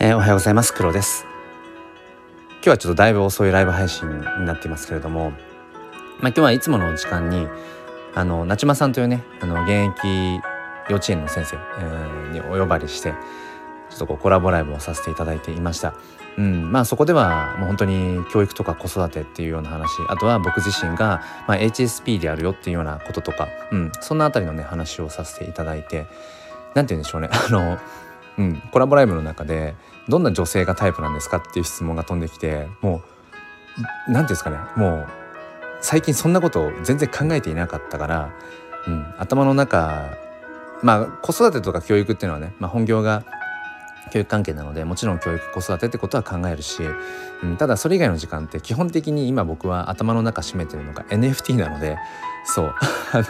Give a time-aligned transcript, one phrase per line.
[0.00, 0.72] えー、おはようございます。
[0.72, 1.26] 黒です。
[2.48, 5.38] 今日はちょっとだいぶ遅いライブ配信になっていますけれども、まあ、
[6.28, 7.48] 今日はいつもの時間に
[8.14, 10.40] あのなちまさんというねあの現役
[10.88, 13.12] 幼稚園の先生、えー、にお呼ばれして
[13.90, 15.94] ちょっとこうコラボライブをさせていただいていました。
[16.36, 26.06] うん、まあそこではもう本当に教育とか子育てっていうような話あとは僕自身が、まあ、HSP であるよっていうようなこととか、うん、そんなあたりのね話をさせていただいて
[26.76, 27.30] 何て言うんでしょうね。
[27.32, 27.78] あの
[28.38, 29.74] うん、コラボライブの中で
[30.08, 33.02] どんな女性がタイプなんですかっていう質問が飛んできても
[34.08, 34.58] う何ていうんですかね。
[34.76, 35.08] もう
[35.80, 38.34] 最近そんなことを全然考えていなかったから、
[38.86, 40.16] うん、頭の中
[40.82, 43.24] まあ子育てとか教育っていうのはね、まあ、本業が
[44.12, 46.82] 教育関係なのでもちろん教育子育てってことは考えるし、
[47.42, 51.96] うん、ただそれ以外の時間って基本的に今僕は頭の中占めてるのが NFT なので
[52.44, 52.74] そう。
[53.12, 53.24] あの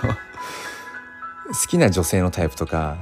[1.48, 2.96] 好きな女性のタイプとか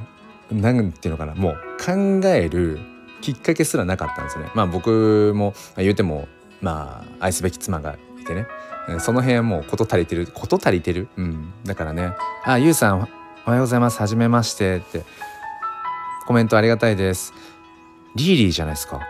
[0.50, 1.34] 何ていうのかな。
[1.34, 2.78] もう考える
[3.20, 4.50] きっかけすらなかったんですよね。
[4.54, 6.28] まあ僕も言うても
[6.60, 8.46] まあ愛すべき妻がいてね。
[9.00, 11.08] その辺はもう事足りてる事足りてる？
[11.16, 11.52] うん。
[11.64, 12.12] だからね
[12.44, 13.00] 「あゆうさんお
[13.50, 14.00] はようございます。
[14.00, 15.04] はじめまして」って。
[16.26, 17.32] コメントありがたいです。
[18.16, 19.00] リーリーじゃないですか。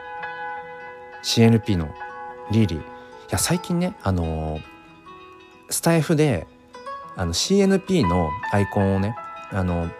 [1.24, 1.88] CNP の
[2.50, 2.78] リーリー。
[2.78, 2.82] い
[3.30, 4.62] や最近ねあのー、
[5.70, 6.46] スタイフで
[7.16, 9.16] あの CNP のアイコンをね
[9.50, 9.90] あの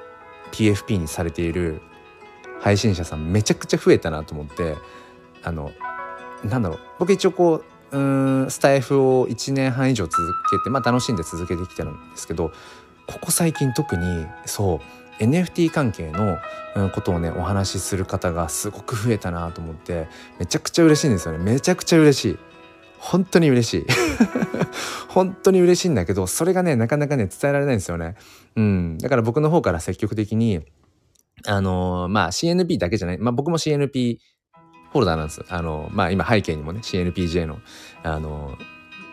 [0.56, 1.82] PFP にされている
[2.60, 4.76] 配信者さんめちゃくちゃ増えたなと思って
[5.42, 5.72] あの
[6.44, 7.62] なんだろう僕一応こ
[7.92, 10.16] ううんスタイフを1年半以上続
[10.50, 12.52] けてまあ楽しんで続けてきてるんですけど
[13.06, 14.80] ここ最近特にそ
[15.20, 16.38] う NFT 関係の
[16.90, 21.38] ことをねお話しする方がすごく増えたなと思ってめちゃくちゃ嬉しいんですよね。
[21.38, 22.38] めちゃくちゃ嬉しい。
[23.06, 23.86] 本当に嬉しい。
[25.08, 28.16] 本当に嬉しいんだけどそれがねなかなかね伝えられないんですよね。
[28.56, 28.98] うん。
[28.98, 30.60] だから僕の方から積極的に
[31.46, 33.18] あのー、まあ CNP だけじゃない。
[33.18, 34.18] まあ僕も CNP
[34.90, 35.44] フォルダーなんです。
[35.48, 37.58] あのまあ今背景にもね CNPJ の
[38.02, 38.58] あの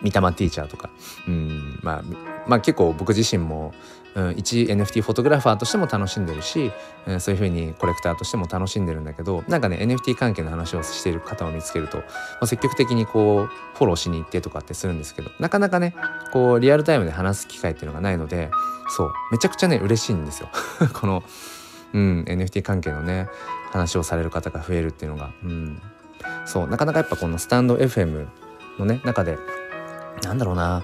[0.01, 0.89] 三玉ティーチャーとか、
[1.27, 2.03] うん、まあ、
[2.47, 3.73] まあ結構僕自身も
[4.15, 6.71] うん、一 NFT フォトグラファーとしても楽しんでるし、
[7.07, 12.03] うん、そういう風にコレクターとしても楽しんでるんだけどなんかね NFT 関係の話をしている方を見つけると、ま
[12.41, 15.95] あ、積極的にこうフォローしに行ってとかってするんですけどなかなかね
[16.31, 18.51] こうリアルタイムで話す機会っていうのがないので
[18.89, 20.49] そうめちゃくちゃね嬉しいんですよ。
[20.93, 21.23] この、
[21.93, 23.27] うん、NFT 関係のね
[23.71, 25.81] 話をされる方が増えるっていうのが、うん、
[26.45, 28.27] そうなかなかやっぱこのスタンド FM
[28.77, 29.37] のね中で
[30.23, 30.83] なんだろうなやっ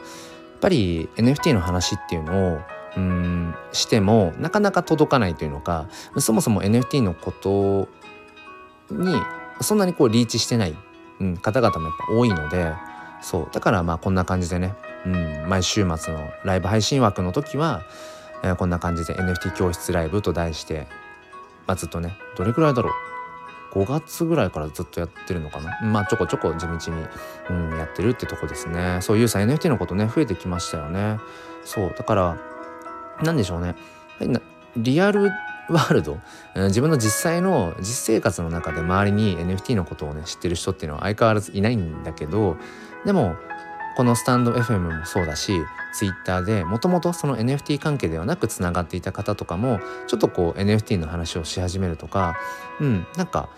[0.59, 2.59] ぱり NFT の話っていうのを
[2.97, 7.87] うんしてもなかなか届かないというのかそもそも NFT のこと
[8.91, 9.15] に
[9.61, 10.75] そんなにこうリーチしてない、
[11.19, 12.73] うん、方々もやっぱ多いので
[13.21, 14.73] そうだからまあこんな感じでね、
[15.05, 17.83] うん、毎週末のライブ配信枠の時は、
[18.43, 20.87] えー、こんな感じで NFT 教室ライブと題して、
[21.67, 22.93] まあ、ずっとねどれくらいだろう
[23.71, 25.79] ？5月ぐらいからずっとやってるのかな？
[25.81, 27.05] まあちょこちょこ地道に、
[27.49, 28.97] うん、やってるってとこですね。
[29.01, 31.19] そうゆうさ NFT のことね増えてきましたよね。
[31.63, 32.37] そうだから
[33.23, 33.75] 何でしょうね。
[34.77, 35.31] リアル
[35.69, 36.17] ワールド？
[36.55, 37.85] 自分の実際の実
[38.15, 42.57] 生活の中で周りに NFT のことをね知ってる人っていうのは相変わらずいないんだけど
[43.05, 43.35] でも
[43.95, 45.61] このスタンド FM もそうだし
[45.93, 52.35] Twitter でもともとその NFT 関係ではなくつながっていた方とかもちょっとこう NFT の話をし始めるとか
[52.79, 53.49] うんなんか、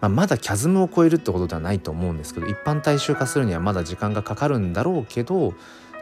[0.00, 5.54] まあ、まだキャズムを超えるってことではないと思うんですけど一般大衆化するにはまだ時間がかかるんだろうけど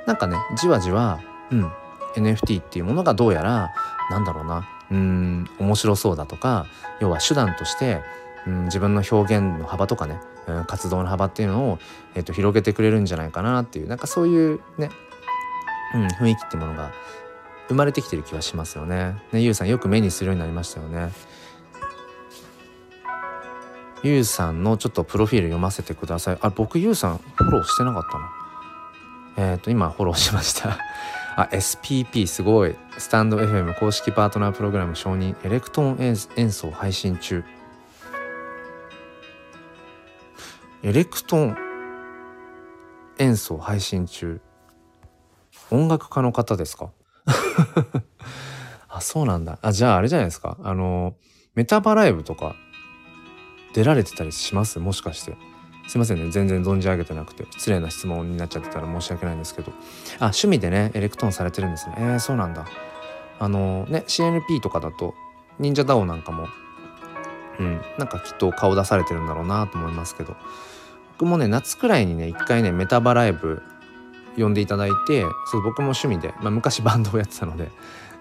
[0.07, 1.71] なんかねじわじわうん
[2.17, 3.73] NFT っていうものがどうやら
[4.11, 6.67] なんだろうなうん面白そうだとか
[7.01, 8.03] 要は手段として
[8.47, 11.79] うん自分の表現の幅とかね、うん、活動の幅っていうのを、
[12.15, 14.91] えー、と広げてくれるんじゃないかなっていうなんかそういうね、
[15.95, 16.93] うん、雰囲気ってものが
[17.69, 19.15] 生まれてきてる気はしますよね。
[19.31, 21.13] ねゆうさんよく目にするようになりましたよね。
[24.03, 26.39] ゆうさんのちょっとプロフィール読ませてください。
[26.41, 28.31] あ、僕ゆうさんフォローしてなかったな。
[29.51, 30.79] えっ、ー、と、今フォローしました
[31.41, 32.75] あ SPP すごい。
[32.99, 37.45] スタンド FM 公式パートナープログラム承認エレクトーン演奏配信中。
[40.83, 41.57] エレクトーン
[43.19, 44.41] 演奏配信中。
[45.71, 46.91] 音楽家の方ですか？
[48.89, 49.59] あそうなんだ。
[49.63, 50.57] あじゃああれじゃないですか。
[50.65, 51.15] あの
[51.55, 52.57] メタバライブとか
[53.75, 54.81] 出られてたりします？
[54.81, 55.37] もしかして。
[55.89, 56.31] すいませんね。
[56.31, 59.73] 全然存じ上げてなくて失礼な質問になっちゃってたら申し訳ないんですけど。
[60.21, 61.95] あ趣味でねエレクトーンされてるんですね。
[61.99, 62.67] えー、そうなんだ。
[63.41, 65.15] あのね CNP とかだと
[65.59, 66.49] 忍者 DAO なんかも
[67.59, 70.37] うんなんかきっと顔出されてるんだろうなと思いますけど。
[71.19, 73.61] 僕もね夏くらいにね一回ねメタバライブ
[74.37, 77.71] 呼んでいただいてそう僕も趣味で、まあ、昔バンドをやってたので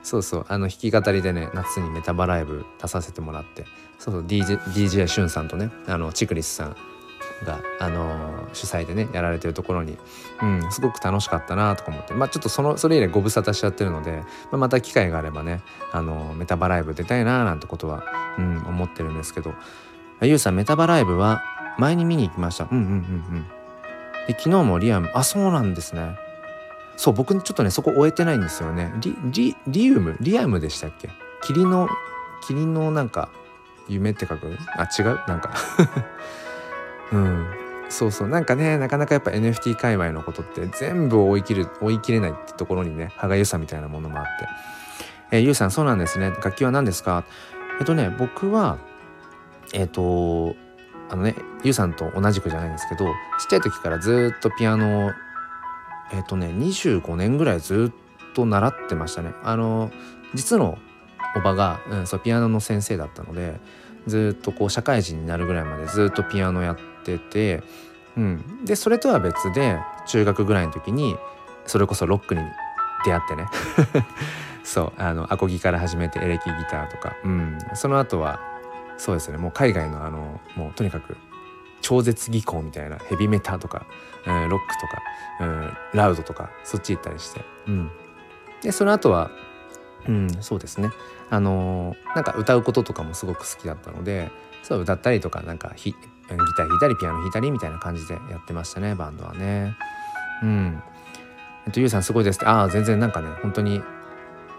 [0.01, 3.65] そうそうあの弾き語りでね夏にメタバライブ出させてもらって
[3.99, 6.75] そうそう DJ, DJ しゅんさんとねあのチクリスさん
[7.45, 9.97] が、あのー、主催でねやられてるところに、
[10.41, 15.61] うん、すごく楽しかったなとか思ってまあちょっとそのそれ以来ご無沙汰しちゃってるので、まあ、また機会があればね、
[15.91, 18.03] あのー、メタバライブ出たいななんてことは、
[18.37, 19.53] うん、思ってるんですけど
[20.21, 21.43] ゆうさんメタバライブは
[21.77, 22.67] 前に見に行きました。
[22.71, 22.95] うんうんうんう
[23.39, 23.45] ん。
[24.27, 26.17] で昨日もリアムあそうなんですね。
[26.95, 28.91] そう僕ちょっとねそこ終えてないんですよね。
[28.99, 30.17] リリリウム？
[30.19, 31.11] リアムでしたっけ？
[31.43, 31.87] 霧の
[32.47, 33.29] 霧のなんか
[33.87, 34.57] 夢って書く？
[34.75, 35.05] あ違う？
[35.27, 35.51] なんか。
[37.11, 37.47] うん。
[37.89, 38.27] そうそう。
[38.27, 44.29] なんかねなかなかやっぱ NFT 界隈のことって全部追い切る追い切れないってところにね歯がゆさみたいなものもあって。
[45.31, 46.31] えー、ゆうさんそうなんですね。
[46.31, 47.23] 楽器は何ですか？
[47.79, 48.77] えっとね僕は
[49.73, 50.55] えっと
[51.09, 53.13] あのねゆうさんと同じくじゃないんですけどちっ
[53.49, 55.11] ちゃい時からずっとピアノを
[56.11, 59.33] えっとね25年ぐらいずっと習ってましたね。
[59.43, 59.91] あの
[60.33, 60.77] 実の
[61.35, 63.59] おばが、うん、そうピアノの先生だったので
[64.07, 66.81] ずっとこう社会人になるぐらいまでずっとピアノやって
[67.17, 67.63] て、
[68.17, 69.77] うん、でそれとは別で
[70.07, 71.15] 中学ぐらいの時に
[71.65, 72.41] それこそロックに
[73.05, 73.45] 出会ってね。
[74.63, 75.01] そう。
[75.01, 78.39] あのアコギから始めてエレキギターとか、うん、その後は
[78.97, 79.37] そうですね。
[79.37, 81.15] もう海外のあのもうとにかく
[81.81, 83.85] 超絶技巧みたいなヘビメタとか、
[84.25, 85.01] うん、ロックとか、
[85.41, 87.91] うん、ラウドとかそっち行ったりして、うん、
[88.61, 89.31] でその後は
[90.07, 90.89] うんそうですね。
[91.29, 94.31] あのー、なんか歌うこととかもすごく好きだったので
[94.67, 95.93] そう歌ったりとかなんかギ
[96.27, 99.77] ター弾いたりピアノ弾いたりみたいな感じでやってましたねバンドはね。
[100.43, 100.83] うん。
[101.65, 103.81] えっとゆうさんすごいですああ全然なんかね本当に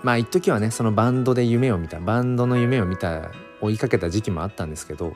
[0.02, 5.14] まあ一時はねそのバンドで夢を見たバンドの夢を見た追いかけた時期もあったんですけど、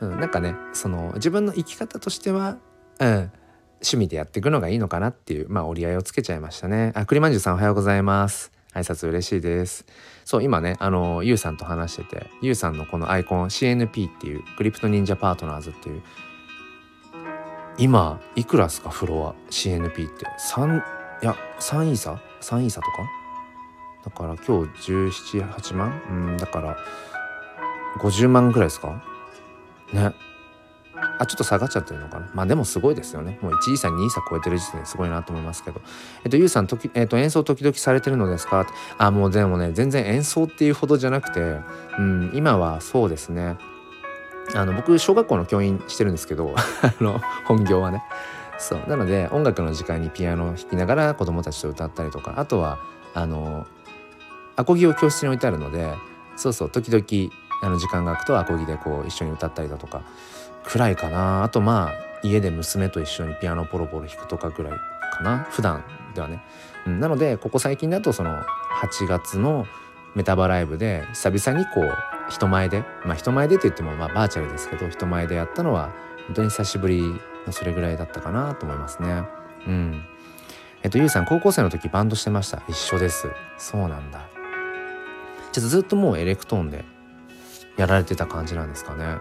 [0.00, 2.58] うん、なんかねその自分の生き方としては、
[2.98, 3.30] うん、
[3.76, 6.92] 趣味でやっていくのがいいのかなっていうまあ折り合いをつけちゃいましたね。
[6.94, 8.52] あ栗まんじゅうさんおはようございます。
[8.74, 9.86] 挨拶嬉しいです。
[10.28, 16.02] そう今ねあのゆうさんと話しててゆうさんのこのアイコン CNP っていうクリプト忍者パートナーズっていう
[17.78, 20.26] 今いくらですかフロア CNP って。
[20.52, 20.80] 3
[21.22, 22.98] いや3イーサ3イーサとか？
[24.04, 26.02] だから今日178万？
[26.10, 26.76] うんだから
[28.00, 29.02] 50万ぐらいですか？
[29.94, 30.12] ね。
[31.18, 32.28] あちょっと下がっちゃってるのかな？
[32.34, 33.38] まあでもすごいですよね。
[33.42, 35.80] もう1位差2位差超えてる時点ですごいなと思いますけど。
[36.24, 38.66] えっとゆうさん時、えっと、演奏時々されてるのですか？
[38.98, 41.40] あもうでもね全然演奏っていうほどじゃなくて
[41.98, 43.56] うん今はそうですね。
[44.54, 48.02] あの僕小学校の教員してるんですけど あの本業はね。
[48.58, 48.80] そう。
[48.88, 52.34] なので音楽の時間にピアノを弾きながら子供たちと歌ったりとか。
[52.36, 52.78] あとは
[53.14, 53.66] あの
[54.56, 55.94] アコギを教室に置いてあるので
[56.36, 57.32] そうそう時々
[57.62, 60.02] あの時間が空くとアコギでこう一緒に歌ったりだとか。
[60.68, 61.44] くらいかな。
[61.44, 65.46] あとまあ家で娘と一緒にピアノポロポロ弾くとかぐらいかな。
[65.50, 65.82] 普段
[66.14, 66.42] ではね、
[66.86, 68.42] うん、なのでここ最近だとその
[68.82, 69.66] 8月の
[70.14, 71.94] メタバライブで久々にこう
[72.30, 75.90] 人前でまあ人前でって言ってもまあバーチャルですけど人前でやったのは
[76.26, 77.02] 本当に久しぶり
[77.46, 79.22] のそれぐらいだったかなと思いますね。
[79.66, 80.04] うん。
[80.82, 82.62] えっとゆうさん高校生の時バンドしてました。
[82.68, 83.28] 一緒です。
[83.56, 84.20] そうなんだ。
[85.52, 86.84] ちょっとずっともうエレクトーンで
[87.78, 89.16] やられてた感じなんですかね。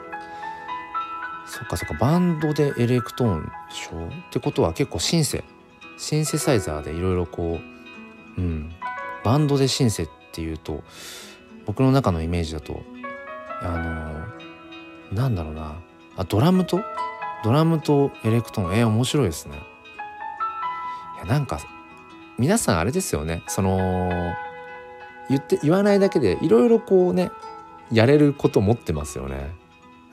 [1.48, 1.94] そっかそっか。
[1.96, 4.08] バンドでエレクトーンでしょ？
[4.08, 5.44] ってことは結構シンセ
[5.98, 7.60] シンセサイザーでいろいろこ
[8.38, 8.72] ううん。
[9.24, 10.84] バンドでシンセっていうと
[11.66, 12.81] 僕の中のイメージだと
[13.62, 14.28] あ
[15.12, 15.80] のなんだろうな。
[16.16, 16.81] あドラムと？
[17.44, 18.76] ドラムとエレクトーン。
[18.76, 19.57] えー、面白いですね。
[21.18, 21.60] いやなんか
[22.38, 23.44] 皆さんあれですよね。
[23.48, 24.10] その
[25.30, 27.31] 言って言わないだけでいろいろこうね
[27.92, 29.56] やれること持ってますよね。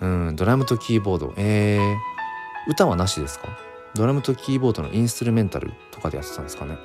[0.05, 1.33] うんドラムとキーボード。
[1.39, 1.97] えー、
[2.69, 3.49] 歌はなしですか？
[3.95, 6.77] ドラムとキーボードのインストゥルメンタルとかでやってたんですかね？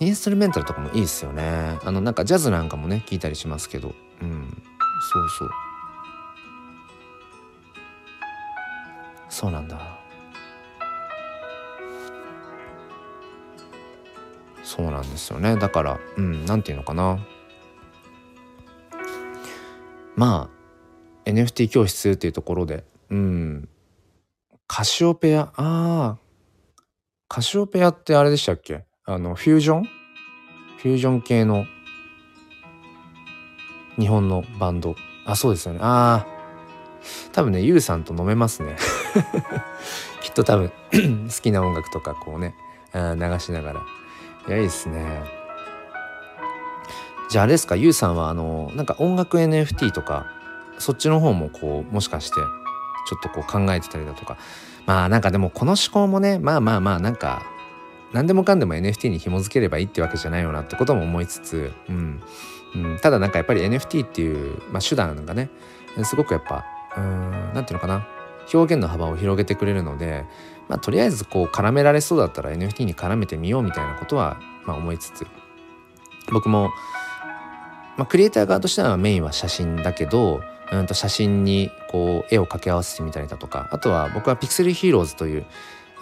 [0.00, 1.78] インストゥルメンタルとかもいいですよね。
[1.84, 3.94] あのなんかジャズなんかもね聞いたりしますけど。
[4.22, 4.62] うん
[5.12, 5.50] そうそう。
[9.28, 9.98] そうなんだ。
[14.62, 15.56] そうなんですよね。
[15.56, 17.18] だからうん何て言うのかな。
[20.14, 20.55] まあ
[21.26, 22.84] NFT 教室っていうところで。
[23.10, 23.68] うん。
[24.66, 25.40] カシオペア？
[25.40, 26.16] ああ
[27.28, 28.84] カシオペアってあれでしたっけ？
[29.04, 29.84] あのフュージョン？
[29.84, 31.66] フュージョン系の。
[33.98, 34.94] 日本のバンド。
[35.24, 35.80] あそうですよね。
[35.82, 36.36] ああ
[37.32, 38.76] 多分ねユウさんと飲めますね。
[40.20, 40.72] きっと多分
[41.28, 42.54] 好きな音楽とかこうね
[42.92, 43.82] 流しながら。
[44.48, 45.22] いやいいっすね。
[47.28, 47.74] じゃああれですか？
[47.76, 50.26] ゆうさんはあのなんか音楽 NFT とか
[50.78, 52.42] そっちの方もこうもしかしてちょ
[53.18, 54.36] っとこう考えてたりだとか。
[54.86, 57.42] まあなんかでもこの思考もねまあまあまあなんか
[58.12, 62.22] 何でもかんでも NFT に紐付ければいいってわけじゃないよなってことも思いつつ、うん。
[62.74, 65.50] うん、ただなんかやっぱり NFT っていう、まあ、手段がね
[66.04, 66.64] すごくやっぱ
[67.52, 68.06] 何て言うのかな。
[68.52, 70.24] 表現の幅を広げてくれるので、
[70.68, 75.26] まあ、とりあえずこう絡められそうだったら NFT に絡めてみようみたいなことは、まあ、思いつつ。
[76.32, 76.70] 僕も、
[77.96, 80.42] まあ、クリエイター側としてはメインは写真だけど
[80.72, 85.46] うんと写真にこう絵を掛け合わせてみたりだとかあとは僕はピクセルヒーローズという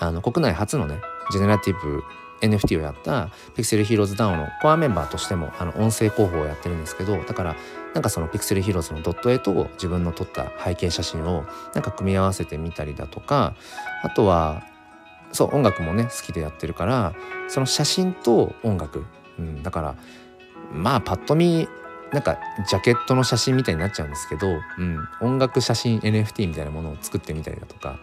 [0.00, 2.02] あの国内初のねジェネラティブ
[2.40, 7.56] NFT をやったピクセルヒーローズダウンのコアメンバーとしてもあの音声広報をやってるんですけどだから
[7.94, 11.44] なんかそのピクセルヒーローズのドット絵と自分の撮った背景写真を
[11.74, 13.54] なんか組み合わせてみたりだとか
[14.02, 14.64] あとは
[15.32, 17.14] そう音楽もね好きでやってるから
[17.48, 19.04] その写真と音楽、
[19.38, 19.96] うん、だから
[20.72, 21.68] まあパッと見
[22.12, 27.98] なんかジャケットの写真みたいになっちゃうんですけど、うん、音楽写真 NFT みたいなものを作ってみたりだとか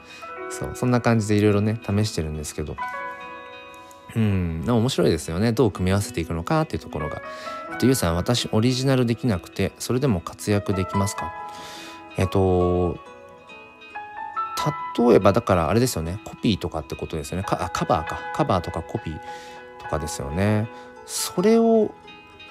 [0.50, 2.76] そうそんな感じでいろいろね試してるんですけど
[4.16, 5.54] うん面白いですよね。
[5.54, 7.22] どう組み合わせていくのかっていうところが。
[7.72, 11.32] えっと、ゆうさん私オリジナルできなくてそれでも活躍できますか？
[12.18, 13.00] えっと
[14.98, 16.20] 例えばだからあれですよね。
[16.26, 17.44] コピーとかってことですよね。
[17.44, 18.20] かあカバーか。
[18.36, 19.20] カバーとかコピー
[19.82, 20.68] とかですよね。
[21.06, 21.96] それを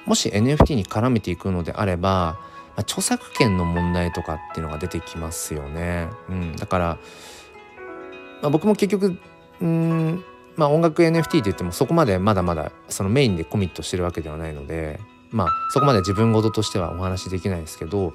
[0.06, 2.38] もし NFT に絡めていくのであれば、
[2.76, 6.98] まあ、著作権の問題とかっていうのが出てきますよね、うん、だから、
[8.42, 9.18] まあ、僕も結局
[9.60, 10.24] うん
[10.56, 18.12] まあ音楽 NFT って言ってもそこまでまだまだそのメインでコミットしてるわけではないのでまあそこまで自分事としてはお話しできないですけど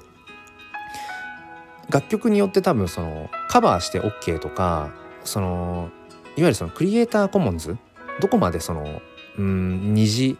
[1.88, 4.90] 楽曲によって多分そのカバーして OK とか
[5.24, 5.90] その
[6.36, 7.76] いわゆるそのクリエイターコモンズ
[8.20, 9.00] どこまでその
[9.38, 10.36] うん二次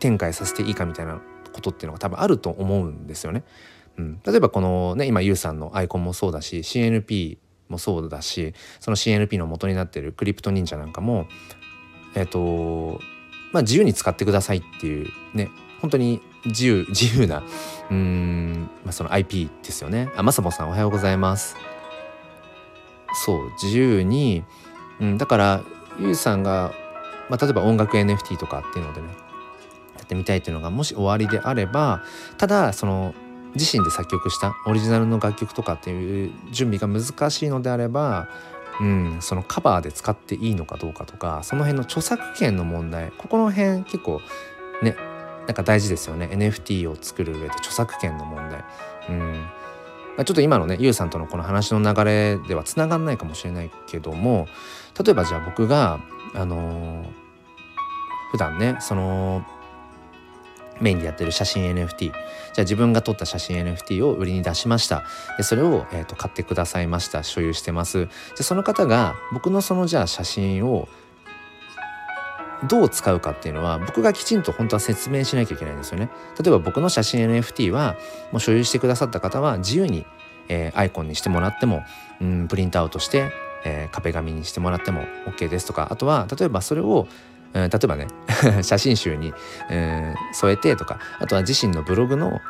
[0.00, 1.20] 展開させていいかみたいな
[1.52, 3.44] ことっていうのが多分あると思うんですよね。
[3.98, 7.38] うん、例えばこのね今ユウさんのアイコンもそうだし CNP
[7.68, 11.26] もそうだしその CNP の元になってるクリプト忍者なんかも
[12.14, 13.00] えっ、ー、と
[13.52, 17.42] まあ自由に使ってくださいっていうね本当に自由 自由な
[17.90, 20.10] うん、まあ、その IP ですよね。
[20.16, 21.56] あまさぼさんおはようございます。
[23.24, 24.44] そう自由に、
[25.00, 25.62] うん、だから
[25.98, 26.72] ゆうさんが、
[27.28, 29.08] まあ、例えば音楽 NFT とかっていうのでね
[30.10, 32.02] ってみたいっていうのがもし終わりであれば
[32.36, 33.14] ただその
[33.54, 38.28] 自身で作曲したオリジナルの楽曲とかっていう準備が難しいのであれば、
[38.80, 44.20] うん、そのカバーで使っていいのかどうかとかその辺の著作権の問題ここの辺結構
[44.82, 44.96] ね
[45.46, 48.64] なんか大事ですよね NFT を作る上で著作権の問題。
[49.08, 49.46] うん
[50.24, 54.48] ちょっと今のねゆうさんとのこの話の流れではつながんないかもしれないけども
[55.02, 56.00] 例えばじゃあ僕が
[56.34, 57.06] あのー、
[58.32, 59.46] 普段ねその
[60.80, 62.12] メインでやってる写真 NFT
[62.52, 65.04] じゃあ自分が撮った写真 NFT を売りに出しました。
[65.36, 67.22] でそれを、えーと、買ってくださいました。
[67.22, 68.06] 所有してます。
[68.06, 70.88] じゃその方が僕のそのじゃあ写真を
[72.68, 76.10] どう使うかっていうのは僕がきちんと本当は説明しなきゃいけないんですよね。
[76.42, 77.96] 例えば僕の写真 NFT は
[78.32, 80.04] もう所有してくださった方は自由に、
[80.48, 81.84] えー、アイコンにしてもらっても、
[82.20, 83.32] うん、プリントアウトして、
[83.64, 85.88] えー、壁紙にしてもらっても OK ですとか。
[85.90, 87.06] あとは例えばそれを
[87.52, 88.06] 例えばね
[88.62, 89.32] 写真集に、
[89.70, 92.40] えー、添えてとかあとは自身のブログの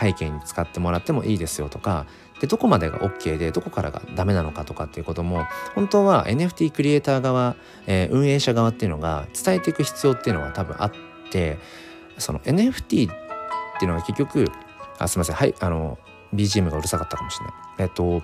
[0.00, 2.06] 背景に使ってもらってもいいですよとか
[2.40, 10.92] でどこまでが OK でどこからがダメなのかとかっていうことも本当は NFT クリエイター側、えー、運営者側っていうのが伝えていく必要っていうのは多分あっ
[11.30, 11.58] て
[12.18, 13.14] その NFT っ
[13.78, 14.50] ていうのが結局
[14.98, 15.98] あすいませんはいあの
[16.34, 17.54] BGM がうるさかったかもしれない。
[17.78, 18.22] えっと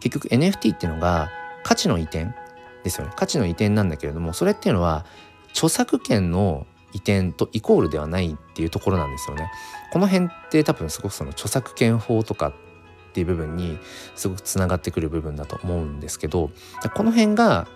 [0.00, 1.28] 結局 NFT っていうのが
[1.62, 2.28] 価値の移転
[2.84, 5.04] ですよね価値の移転なんだけれどもそれっていうのは
[5.50, 9.50] 著作権の移転とイコールではないっていうところなんですよね。
[9.92, 12.52] この辺って多分すごくその著作権法とかっ
[13.12, 13.78] ていう部分に
[14.14, 16.50] すごくつながってくる部分だと思うんですけど
[16.94, 17.66] この辺が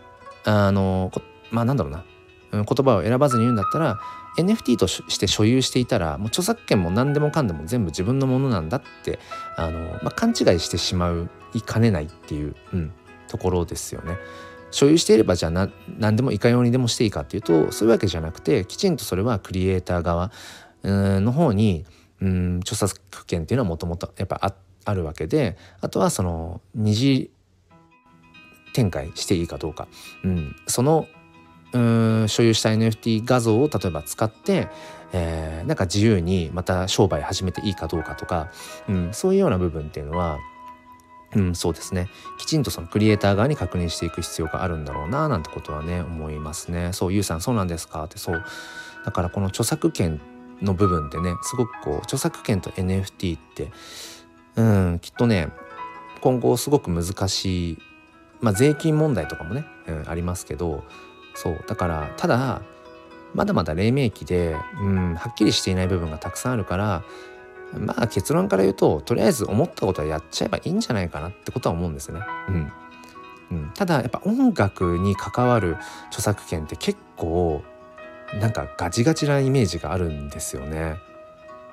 [0.45, 1.11] あの
[1.51, 2.05] まあなんだろうな
[2.53, 3.99] 言葉を選ばずに言うんだったら
[4.39, 9.19] NFT として所有していたらもう著作権も何でもかんでも全部自分のものなんだって
[9.57, 12.93] あの、まあ、勘違いしてしまういかねないっていう、うん、
[13.29, 14.17] ところですよね。
[14.73, 20.33] 所有していればじゃあ何でもいかようにでもしていいかっていうとそういうわけじゃなくてきちんとそれはクリエイター側
[20.83, 21.85] の方に
[22.21, 27.31] うん著作権っていうのはもともとやっぱああるわけであとはその二次
[28.73, 29.87] 展開していいかどうか、
[30.25, 31.07] うん、その
[31.73, 34.69] うん所有した NFT 画像を例えば使って、
[35.13, 38.51] えー、なんか自由にまた商売始めていいかどうかとか、
[38.89, 40.39] うん、そういうような部分っていうのは
[41.35, 42.09] うん、そうですね。
[42.39, 46.93] きちんとそのクリエイター側に確認していく必要があるんだろうななんてことはね思いますね。
[46.93, 48.05] そうゆうさんそうなんですか？
[48.05, 48.45] ってそう。
[49.05, 50.21] だからこの著作権
[50.61, 53.73] の部分ってねすごくこう著作権と NFT って
[54.57, 55.49] うんきっとね
[56.21, 57.79] 今後すごく難しい
[58.41, 60.85] まあ税金問題とかもね、うん、ありますけど
[61.35, 61.65] そう。
[61.67, 62.63] だからただ
[63.35, 67.03] まだまだ黎明期で、うん、はっきりしていない部分がたくさんあるから
[67.79, 72.21] まあ結論から言うととりあえず思ったことはやっちゃえばいいんじゃないかなってことは思うんですね。
[72.49, 72.73] うん
[73.53, 75.77] うん、ただやっぱ音楽に関わる
[76.09, 77.63] 著作権って結構
[78.41, 80.97] なんかガチガチなイメージがあるんですよね。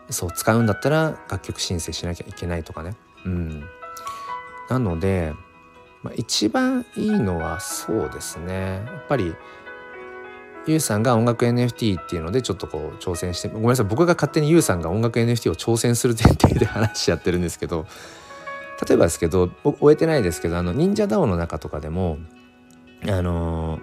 [0.10, 2.96] そう使うんだったら楽曲申請しなきゃいけないとかね。
[3.26, 3.64] うん、
[4.70, 5.34] なので、
[6.04, 9.36] まあ、一番いいのはそうですねやっぱり
[10.68, 17.86] ゆうさんが音楽 NFT っていうのでちょっとこう挑戦してごめんなさい僕が勝手にゆうさんが音楽 NFT を挑戦する前提で話しちゃってるんですけど
[18.88, 22.18] 例えばですけど僕終えてないですけどあの忍者 DAO の中とかでも
[23.04, 23.82] あのー、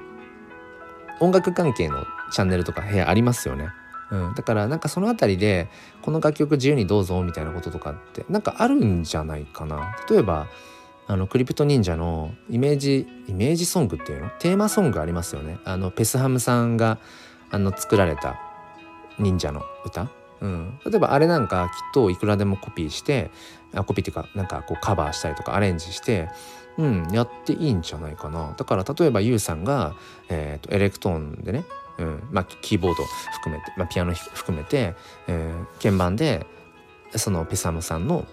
[1.20, 3.68] 音楽関係のチャンネルとか部屋ありますよね。
[4.10, 5.68] うん、だからなんかその辺りで
[6.02, 10.46] この楽曲自由にどうぞみたいなこととかってなんかあるんじゃないかな例えば
[11.08, 14.30] あのクリプト忍者のイメージイメージソングっていうの？
[14.38, 15.58] テーマソングありますよね。
[15.64, 16.98] あのペスハムさんが
[17.50, 18.40] あの作られた
[19.18, 20.10] 忍者の歌、
[20.40, 23.30] うん、例えばあれなんかきっといくらでもコピーして
[23.74, 26.28] あコピーっていうかなんかこうカバーしたりとかアレンジして
[26.78, 28.52] うん、やっていいんじゃないかな。
[28.54, 29.94] だから例えば YOU さんが、
[30.28, 31.64] えーと、エレクトーンでね、
[31.96, 34.94] うんまあ、キーボード含めて、まあ、ピアノ含めて、
[35.26, 36.44] えー、鍵盤で
[37.14, 38.26] そのペサムさんの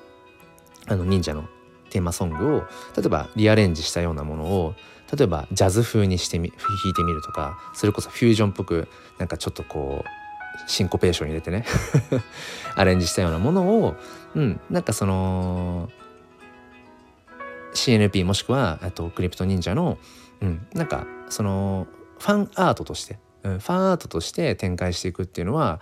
[0.87, 1.45] あの忍者の
[1.93, 2.59] テーマソングを
[2.97, 4.73] 例えばリアレンジしたようなものを
[5.15, 6.57] 例えばジャズ風にしてみ弾
[6.89, 8.87] いてみるとかそれこそフュージョンっぽく
[9.19, 11.65] なんかちょっとこうシンコペーション入れてね
[12.75, 13.95] アレンジしたようなものを、
[14.33, 15.91] うん、なんかその
[17.75, 19.99] CNP もしくはとクリプト忍者の、
[20.41, 25.79] うん、なんかそのファンアートとして、うん、ファンアートとして展開していくっていうのは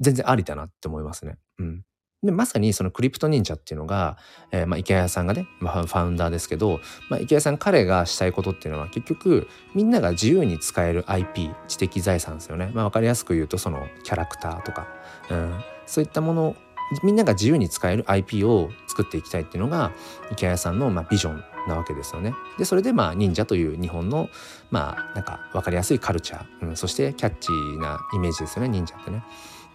[0.00, 1.36] 全然ありだなって思いますね。
[1.58, 1.82] うん、
[2.24, 4.16] でまさにそのクリプト忍者っていうのが、
[4.50, 14.88] えー、まあ、池谷さんがね、まあ、ファウンダーですけど、まあ、池谷さん彼がしたいことっていうのは結局みんなが自由に使える IP 知的財産ですよね、まあ、分かりやすく言うとそのキャラクターとか、
[15.30, 16.56] うん、そういったもの
[17.02, 19.92] みんなが自由に使える IP を作っていきたいっていうのが
[20.30, 22.34] 池谷さんのまあビジョンなわけですよね。
[22.58, 24.28] でそれでまあ忍者という日本の
[24.70, 29.24] まあなんか分かりやすいカルチャー、うん、そしてキャッチーなイメージですよね忍者ってね。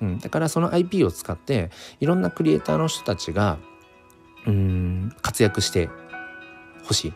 [0.01, 3.57] うん、だからその IP を使っていろんなクリエイターの人たちが
[4.45, 5.89] うん活躍して
[6.85, 7.13] ほしい。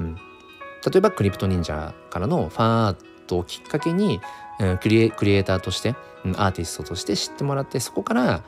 [0.00, 2.96] うん、例えばクリプト忍者からのファンアー
[3.26, 4.20] トをきっかけに、
[4.60, 5.94] うん、クリエクリエイターとして、
[6.24, 8.42] うん、アーティストとして知ってもらってそこから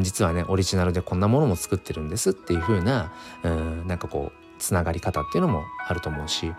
[0.00, 6.54] 実はねオリジナルでこんなものも作ってるんですっていう風なうんなんかこうつながり方っていうのもあると思うし、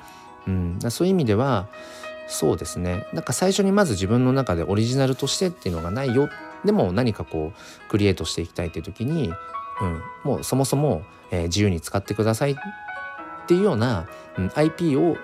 [0.48, 1.68] うん、そういう意味では
[2.28, 3.06] そうですね。
[3.14, 6.30] なんか最初にまず自分の中でオリジナルとしてっていうのがないよ
[6.66, 9.32] でも何かこうクリエイトしていきたいっていう時に、
[9.82, 12.56] うん、もうそもそも、えー、自由に使ってくださいっ
[13.48, 15.18] ていうような、うん、IP を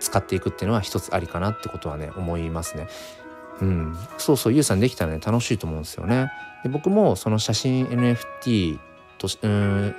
[0.00, 2.88] 使っていくっていうのは一つありかなってことはね思いますね。
[3.60, 6.30] うん、そうそうゆうさんできたらね楽しいと思うんですよね。
[6.62, 8.78] で僕もその写真 NFT
[9.18, 9.94] としうん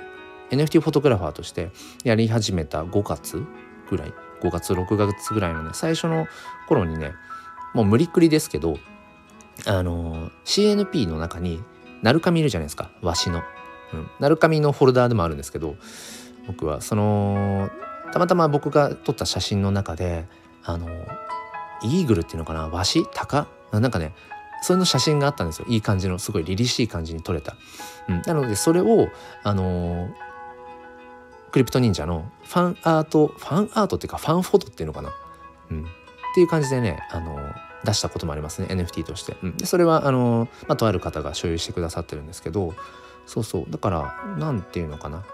[0.50, 1.70] NFT フォトグラファーとして
[2.04, 3.44] やり始めた5月
[3.88, 6.26] ぐらい5月6月ぐらいのね最初の
[6.68, 7.12] 頃にね
[7.74, 8.78] もう無理くりですけど
[9.66, 11.62] あの CNP の中に
[12.02, 12.90] ナルカミいるじゃないですか。
[13.02, 13.42] わしの、
[13.92, 15.76] うん、ナルカのフォルダーでもあるんですけど
[16.46, 17.70] 僕はその
[18.12, 20.26] たまたま僕が撮った写真の中で
[20.64, 20.88] あの
[21.82, 22.68] イーグルっていうのかな？
[22.68, 24.14] ワシタカなんかね
[24.62, 25.66] それの写真があったんですよ。
[25.68, 27.56] いい感じのすごい凛々しい感じに撮れた、
[28.08, 29.08] うん、なのでそれを
[29.42, 30.10] あの、
[31.52, 35.12] クリプト忍者のファンアートファンアートっていうかファンフォトっていうのかな、
[35.70, 35.84] うん、っ
[36.34, 37.38] ていう感じでねあの、
[37.84, 42.74] 出したこともありますね NFT として、うん、でそれはあの、まあ、とある方が所有してくださってるんですけど
[43.30, 43.64] そうそう。
[43.68, 45.24] だから何ていうのかな。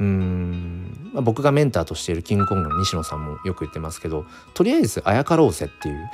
[0.00, 6.10] うん、まあ、僕がメンターとしているキングコングの西野さんもよく言ってますけどとりあえずあやかろうぜっていう。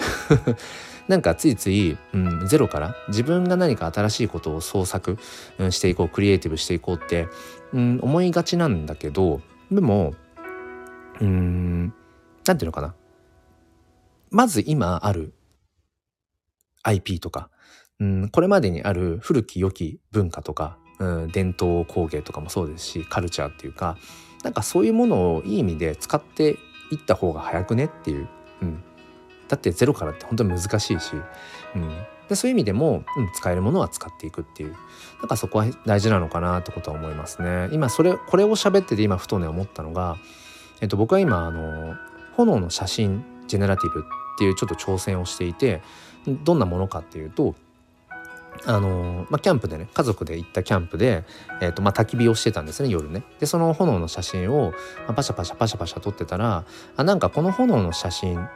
[1.09, 5.17] なんかついつい、うん、ゼロから自分が何か新しいことを創作、
[5.59, 7.29] うん、していこうクリエイティブしていこうって、
[7.73, 10.15] うん、思いがちなんだけどでも
[11.21, 11.93] うん
[12.47, 12.95] なんていうのかな。
[14.31, 15.35] まず今ある
[16.83, 17.51] IP とか、
[18.01, 23.97] うん、これまでにある古き良き文化とかうん、伝統工芸とかもそうですしカルチャーっていうか
[24.45, 26.51] なんかそういうものをいい意味で使って
[26.91, 28.29] いった方が早くねっていう、
[28.63, 28.83] うん、
[29.49, 31.13] だってゼロからって本当に難しいし、
[31.75, 31.89] うん、
[32.29, 34.77] でそういう意味でも、うん、使えるものは使っていくっていう。
[35.21, 37.69] なんかそこは大事なのかなってことは思いますね。
[37.71, 40.17] 今それこれを喋ってて今ふとね思ったのが、
[40.81, 41.95] えっと、僕は今あの
[42.37, 44.03] 炎の写真ジェネラティブっ
[44.37, 45.81] ていうちょっと挑戦をしていて
[46.27, 47.55] どんなものかっていうと
[48.65, 51.25] あのまあ、キャンプでね家族で行ったキャンプで、
[51.61, 53.25] えーとまあ、焚き火をしてたんですね夜ね。
[53.41, 54.73] でその炎の写真を、
[55.07, 56.65] まあ、パシャパシャパシャパシャ撮ってたら
[56.97, 58.49] あなんかこの炎の写真なん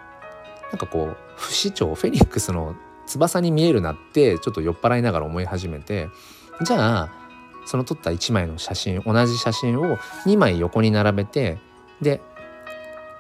[0.79, 2.77] かこう不死鳥フェニックスの
[3.07, 6.09] 翼に見えるなってちょっと酔っ払いながら思い始めて
[6.63, 7.13] じゃあ
[7.65, 11.59] その撮った1枚の写真同じ写真を2枚横に並べて
[12.01, 12.21] で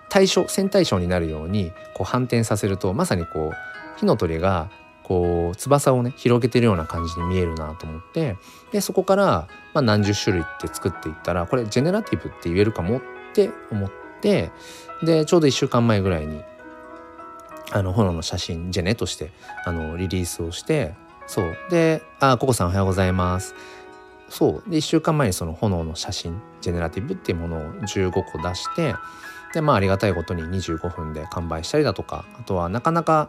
[0.08, 3.52] 対象線対称になるようにこう反転させるとまさにこう
[3.96, 4.70] 火の鳥が
[5.02, 8.36] こう翼をね広げてるような感じに見えるなと思って
[8.72, 14.50] でそこから、まあ、何十種類って作っていったらこれジェネラティブって言えるかもって思って
[15.04, 16.42] でちょうど1週間前ぐらいに
[17.70, 19.30] あの炎の写真ジェネとして
[19.64, 20.94] あのリリースをして
[21.26, 21.56] そう。
[21.70, 23.54] で「あココさんおはようございます」
[24.28, 24.70] そう。
[24.70, 28.94] で1週間前にその炎の写真ジェネラティブっていうものを15個出して
[29.54, 33.28] でまあありがたいことに25分で完売したりだとかあとはなかなか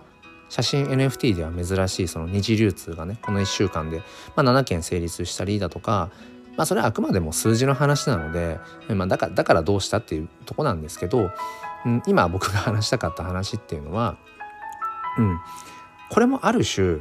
[0.50, 4.02] 写真 NFT では珍しいその二次流通がねこの1週間で、
[4.36, 6.10] まあ、7件成立したりだとか
[6.56, 11.32] まあそれはあくまでも数字の話なので、まあ、だからだからどうしたっていうとこなんですけど、
[11.86, 14.18] うん、今僕が話したかった話っていうのは、
[15.18, 15.40] うん、
[16.10, 17.00] これもある種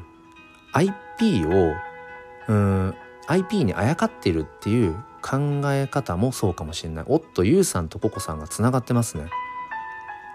[0.72, 1.72] IP を
[2.48, 2.94] うん
[3.28, 7.04] IP にあやかっているっていう考え方もそうかもしれない。
[7.08, 9.24] おっとゆうさんとココさんがつながってますね。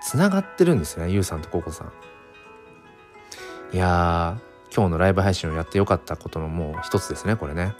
[0.04, 1.94] つながってるんですねゆうさんとココさん。
[3.74, 7.74] いやー今日のライブ配信をやってよかったことのもう一つですねこれね。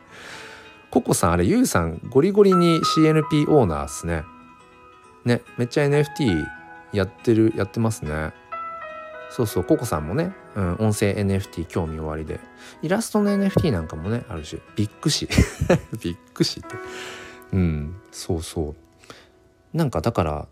[0.90, 4.24] ココさんあれゆうさんゴリゴリに CNP オーナーっすね。
[5.24, 6.46] ねめっちゃ NFT
[6.92, 8.32] やってるやってますね。
[9.30, 12.40] そうそうココさんもね、うん、音声 NFT 興味おありで。
[12.82, 15.28] イラストの NFT なんかもねあるしビッグシ
[16.02, 16.76] ビッグシって。
[17.52, 18.74] うんそうそ
[19.74, 19.76] う。
[19.76, 20.48] なんかだから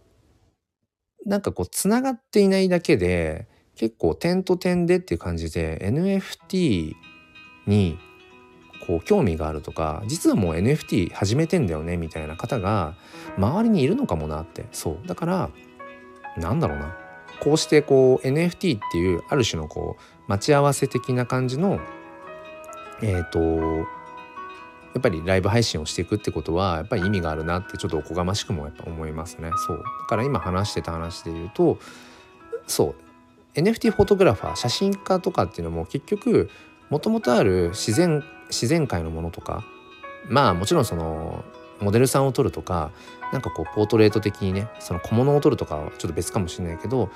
[1.27, 3.46] なんかこうつながっていないだけで
[3.77, 6.95] 結構点と点でっていう感じで NFT
[7.67, 7.99] に
[8.87, 12.97] こう興味があるとか実はもう NFT 始めてんだよねみたいな方が
[13.39, 14.67] 周りにいるのかもなって。
[14.73, 15.07] そう。
[15.07, 15.51] だから
[16.37, 16.97] なんだろうな。
[17.41, 21.81] こうしてこう NFT っていうある種のこう待ち合わせ的な感じの
[23.03, 23.39] えっ、ー、と
[24.95, 29.51] やっぱりライブ配信をしていくってことはやっぱり意味があるなってちょっとおこがましくもやっぱ思いますね。
[29.67, 29.79] そう。
[29.79, 31.79] だから今話してた話で言うと
[32.67, 33.04] そう。
[33.55, 36.51] NFT フォトグラファー写真家とかっていうのも結局
[36.90, 39.64] もともとある自然自然界のものとか
[40.29, 41.45] まあもちろんその
[41.81, 42.90] モデルさんを撮るとか
[43.33, 47.11] なんかこうポートレート的にねその小物を撮るとかはちょっと別かもしれないけど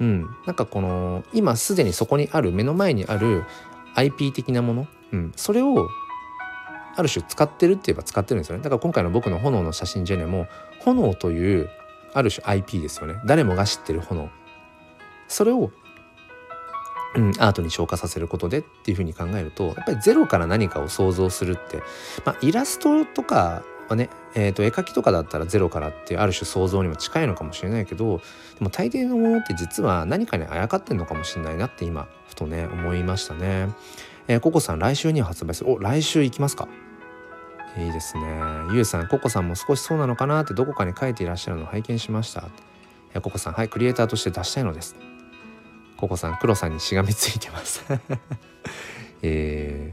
[0.00, 3.44] うんなんかこの今すでにそこにある目の前にある
[3.94, 5.88] IP 的なもの、うん、それを
[6.96, 8.62] ある種使ってるって言えば使ってるんですよね。
[8.62, 10.46] だから今回の僕の炎の写真ジェネも
[10.80, 11.70] 炎という
[12.12, 13.20] ある種 IP ですよね。
[13.24, 14.28] 誰もが知ってる炎。
[15.30, 15.70] それを、
[17.16, 21.82] うん、アートに昇華させることでっていうふうに考えるとやっぱりゼロから何かを想像するって、
[22.24, 28.18] まあ、イラストとかはね、えー、と絵描きとかだったらゼロからっていうある種想像にも近いのかもしれないけど
[28.58, 33.68] でも大抵のものって実は何かにあやかってんのかもしれないなって今ふとね思いましたね。
[34.28, 36.68] えー、ココさん来週には発売するお来週行きますか
[37.76, 38.22] いいですね。
[38.72, 42.48] ゆうさん、ココさんも少しそうなのかなってどこかに書いていらっしゃるのを拝見しました。
[43.22, 45.09] ココさん、はい、クリエイターとして出したいのです。
[46.00, 47.84] ココさん黒さんにしがみついてます。
[49.22, 49.92] え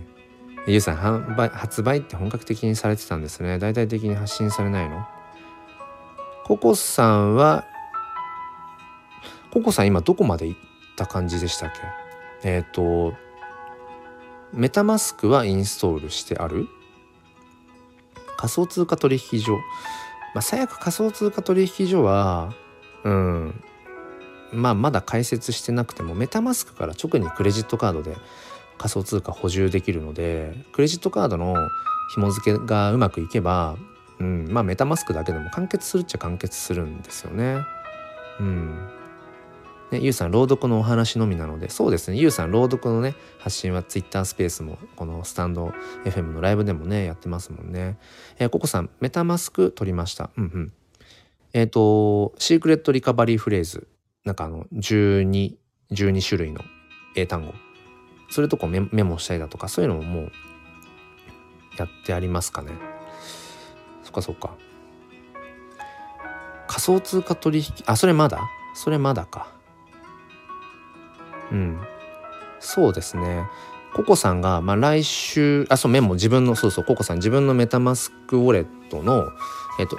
[0.65, 3.59] ー、ゆうさん販売発売って本格的にされてたんですね。
[3.59, 5.05] 大々的に発信されないの？
[6.45, 7.65] ココさんは
[9.51, 10.59] ココさん今どこまで行っ
[10.95, 11.71] た感じでしたっ
[12.41, 12.49] け？
[12.49, 13.13] えっ、ー、と
[14.53, 16.67] メタマスクはインストールしてある？
[18.37, 19.57] 仮想通貨取引所。
[20.33, 22.53] まあ最悪仮想通貨取引所は
[23.03, 23.63] うん
[24.53, 28.17] まあ、まだ解説してなくてもメタマスクから直にクレジットカードで
[28.77, 31.55] 仮想通貨補充できるのでクレジットカードの
[32.13, 33.75] 紐付けがうまくいけば、
[34.19, 37.59] うん、まあメタマスクだけでも完結するっちゃ完結するんですよね。
[38.39, 38.89] うん。
[39.91, 45.71] ね、ゆうさん朗読のお話のみなのでそうですねゆうさん朗読のね発信は Twitter スペースもこのスタンド
[46.03, 47.97] FM のライブでもねやってますもんね。
[48.37, 50.29] えー、ココさんメタマスク取りました。
[50.37, 50.73] うんうん。
[51.53, 53.87] えっ、ー、とシークレットリカバリーフレーズ
[54.27, 55.57] なんかあの1212
[56.27, 56.61] 種類の
[57.15, 57.53] 英単語。
[58.29, 60.31] それとこメメモしたりだとかそういうのももう
[61.77, 62.73] やってありますかね。
[64.03, 64.57] そっかそっか。
[66.67, 68.41] 仮想通貨取引あそれまだ？
[68.75, 69.47] それまだか。
[71.49, 71.79] うん。
[72.59, 73.47] そうですね。
[73.95, 79.31] ココさんが、まあ、来週あそうメモ自分のそうそうココさん自分のメタマスクウォレットの
[79.79, 79.97] えっと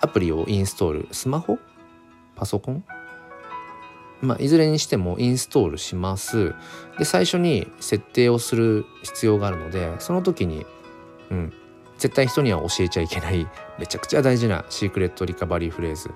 [0.00, 1.08] アプリをインストール。
[1.12, 1.58] スマホ？
[2.34, 2.82] パソコン？
[4.22, 6.54] まあ、いずれにしてもインストールします。
[6.98, 10.64] で最初に設定をする必要があるのでその時に、
[11.30, 11.52] うん、
[11.98, 13.46] 絶対人には教えちゃいけない
[13.78, 16.10] めちゃくちゃ大事なシークレットリカバリーフレーズ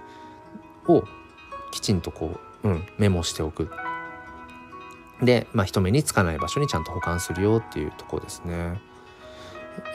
[0.88, 1.04] を
[1.70, 3.70] きちんとこううん、メモしておく
[5.22, 8.80] で、まあ、人目につかない場所にちゃんと保管するよっていうとこですね。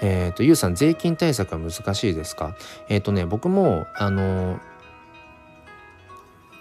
[0.01, 2.55] えっ、ー、と、ゆうさん、税金対策は難しいですか？
[2.89, 4.59] えっ、ー、とね、僕も、あの、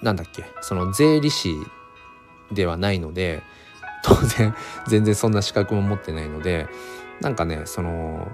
[0.04, 1.56] なんだっけ、その税理士
[2.52, 3.42] ではないので、
[4.04, 4.54] 当然、
[4.86, 6.68] 全然そんな資格も持ってないので、
[7.20, 8.28] なんかね、その、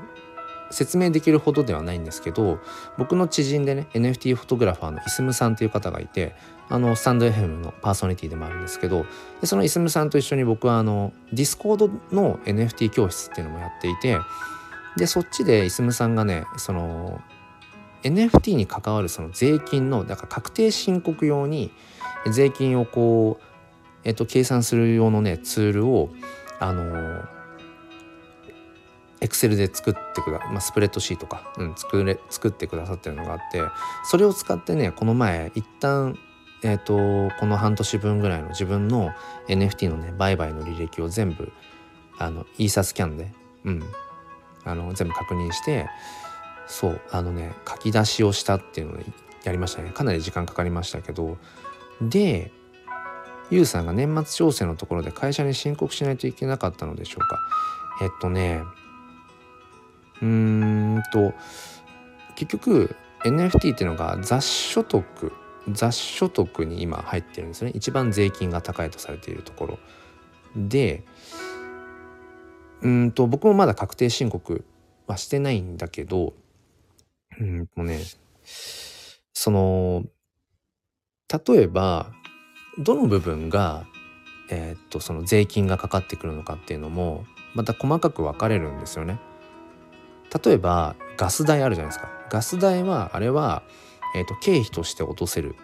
[0.71, 2.61] 説明できるほどではないんですけど
[2.97, 6.37] 僕の知人でね NFT フォトグラファーのイスムさんっていう方がいて
[6.69, 9.05] あのスタンド FM のパーソナリティでもあるんですけど
[9.41, 14.17] でそのイスムさんと一緒に僕はあのディスコードの NFT 教室っていうのもやっていて
[14.97, 17.21] でそっちでイスムさんがねその
[18.03, 21.71] NFT に関わるその税金のだから確定申告用に
[22.33, 23.45] 税金をこう、
[24.05, 26.11] えっと、計算する用のねツールを
[26.59, 27.23] あの
[29.21, 33.63] エクセルで作ってくだ、まあ、スプレッドシートか、うん、作れ作ってくださってるのがあって
[34.05, 36.19] それを使ってねこの前一旦
[36.63, 39.13] えーと、この半年分ぐらいの自分の
[39.49, 41.53] NFT のね売買の履歴を全部
[42.19, 43.33] あのイーサスキャンで、
[43.65, 43.83] うん、
[44.65, 45.89] あの全部確認して
[46.71, 49.01] そうあのね書き出しをしたっていうのを
[49.43, 49.91] やりましたね。
[49.91, 51.37] かなり時間かかりましたけど。
[52.01, 52.53] で
[53.51, 57.39] ユウさんが年末調整のところで会社に申告しないといけなかったのでしょうか。
[58.01, 58.63] えっとね
[60.23, 61.35] うーんと
[62.37, 65.33] 結局 NFT っていうのが雑所得
[65.73, 67.73] 雑所得に今入ってるんですね。
[67.75, 69.79] 一番税金が高いとされているところ。
[70.55, 71.05] で
[72.83, 74.65] うんと僕もまだ確定申告
[75.09, 76.35] はしてないんだけど
[77.41, 78.01] うんとね
[79.33, 80.05] その
[81.47, 82.13] 例えば
[82.79, 83.87] どの部分が
[84.51, 87.25] えー、っとその税金がかかってくるのかっていうのも
[87.55, 89.19] また細かく分かれるんですよね。
[90.45, 92.09] 例えばガス代あるじゃないですか。
[92.31, 93.63] ガス代はあれは
[94.15, 95.55] えーと、経費として落とせる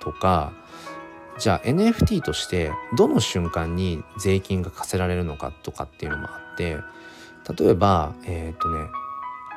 [0.00, 0.52] とか
[1.38, 6.78] じゃあ NFT としてどの瞬間に税金が課せられるのかとかっていうのもあって
[7.58, 8.86] 例えばえっ、ー、とね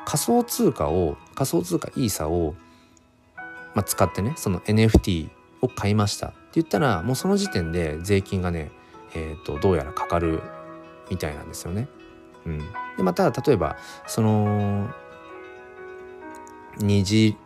[0.04, 2.54] 仮想通貨を仮想通貨イーサを、
[3.74, 8.70] まあ、使ってねその NFT を買いましたって言ったらもうその時点で税金がね、
[9.14, 10.42] えーと、どうやらかかる
[11.10, 11.88] みたいなんですよね。
[12.44, 12.58] うん、
[12.96, 14.90] でまた例えばその
[16.78, 17.36] 二次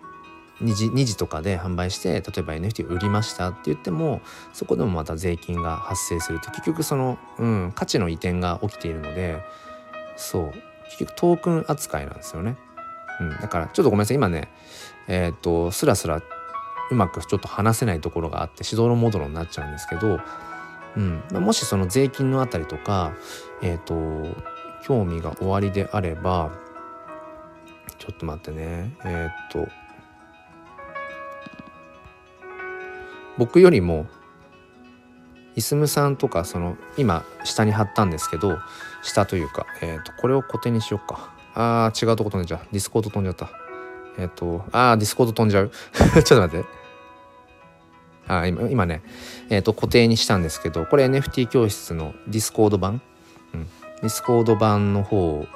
[0.62, 4.22] 2次 ,2 次とかで販売して例えば NFT を売りましたって言っても
[4.54, 9.42] そこでもまた税金が発生すると結局その、うん、価値の移転が起きているので
[10.16, 10.52] そう
[10.86, 12.56] 結局トークン扱いなんですよね。
[13.20, 14.16] うん、だからちょっとごめんなさい。
[14.16, 14.48] 今ね
[15.08, 16.22] えっ、とスラスラ
[16.90, 20.20] うまくちょっと話せないところがあってしどろもどろになっちゃうんですけど、
[20.96, 23.12] うん、もしその税金のあたりとか
[23.62, 23.94] えっ、と
[24.82, 26.52] 興味がおありであれば
[27.98, 28.96] ちょっと待ってね。
[29.04, 29.68] えっ、と
[33.38, 34.06] 僕よりも
[35.56, 38.58] イスムさんとかその今下に貼ったんですけど
[39.06, 41.34] 下というか、えー、とこれを固定にしようか。
[41.54, 42.60] あー違うとこ飛んじゃう。
[42.70, 43.50] ディスコード飛んじゃった。
[44.18, 45.70] えっ、ー、とあーディスコード飛んじゃう。
[45.92, 46.86] ちょっと待って。
[48.28, 49.02] あ今今ね、
[49.50, 53.00] えー、と固定にしたんですけどこれ NFT 教室のディスコード版、
[53.54, 55.46] うん、ディスコード版の方を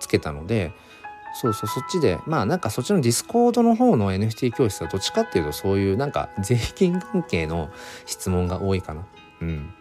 [0.00, 0.72] つけたので
[1.34, 7.70] そうそうそっちでまあなんかそっちのディスコードの方の NFT 教室はどっちかっていうとそういうなんか税金関係の
[8.06, 9.06] 質問が多いかな。
[9.40, 9.74] うん。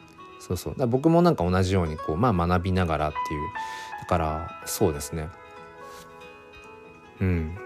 [0.48, 0.76] そうそう。
[0.78, 3.42] だ僕もなんか同じようにこうまあ学びながらっていう。
[4.02, 5.30] だからそうですね。
[7.22, 7.58] うん。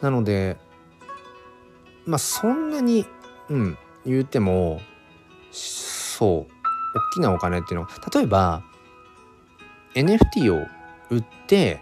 [0.00, 0.56] なので
[2.06, 3.04] まあそんなに
[3.48, 4.80] うん言うても
[5.50, 6.52] そう
[7.10, 8.62] 大きなお金っていうのは例えば
[9.94, 10.66] NFT を
[11.10, 11.80] 売って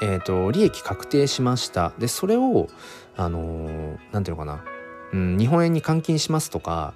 [0.00, 1.92] えーと、利益確定しました。
[1.98, 2.68] でそれを
[3.16, 4.64] あの何、ていうのかな、
[5.12, 6.94] うん、日本円に換金しますとか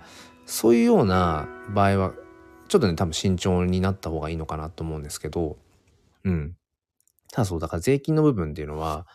[0.52, 2.12] そういうような場合は
[2.68, 5.56] ちょっとね多分慎重になった方がいいのかなと思うんですけど
[6.24, 6.54] うん。
[7.32, 9.06] ただそうだから税金の部分っていうのは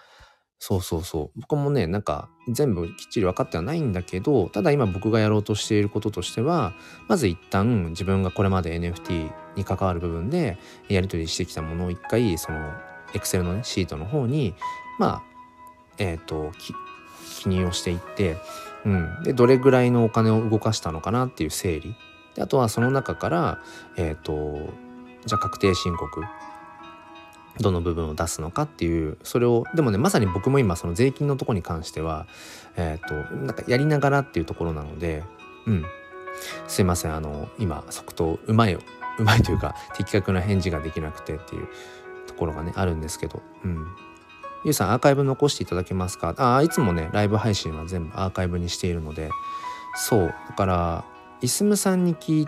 [0.57, 1.39] そうそうそう。
[1.39, 6.73] 僕もねなんか全部きっちり分かってはないんだけどただ今僕がやろうとしていることとしては
[7.07, 10.57] まず一旦自分がこれまで NFT に関わる部分で
[10.89, 12.73] やり取りしてきたものを一回その
[13.13, 14.55] エクセルのねシートの方に
[14.97, 15.23] まあ
[15.99, 18.37] えっ、ー、と記入をしていって、
[18.85, 21.95] うん、でどれぐらいのお金を動かしたのかなっていう整理。
[22.35, 23.59] であとはその中から
[23.95, 24.69] え、ー、と
[25.25, 26.23] じゃあ確定申告。
[27.59, 32.27] どの部分を出すのかっていうそれをでもねまさに僕も今その税金のとこに関しては
[32.75, 35.23] えっ、ー、となんかやりながらっていうところなので
[35.65, 35.85] うん。
[36.67, 41.67] すいませんあの今即答うまいうまいというか的確な返事ができなくてっていう
[42.27, 43.87] ところがねあるんですけどうん。
[44.67, 46.35] ゆうさんアーカイブ残していただけますか？
[46.37, 49.31] あいつもねライブ配信は全部アーカイブにしているので。
[49.99, 51.05] そうだから
[51.41, 52.47] イスムさんに聞い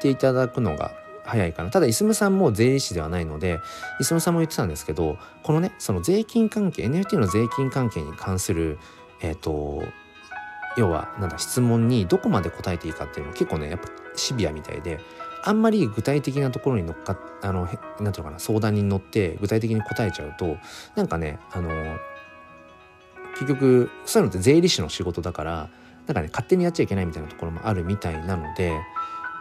[0.00, 0.90] ていただくのが
[1.24, 1.70] 早いかな。
[1.70, 3.60] ただイスムさんも税理士ではないので
[4.00, 8.80] イスムさんも言ってたんですけどこのねその税金関係 NFT の税金関係に関する
[9.20, 9.84] えっ、ー、と
[10.76, 14.98] 要はなんだ質問にどこまで答えていいかっていうのも結構ねやっぱシビアみたいで
[15.44, 20.56] あんまり具体的なところに乗っかあのなんていうのかな相談に乗って具体的に答えちゃうと
[20.94, 21.70] なんかねあの
[23.34, 25.70] 結局そういうのって税理士の仕事だから
[26.06, 28.72] なんかね勝手にやっちゃいけないみたいなところもあるみたいなので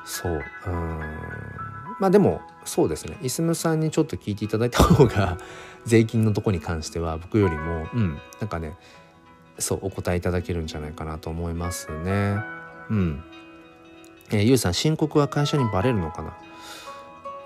[0.05, 0.99] そううん。
[1.99, 3.17] まあでもそうですね。
[3.21, 5.37] イスムさんにちょっと聞いていただいた方が
[5.85, 8.77] 税金のとこに関しては僕よりもうんなんかね
[9.57, 12.37] そうお答えいただけるんじゃないかなと思いますね。
[12.89, 13.23] うん。
[14.29, 16.37] えー、ゆうさん申告は会社にバレるのかな？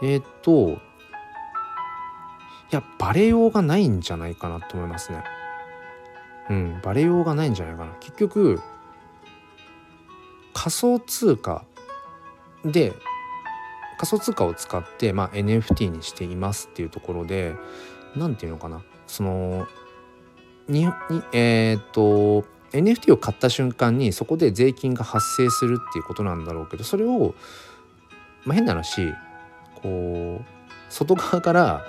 [0.02, 0.78] えっ、とい
[2.72, 5.24] やバレようがないんじゃないかなと思いますね。
[6.50, 7.94] うんバレようがないんじゃないかな。
[8.00, 8.60] 結局
[10.54, 11.63] 仮想通貨
[12.65, 12.94] で
[13.98, 17.56] 仮想通貨を使って、まあ、NFT にしていますっていうところで
[18.15, 18.82] 何て言うのかな？
[19.06, 19.67] その
[20.67, 20.91] にに
[21.34, 27.36] えっ、と NFT を買った瞬間にそこで税金が発生するっていうことなんだろうけどそれを、
[28.46, 29.14] まあ、変な話
[29.82, 30.46] こう
[30.90, 31.86] 外側から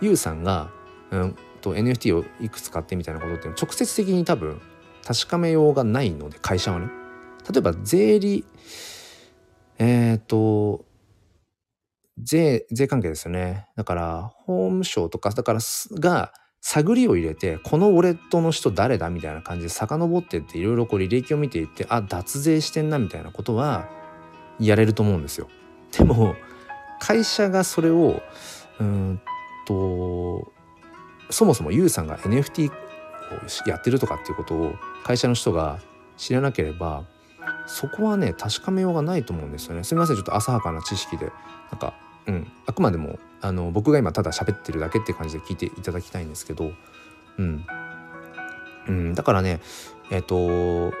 [0.00, 0.70] ユウさんが、
[1.10, 4.60] うん、と NFT をいくつ買ってみたいなことっていうの直接的に多分
[5.04, 6.88] 確かめようがないので会社はね。
[7.50, 8.44] 例えば税理
[9.78, 10.84] えっ、ー、と
[12.18, 13.68] 税税関係ですよね。
[13.76, 23.88] だから法務省とかだからすが探りを入れてこのウォレットの人誰だみたいな感じで遡ってっていろいろこう履歴を見ていってあ脱税してんなみたいなことは
[24.58, 25.48] やれると思うんですよ。
[25.96, 26.36] でも
[27.00, 28.22] 会社がそれを
[28.78, 29.20] うん
[29.66, 30.52] と
[31.30, 32.72] そもそも YOU さんが NFT を
[33.66, 35.78] やってるとかっていうことを会社の人が
[36.16, 37.04] 知らなければ
[37.66, 39.84] そこはね確かめようがないと思うんですよね。
[39.84, 41.32] すみませんちょっと浅はかな知識で
[41.72, 41.94] なんか、
[42.26, 46.72] うん、あくまでもあの僕が今ただ喋ってるだけって感じで聞いていただきたいんですけど、
[47.38, 47.66] うん。
[48.88, 49.60] うん、だからね
[50.10, 50.96] えっ、ー、と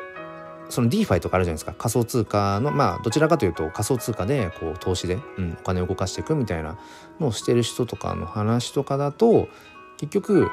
[0.68, 1.74] その DeFi とかあるじゃないですか。
[1.76, 6.78] 仮想通貨のまあどちらかというと仮想通貨でこう投資で、うん、お金を動かしていくみたいな
[7.18, 9.48] のをしてる人とかの話とかだと
[9.98, 10.48] 結局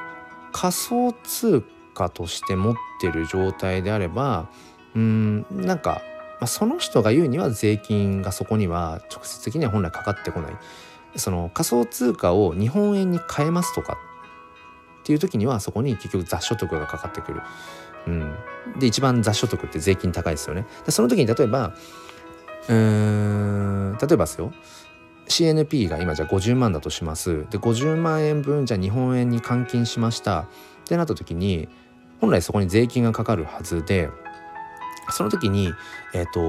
[0.51, 4.49] 仮想通貨として持ってる状態であれば
[4.95, 6.01] うんなんか、
[6.39, 10.57] まあ、その人が言うには税金がそこには直接的には本来かかってこない。
[11.17, 13.97] その仮想通貨を日本円に変えますとか
[15.01, 17.41] っていう時にはそこに結局雑所得がかかってくる。
[18.07, 18.35] うん、
[18.79, 20.65] で一番雑所得って税金高いですよね。
[20.85, 21.73] でその時に例えば
[22.67, 24.53] うーん例えばですよ
[25.27, 30.47] CNP が今じゃあ50万だとしますで50万円分じゃあ日本円に換金しましたっ
[30.85, 31.67] てなった時に
[32.21, 34.09] 本来そこに税金がかかるはずで
[35.11, 35.73] その時に、
[36.13, 36.41] えっ、ー、と、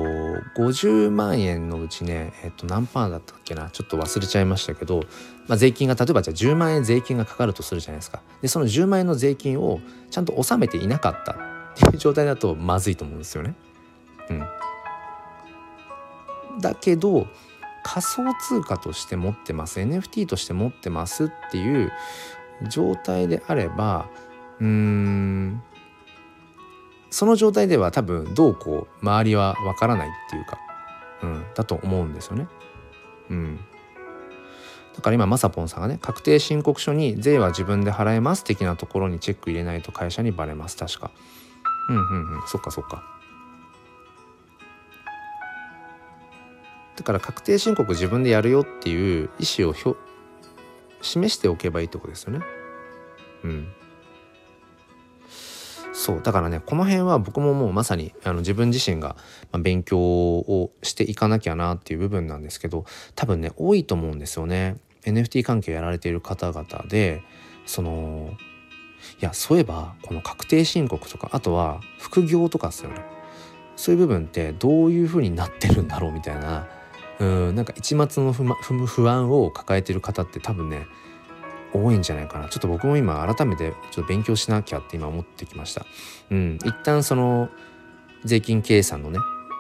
[0.61, 5.05] 50万円のうちね、えっ、ー、と、何パーだったっけな、ちょっと忘れちゃいましたけど、
[5.47, 8.21] まあ、税金が、例えばじゃあ10万円税金がかかるとするじゃないですか。
[8.43, 11.37] で、その10万円の税金をちゃんと納めていなかったっ
[11.77, 13.55] ていう状態だとまずいと思うんですよね。
[14.31, 14.45] うん。
[16.61, 17.27] だけど、
[17.85, 21.93] 仮想通貨として持ってます、NFT として持ってますっていう
[22.69, 24.09] 状態であれば、
[24.61, 25.63] うーん、
[27.11, 30.59] その状態では多分どうこう周りはわからないっていうか、
[31.23, 32.49] うん、だと思うんですよね。
[33.31, 33.61] うん。
[34.95, 41.11] だから今まさぽんさんがね確定申告書に税は自分で払えます的なところにチェック入れないと会社にバレます確か。
[41.89, 43.03] うんうんうんそっかそっか。
[46.97, 49.97] だから確定申告自分でやるよっていう意思を
[51.01, 52.41] 示しておけばいいってことですよね。
[53.45, 53.69] うん。
[55.99, 59.17] そうだからねこの辺は僕ももうまさにあの自分自身が
[59.59, 62.85] 勉強をしていかなきゃなっていう部分なんですけど
[63.17, 64.77] 多分ね多いと思うんですよね。
[65.03, 67.25] NFT 関係やられている方々で
[67.67, 68.31] その
[69.21, 73.05] いやそういえばこの確定申告とかあとは副業とかですよね。
[73.75, 76.69] そういう部分ってどういう風になってるんだろうみたいな
[77.19, 80.87] うんなんか一末の不安を抱えてる方って多分ね
[81.73, 82.49] 多いんじゃないかな。
[82.49, 85.87] ちょっと僕も今改めてちょっと勉強しなきゃって今思ってきました。
[86.31, 86.59] うん。
[86.65, 87.49] 一旦その
[88.25, 89.19] 税金計算のね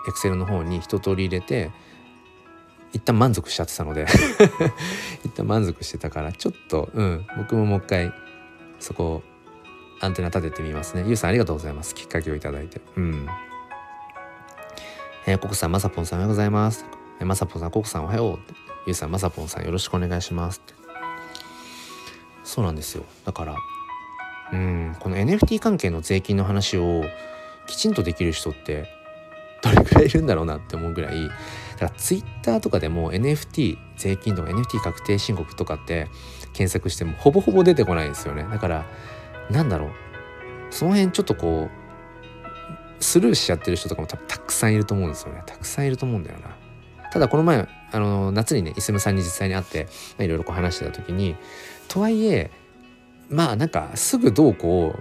[0.09, 1.71] エクセルの方に一通り入れて
[2.93, 4.07] 一旦満足しちゃってたので
[5.25, 7.27] 一旦満足してたからちょっとうん。
[7.37, 8.13] 僕ももう一回
[8.79, 9.23] そこ
[10.01, 11.05] アンテナ立ててみますね。
[11.07, 11.95] ゆうさんありがとうございます。
[11.95, 12.81] きっかけをいただいて。
[12.97, 13.27] うん。
[15.27, 16.85] えー、ココさんまさぽんさんおはようございます。
[17.21, 18.39] まさぽんさんココさんおはよう。
[18.87, 20.63] ゆうさんまさぽんさんよろしくお願いします。
[20.65, 20.78] って
[22.49, 23.05] そうなんですよ。
[23.27, 23.57] だから
[24.55, 27.05] うんこの NFT 関係の税金の話を
[27.67, 28.87] きちんとできる人って
[29.63, 31.35] どれくらいいるんだろうなって思うぐらいだか
[31.81, 36.09] らツイッターとかでも NFT 税金とか NFT 確定申告とかって
[36.55, 38.45] 検索してもほぼほぼ出てこないんですよね。
[38.51, 38.87] だから
[39.51, 39.91] なんだろう。
[40.71, 45.43] その辺ちょっとこうスルーしちゃってる人とかも多分たくさんいると思うんですよね。
[45.45, 46.57] たくさんいると思うんだよな。
[47.11, 49.87] ただこの前あの夏にねイスムさんに実際に会って
[50.19, 51.37] いろいろこう話してた時に
[51.89, 52.51] とはいえ
[53.29, 54.95] まあなんかすぐどうこ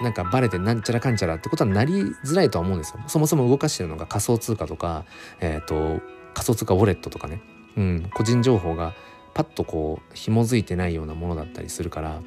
[0.00, 3.00] うなんかバレてなんちゃらかんちゃらってことはなりづらいとは思うんですよ。
[3.06, 5.04] そもそも動かしてるのが仮想通貨とか、
[5.40, 6.02] えーと、
[6.34, 7.40] 仮想通貨ウォレットとかね、
[7.76, 8.94] うん、個人情報が
[9.34, 12.22] パッとこう紐づいてないようなものだったりするから、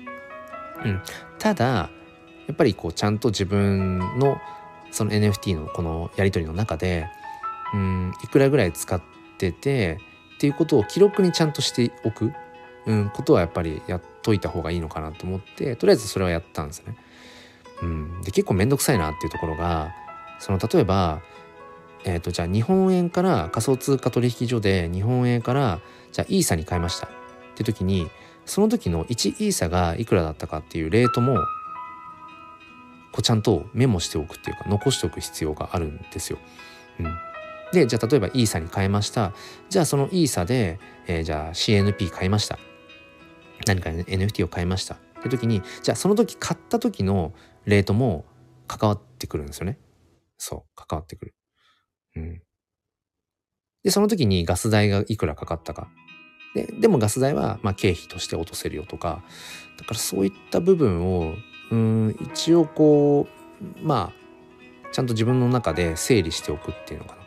[0.83, 1.01] うん、
[1.37, 1.89] ただ
[2.47, 4.37] やっぱりこうちゃんと自分の
[4.91, 7.07] その NFT のこのやり取りの中で、
[7.73, 9.01] うん、いくらぐらい使っ
[9.37, 9.99] てて
[10.35, 12.31] っていうことを記録にちゃんとしておく、
[12.87, 16.95] うん、ことはやっぱりやっといた方がいいのかなと思ってとりあえずそれはやったんですね。
[17.81, 19.93] うん、で結構面倒くさいなっていうところが
[20.39, 21.21] その例えば、
[22.05, 25.81] えーと、じゃあ日本円から仮想通貨取引所で日本円から
[26.11, 27.09] じゃあイーサに変えましたっ
[27.55, 28.07] て時に
[28.45, 31.35] その時の1イーサがいくらだったかっていうレートも
[33.11, 36.37] こうちゃんとメモしておくっていうか残しておく必要があるんですよ。
[36.99, 37.15] うん、
[37.73, 39.33] でじゃあ例えばイーサに変えました
[39.69, 42.57] じゃあそのイーサで、えー、じゃあ CNP 買いました
[43.65, 47.33] 何か、NFT を買いましたって時にじゃあその時買った時の
[47.65, 48.25] レートも
[48.67, 49.79] 関わってくるんですよね。
[50.37, 51.35] そう関わってくる。
[52.15, 52.41] うん。
[53.83, 55.89] でその時にガス代がいくらかかったか。
[56.53, 59.23] ででもガス代はま経費として落とせるよとか
[59.77, 61.33] だからそういった部分を
[61.69, 63.27] うん一応こ
[63.61, 67.21] うまあちゃんと自分の中で整理しておくっていうのかな。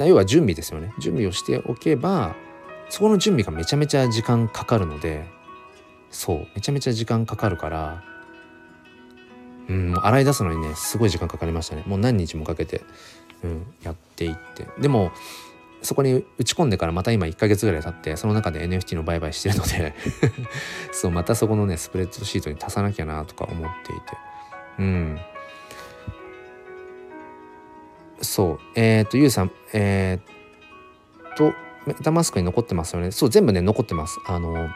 [0.00, 2.36] うん、要は準備ですよね準備をしておけば
[2.92, 5.24] そこの準備がめちゃめちゃ時間かかるので
[6.10, 8.04] そうめちゃめちゃ時間かかるから
[9.66, 11.84] うん洗い出すのにねすごい時間かかりましたね。
[11.86, 12.82] もう何日もかけて、
[13.42, 14.68] うん、やっていって。
[14.78, 15.10] でも
[15.80, 19.94] そこに打ち込んでからまた今1ヶ月ぐらい経ってその中で NFT の売買してるので
[20.92, 24.02] そうまたそこのねスプレッドシートに足さなきゃなとか思っていて。
[24.80, 25.18] うん。
[28.20, 28.58] そう。
[28.74, 31.54] えっ、ー、とゆうさんえっ、と
[31.86, 33.10] メタマスクに残ってますよね。
[33.10, 34.18] そう全部ね残ってます。
[34.26, 34.68] あの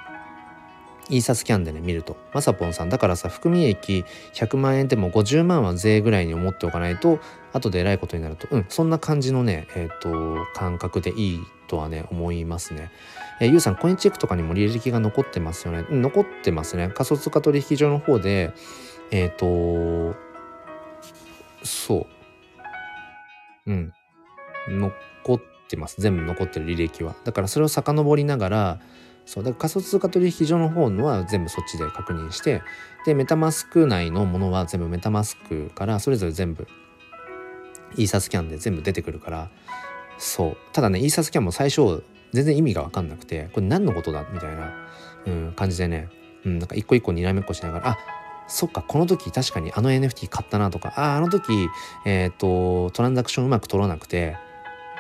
[1.09, 2.17] イーサスキャンでね見ると。
[2.33, 4.05] まさぽんさんだからさ含み益
[4.35, 7.21] 100万円でも50万は税ぐらいに思っておかないと
[7.53, 8.49] 後でえらいことになると。
[8.51, 12.91] うんそんな感じのねえっ、ー、と感覚でいいとはね思いますね。
[13.41, 16.91] えー、ゆうさんコインチェックとかにも履歴が残ってますよね、うん、残ってますね。
[16.95, 18.53] 仮想通貨取引所の方で
[19.11, 20.17] えっ、ー、と
[21.63, 22.07] そ
[23.67, 23.71] う。
[23.71, 23.93] うん。
[24.69, 24.93] 残
[25.67, 26.01] ってます。
[26.01, 27.17] 全部残ってる履歴は。
[27.25, 28.81] だからそれを遡りながら
[29.27, 32.63] そうだから仮想通貨取引所の方のは全部そっちで確認して
[33.05, 36.69] でメタマスク内のものは全部メタマスクからそれぞれ全部
[37.97, 39.51] イーサスキャンで全部出てくるから
[40.19, 40.57] そう。
[40.73, 44.73] ただねイーサスキャンも最初全然意味が分かんなくてこれ何のことだみたいな、
[45.27, 46.09] うん、感じでね、
[46.45, 47.99] うん、なんか一個一個にらめっこしながらあ
[48.47, 51.69] そっかこの時確かにあの NFT 買ったなとかああの時
[52.05, 54.37] えっ、ー、とトランザクションうまく取らなくて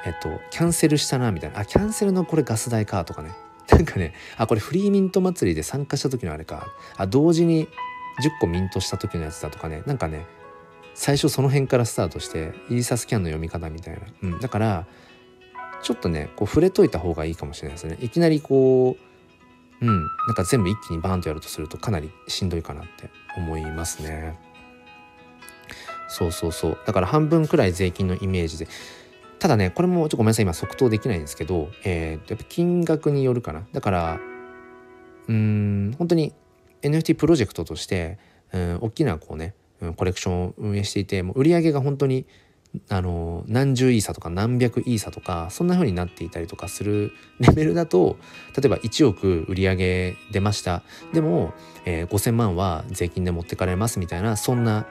[0.07, 1.61] えっ、とキャンセルしたなみたいな。
[1.61, 3.33] あキャンセルのこれガス代かとかね。
[3.69, 6.69] なんかねあこれフリーミント祭りで参加した時のあれか。
[6.97, 7.69] あ同時に10
[8.41, 9.83] 個ミントした時のやつだとかね。
[9.87, 10.25] なんかね
[10.95, 14.87] 最初その辺からスタートしてイーサスキャンの読み方みたいな、うん、だから
[15.83, 17.99] ちょっとねこう触れといた方がいいかもしれないですね。
[18.01, 19.07] いきなりこう
[19.81, 20.03] うん。
[20.03, 24.39] なんか全部一気にバーンとやるとするとかなりしんどいかなって思いますね。
[26.09, 26.79] そうそうそう。
[26.87, 28.69] だから半分くらい税金のイメージで。
[29.39, 34.21] ただねこれもちょっとごめんなさい今即答できないんですけど、えー、やっぱ金額によるかなだから
[35.29, 36.33] うん本当に
[36.83, 38.19] NFT プロジェクトとして
[38.53, 39.55] うん大きなこうね
[39.97, 42.27] コレクションを運営していてもう売り上げが本当に
[42.89, 48.17] あの何十イーサとか何百イーサとかそんな風になっていたりとかするレベルだと
[48.57, 50.83] 例えば1億売り上げ出ました
[51.13, 54.87] でも、えー、5,000万は税金で持ってかれますみたいなそんな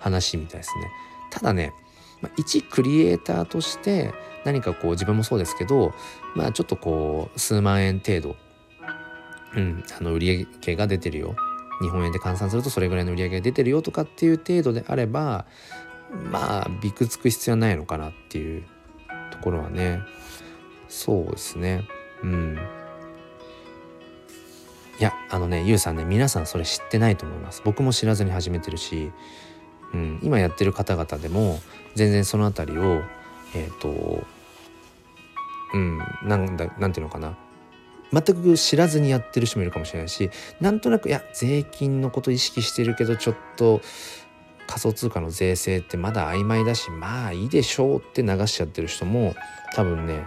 [0.00, 0.90] 話みたいですね。
[1.30, 1.72] ただね
[2.20, 5.92] まあ、一クリエイターとして何かこう自分もそうですけど
[6.34, 8.36] まあちょっとこう数万円程度、
[9.54, 11.36] うん、あの売り上げが出てるよ。
[11.82, 15.44] 日本円で換算するとそれぐらいの売り上げが出てるよとかっていう程度であれば
[16.30, 18.64] まあびくつく必要はないのかなっていう
[19.30, 20.00] ところはね。
[20.88, 21.88] そうですね。
[22.22, 22.58] うん。
[25.00, 27.62] いやあのねゆうさんね皆さんそれ知ってないと思います。
[27.64, 29.10] 僕も知らずに始めてるし、
[29.94, 31.60] うん、今やってる方々でも
[31.94, 33.02] 全然その辺りを
[33.54, 34.24] えっ、ー、と
[35.72, 37.36] うんなんだなんていうのかな。
[38.12, 40.30] 全く知らずにやってる人もいるかもしれないし
[40.60, 43.80] なんとなくいや税金のこと意識してるけどちょっと
[44.68, 49.34] 仮想通貨の税制ってまだ曖昧だしまあいいでしょうって流しちゃってる人も
[49.74, 50.26] 多分ね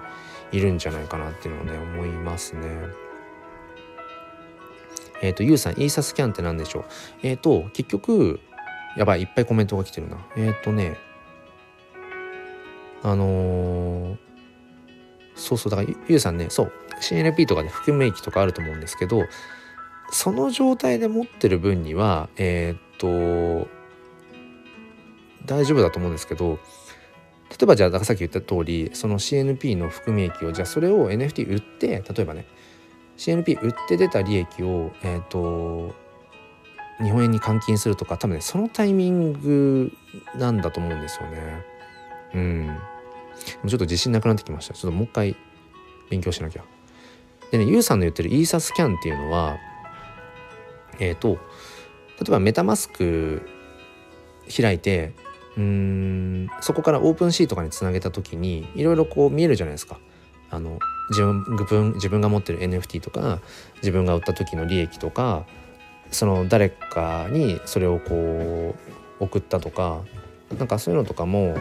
[0.51, 2.61] いるんじゃないかなっていうのをね思いますね。
[5.21, 6.85] えっ、ー、と、ゆうさん、イーサスキャンって何でしょう？
[7.23, 8.39] えっ、ー、と、結局、
[8.97, 10.17] やばい、いっぱいコメントが来てるな。
[10.35, 10.97] えっ、とね、
[13.03, 14.17] あのー、
[15.35, 19.23] そうそう、だから、ゆうさんね、そう、CNP とかで含み益とかあると思うんですけど、
[20.09, 23.67] その状態で持ってる分には、えっと、
[25.45, 26.59] 大丈夫だと思うんですけど、
[27.51, 32.45] 例えばじゃあ、さっき言った通り、その CNP の含み益を、じゃあそれを NFT 売って、例えばね、
[33.17, 36.06] CNP 売って出た利益を、えっ、ー、と
[37.01, 39.91] 日本円に換金するとか多分ねそのタイミング
[40.35, 41.65] なんだと思うんですよね。
[42.33, 42.77] うん。
[43.67, 44.73] ちょっと自信なくなってきました。
[44.73, 45.35] ちょっともう一回
[46.09, 46.63] 勉強しなきゃ。
[47.51, 49.57] でね、ユウさんの言ってるイーサスキャンっていうのは、
[50.99, 51.35] えっ、ー、と、
[52.19, 53.47] 例えばメタマスク
[54.55, 55.13] 開いて、
[55.55, 59.99] うん、そこからオープンシートとかにつなげた時にいろいろこう見えるじゃないですか。
[60.49, 60.79] あの
[61.09, 63.41] 自分自分が持ってる NFT とか
[63.77, 65.45] 自分が売った時の利益とか
[66.11, 68.75] その誰かにそれをこ
[69.19, 70.01] う送ったとか
[70.57, 71.57] なんかそういうのとかも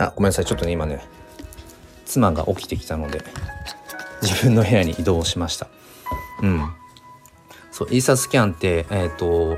[0.00, 0.46] あ、ごめんなさい。
[0.46, 1.04] ちょっとね、今ね、
[2.06, 3.22] 妻が起きてきたので、
[4.22, 5.68] 自分の部屋に移動しました。
[6.42, 6.72] うん。
[7.70, 9.56] そう、イーサスキャンって、えっ、ー、と、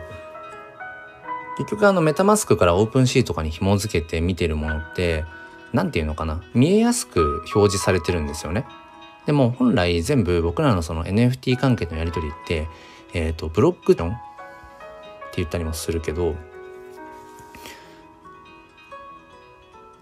[1.58, 5.24] 結局あのメタマスクからオープンシーとかに紐付けて見てるものって、
[5.72, 8.66] 何て言うのかな見えやすく表示されてるんですよね。
[9.26, 12.68] でも本来全部僕らのその NFT 関係のやり取りって、
[13.12, 14.18] えっ、ー、と、ブロックチョンって
[15.36, 16.34] 言ったりもするけど、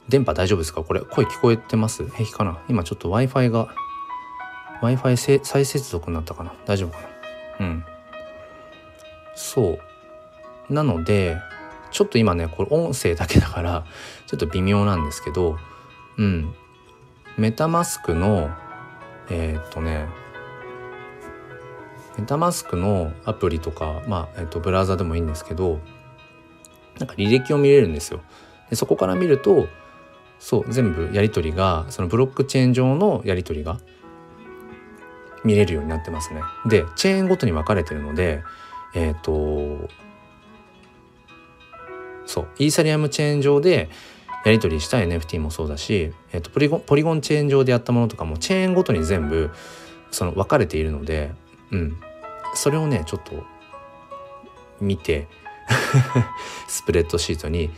[0.09, 0.83] 電波大丈夫ですか？
[0.83, 2.05] これ声聞こえてます？
[2.09, 2.59] 平気かな？
[2.69, 3.75] 今ちょっと Wi-Fi が
[4.83, 6.53] Wi-Fi 再接続になったかな？
[6.67, 7.01] 大丈夫か
[7.59, 7.67] な？
[7.67, 7.85] うん。
[9.35, 9.79] そ
[10.69, 10.73] う。
[10.73, 11.39] なので
[11.91, 13.85] ちょっと今ねこれ音声だけだから
[14.27, 15.59] ちょっと微妙なんですけど
[16.17, 16.55] うん。
[17.37, 18.51] メタマスクの
[19.29, 20.07] えー、っとね
[22.19, 25.81] メタマスクのアプリとかまあ、えっと、ブラウザでもいいんですけど
[26.99, 28.21] なんか履歴を見れるんですよ。
[28.69, 29.69] でそこから見ると
[30.39, 33.79] そう全部やり取りがそのブロックチェーン上のやり取りが
[35.45, 36.41] 見れるようになってますね。
[36.67, 38.43] でチェーンごとに分かれてるので
[38.95, 39.89] えっ、ー、と
[42.27, 43.91] そうイーサリアムチェーン上で
[44.45, 49.51] やり取りした NFT もそうだし、えーと、ポリゴンポリゴンチェーン上でやったものとかもチェーンごとに全部
[50.11, 51.33] その分かれているので、
[51.71, 51.97] うん、
[52.55, 53.45] それをねちょっと
[54.81, 55.29] 見て
[56.69, 57.71] スプレッドシートに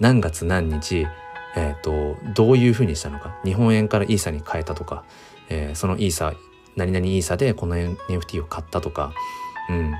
[0.00, 1.06] 何月何日
[1.56, 5.04] えーと、どういうふうにしたのか日本円からイーサに変えたとか、
[5.48, 6.34] えー、そのイーサ
[6.78, 9.12] 何々イーサでこの NFT を買ったとか、
[9.68, 9.94] うん、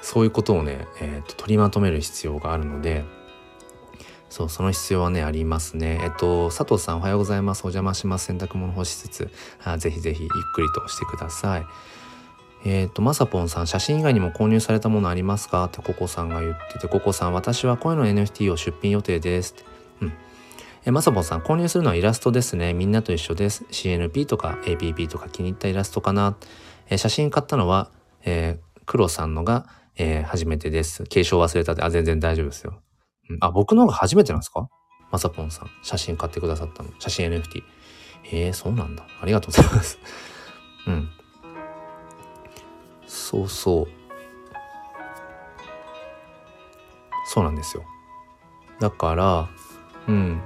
[0.00, 3.04] そういうことをね、えーと、取りまとめる必要があるので
[4.30, 6.00] そうその必要はねありますね。
[6.02, 7.66] えっ、と佐藤さんおはようございます。
[7.66, 8.24] お邪魔します。
[8.24, 9.30] 洗濯物干しつつ
[9.62, 11.66] あぜひぜひゆっくりとしてください。
[12.64, 15.64] えっ、ー、と、まさぽんさん、写真以外にも購入されたものありますか？
[15.64, 19.54] ってココさんが言ってて、ココさん、私は声の NFT を出品予定です。
[20.00, 20.12] うん。
[20.84, 22.74] えまさぼさん、購入するのはイラストですね。
[22.74, 23.64] みんなと一緒です。
[23.70, 26.36] CNP とか APP とか気に入ったイラストかな。
[26.90, 27.90] え写真買ったのは、
[28.24, 29.66] えー、黒さんのが、
[29.96, 31.04] えー、初めてです。
[31.04, 32.80] 継承忘れたって、あ、全然大丈夫ですよ。
[33.30, 34.68] うん、あ、僕の方が初めてなんですか？
[35.12, 36.88] まさぽんさん、写真買ってくださったの。
[36.98, 37.62] 写真 NFT。
[38.32, 39.06] えー、そうなんだ。
[39.20, 39.98] ありがとうございます。
[40.88, 41.08] うん。
[43.06, 43.88] そうそう。
[47.26, 47.84] そうなんですよ。
[48.80, 49.48] だから、
[50.08, 50.42] うん。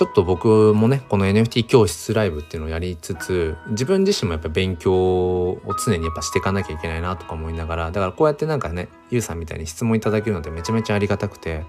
[0.00, 11.66] ちょっと僕もねこの NFT 教室ライブっていうのをやりつつ自分自身もやっぱ勉強を常にやっぱしていかなきゃいけないなとか思いながらだからこうやってなんかねゆうさんみたいに質問いただけるのでめちゃめちゃありがたくて、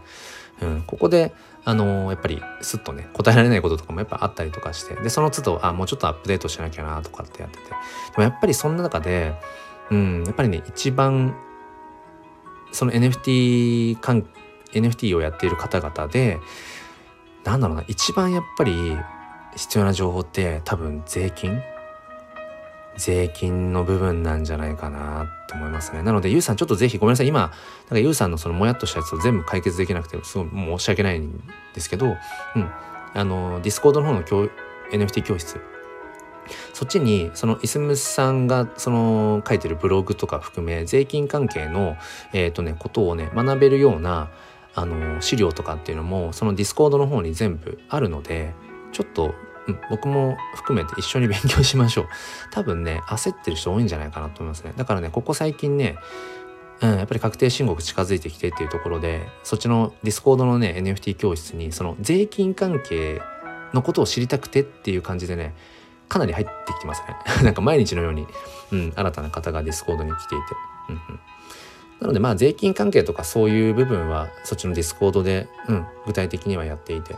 [0.61, 1.33] うん、ここで
[1.65, 7.63] あのー、やっぱりスッとね答えられないこととかもやっぱあったりとかしてでその都度あもうちょっとアップデートしなきゃなとかってやってて。
[7.65, 7.71] で
[8.15, 9.33] もやっぱりそんな中で、
[9.89, 11.35] うん、やっぱりね一番
[12.71, 14.25] その NFT 関
[14.71, 16.39] NFT をやっている方々で
[17.43, 18.97] なんだろうな一番やっぱり
[19.55, 21.61] 必要な情報って多分税金？
[22.97, 26.03] 税金の部分なんじゃないかなと思いますね。
[26.03, 27.27] なので、ゆうさんちょっとぜひごめんなさい。
[27.27, 27.49] 今、なん
[27.89, 31.41] かゆうさんのそのもやっとしたやつを全部解決できなくて、すごい申し訳ないん
[31.73, 32.69] ですけど、うん。
[33.13, 34.49] あの、ディスコードの方の教
[34.91, 35.59] NFT 教室、
[36.73, 41.95] そっちにそのイスムさんがその書いてるブログとか含め税金関係の
[42.33, 44.29] えっ、とねことをね学べるような
[44.73, 48.53] あの資料とかっていうのもそのディスコードの方に全部あるので
[48.91, 49.33] ちょっと、
[49.89, 52.05] 僕も含めて一緒に勉強しましょう。
[52.51, 54.73] 多分ね焦ってる人多いんじゃないかなと思いますね。
[54.75, 55.97] だからねここ最近ね
[56.81, 63.21] うん、やっぱり確定申告近づいてきてっていうところでそっちのディスコードのね NFT 教室にその税金関係
[63.71, 65.53] のことを知りたくてっていう感じでね
[66.09, 67.15] かなり入ってきてますね。
[67.45, 68.27] なんか毎日のように、
[68.71, 70.43] うん、新たな方がディスコードに来ていて、
[70.89, 71.19] うんうん、
[72.01, 77.15] なのでまあ税金関係とかそういう部分はそっちのディスコードで、うん、具体的にはやっていて。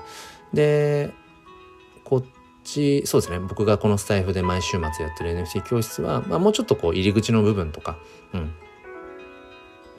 [0.54, 1.12] で
[2.04, 2.24] こっ
[2.64, 3.40] ちそうですね。
[3.40, 7.98] 僕がこのスタイフで毎週末やってる NFT 教室は、まあ、もうちょっとこう入り口の部分とか、
[8.34, 8.54] うん、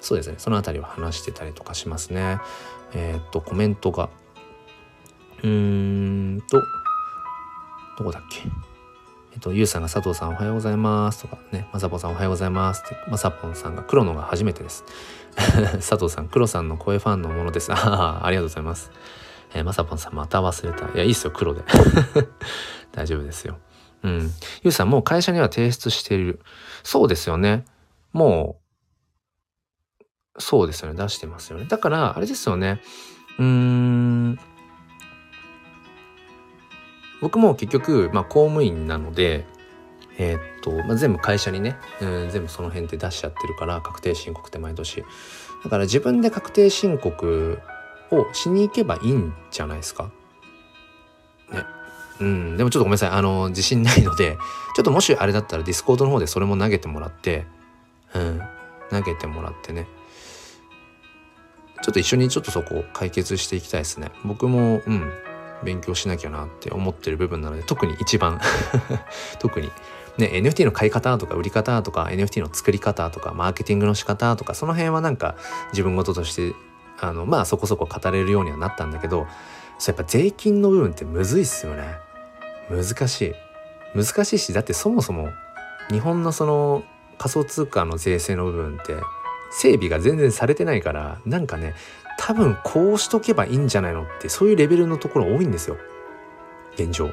[0.01, 0.37] そうですね。
[0.39, 2.39] その辺りは話してたりとかしますね。
[2.93, 4.11] えー、っとコメントが。
[5.43, 6.61] うーんと
[7.99, 8.43] どこだっけ？
[9.35, 14.85] えっと、ゆうさんが佐藤さんおはようございますとかね、まさぽんさんおはようございますって、まさぽんさんが黒のが初めてです。
[15.35, 17.73] 佐藤さん、黒さんの声ファンのものです。
[17.73, 18.93] ああ、ありがとうございます。
[19.53, 20.87] えー、まさぽんさんまた忘れた。
[20.95, 21.65] いや、いいっすよ、黒で。
[22.93, 23.59] 大丈夫ですよ。
[24.05, 24.31] うん。
[24.63, 26.41] ゆうさん、もう会社には提出している。
[26.85, 27.65] そうですよね。
[28.13, 28.61] も
[30.01, 30.05] う、
[30.39, 31.03] そうですよね。
[31.03, 31.67] 出してますよね。
[31.69, 32.81] だから、あれですよね。
[33.41, 34.39] うーん。
[37.25, 39.47] 僕も結局、まあ、公務員なので、
[40.19, 45.03] えー、っと、まあ、全部会社にね、うん、全部その辺で出しちゃってるから確定申告って毎年
[45.65, 47.59] だから自分で確定申告
[48.11, 50.11] をしに行けばいいんじゃないですか？
[51.51, 51.65] ね。
[52.21, 52.57] うん。
[52.59, 53.11] でもちょっとごめんなさい。
[53.11, 54.37] あの自信ないので
[54.77, 57.47] ちょっともしあれだったらディスコードの方でそれも投げてもらって
[58.15, 58.43] うん。
[58.91, 59.89] 投げてもらってね。
[61.83, 64.13] ちょっと一緒にちょっとそこを解決していきたいですね。
[64.25, 65.11] 僕もうん。
[65.65, 68.41] 勉強しなきゃなって思ってる部分なので特に一番。
[69.41, 69.71] 特に。
[70.17, 75.35] ね NFT の買い方とか売り方とか NFT の作り方とかマーケティングの仕方とかその辺はなんか
[75.73, 76.55] 自分事として
[77.01, 79.27] あのまあそこそこ語れるようにはなったんだけど
[79.79, 81.97] そうやっぱ税金の部分ってむずいっすよね。
[82.71, 83.35] 難しい。
[83.95, 85.31] 難しいしだってそもそも
[85.91, 86.85] 日本のその
[87.19, 88.97] 仮想通貨の税制の部分って
[89.51, 91.75] 整備が全然されてないからなんかね
[92.19, 95.77] 多分こうしとけばいいんじゃないのってそういうレベルのところ多いんですよ
[96.75, 97.11] 現状。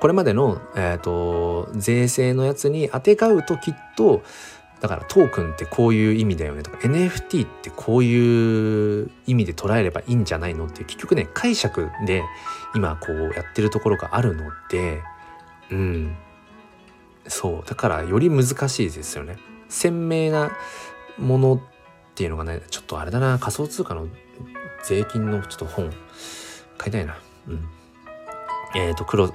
[0.00, 4.22] これまでの、えーと、税制のやつにあてがうときっと
[4.80, 12.22] だからトークンってこういう意味だよねとか NFT ってこういう意味で捉えればいいんじゃないのって結局ね解釈で
[12.74, 15.02] 今こうやってるところがあるので
[15.70, 16.16] うん
[17.28, 19.36] そうだからより難しいですよね。
[19.68, 20.50] 鮮明な
[21.18, 21.62] もの
[22.20, 23.38] っていうのがねちょっとあれだな。
[23.38, 24.06] 仮想通貨の
[24.84, 25.90] 税金のちょっと本
[26.76, 27.16] 買いたいな。
[27.48, 27.64] うん。
[28.74, 29.28] えっ、ー、と黒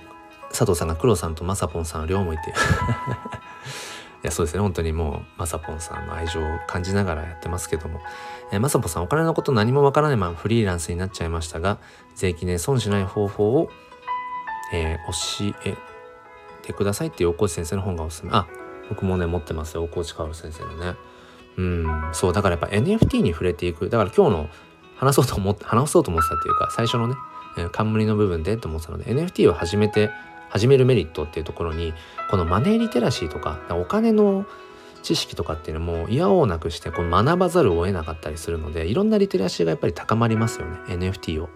[0.49, 2.53] 佐藤さんが黒さんとまさぽんさん両思いってい
[4.21, 4.59] やそうですね。
[4.59, 8.01] 本当にもうまさぽんさんの愛情を感じながらやってますけども、
[8.51, 11.79] え、まさぽんさんお金のこと何もわからないままフリーランスになっちゃいましたが
[12.13, 13.71] 税金で損しない方法を、
[14.71, 15.75] えー、教え
[16.61, 18.29] てくださいっていう大河内先生の本がおすすめ。
[18.31, 18.45] あ
[18.89, 19.83] 僕もね持ってますよ。
[19.85, 20.95] 大河内薫先生のね。
[21.57, 21.85] うん。
[22.13, 23.89] そうだからやっぱ NFT に触れていく。
[23.89, 24.49] だから今日の
[24.97, 27.15] 話そうと思って話そうと思ってたっていうか最初のね
[27.71, 30.11] 冠の部分でと思ってたので NFT を始めて
[30.49, 31.93] 始めるメリットっていうところに
[32.29, 34.45] このマネーリテラシーとかお金の
[35.03, 41.49] 知識とかっていうのも嫌をなくしてこう学ばざるを得なかったりするのでいろんなリテラシーがやっぱり高まりますよね NFT を、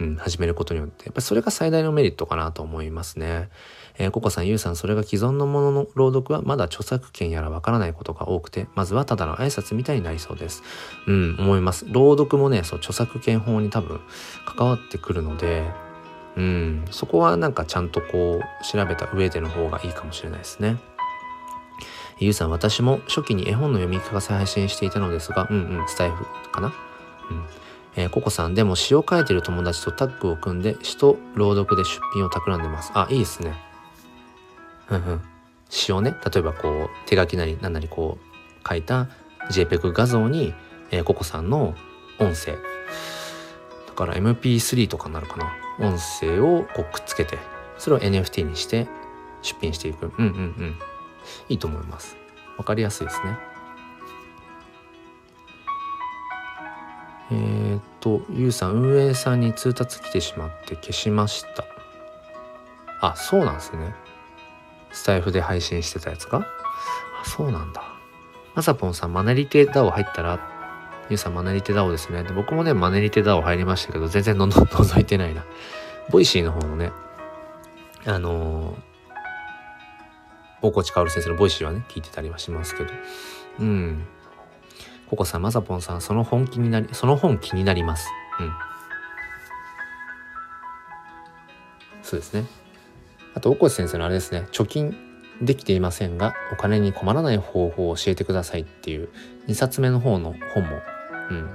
[0.00, 3.48] うん、始めることによってやっぱりそれが最大のメリットかなと思いますね。
[3.96, 10.64] えー、ココさん、ユウさん、それが既存のものの朗読はまだ著作権やらわからないことが多くて、まずはただの挨拶みたいになりそうです。
[11.06, 11.86] うん、思います。
[11.88, 14.00] 朗読もね、そう、著作権法に多分
[14.44, 15.62] 関わってくるので、
[16.36, 20.78] うん、そこはなんかちゃんとこう調べた上での方がいいかもしれないですね。
[22.18, 26.74] ゆうさん、私も初期に絵本の読み聞かせ配信していたのですが、うんうん、スタイフかな？
[27.30, 27.44] うん
[27.96, 32.90] えー、ココさん、でも詩を書いてる友達とタッグを組んで詩と朗読で出品を企んでます。
[32.94, 33.54] あ、いいですね。
[34.90, 35.20] うんうん、
[35.70, 39.08] 詩をね例えばこう手書きなり何なりこう書いた
[39.50, 40.52] JPEG 画像に、
[40.90, 41.74] えー、ココさんの
[42.18, 42.56] 音声。
[43.86, 45.52] だから MP3 とかになるかな。
[45.80, 47.38] 音声をこうくっつけて
[47.78, 48.88] それを NFT にして
[49.42, 50.06] 出品していく。
[50.06, 50.76] うんうんうん。
[51.48, 52.16] いいと思います。
[52.56, 53.53] わかりやすいですね。
[57.30, 61.64] えー、っとゆうさん運営さんに通達来てしまって消しました。
[63.00, 63.94] あそうなんですね。
[64.92, 66.46] スタエフで配信してたやつが
[67.22, 67.82] あそうなんだ。
[68.54, 70.38] まさぽんさんマネリテ DAO 入ったら？
[71.10, 72.22] ゆうさんマネリテ DAO ですね。
[72.22, 75.44] で僕もねマネリテ DAO 入りましたけど全然のの 覗いてないな。
[76.10, 76.92] Voicy の方のね
[78.06, 78.76] あのー、
[80.62, 82.92] 大河内薫先生の Voicy はね聞いてたりはしますけど。
[83.60, 84.06] うん。
[85.08, 88.08] ココさんまさぽんさんその本気になりその本気になります。
[88.40, 88.52] うん。
[92.02, 92.44] そうですね。
[93.34, 94.46] あと大越先生のあれですね。
[94.52, 94.96] 貯金
[95.42, 99.08] できていませんがお金に困らない方法を教えてくださいっていう
[99.48, 100.80] 2冊目の方の本も
[101.30, 101.50] うん。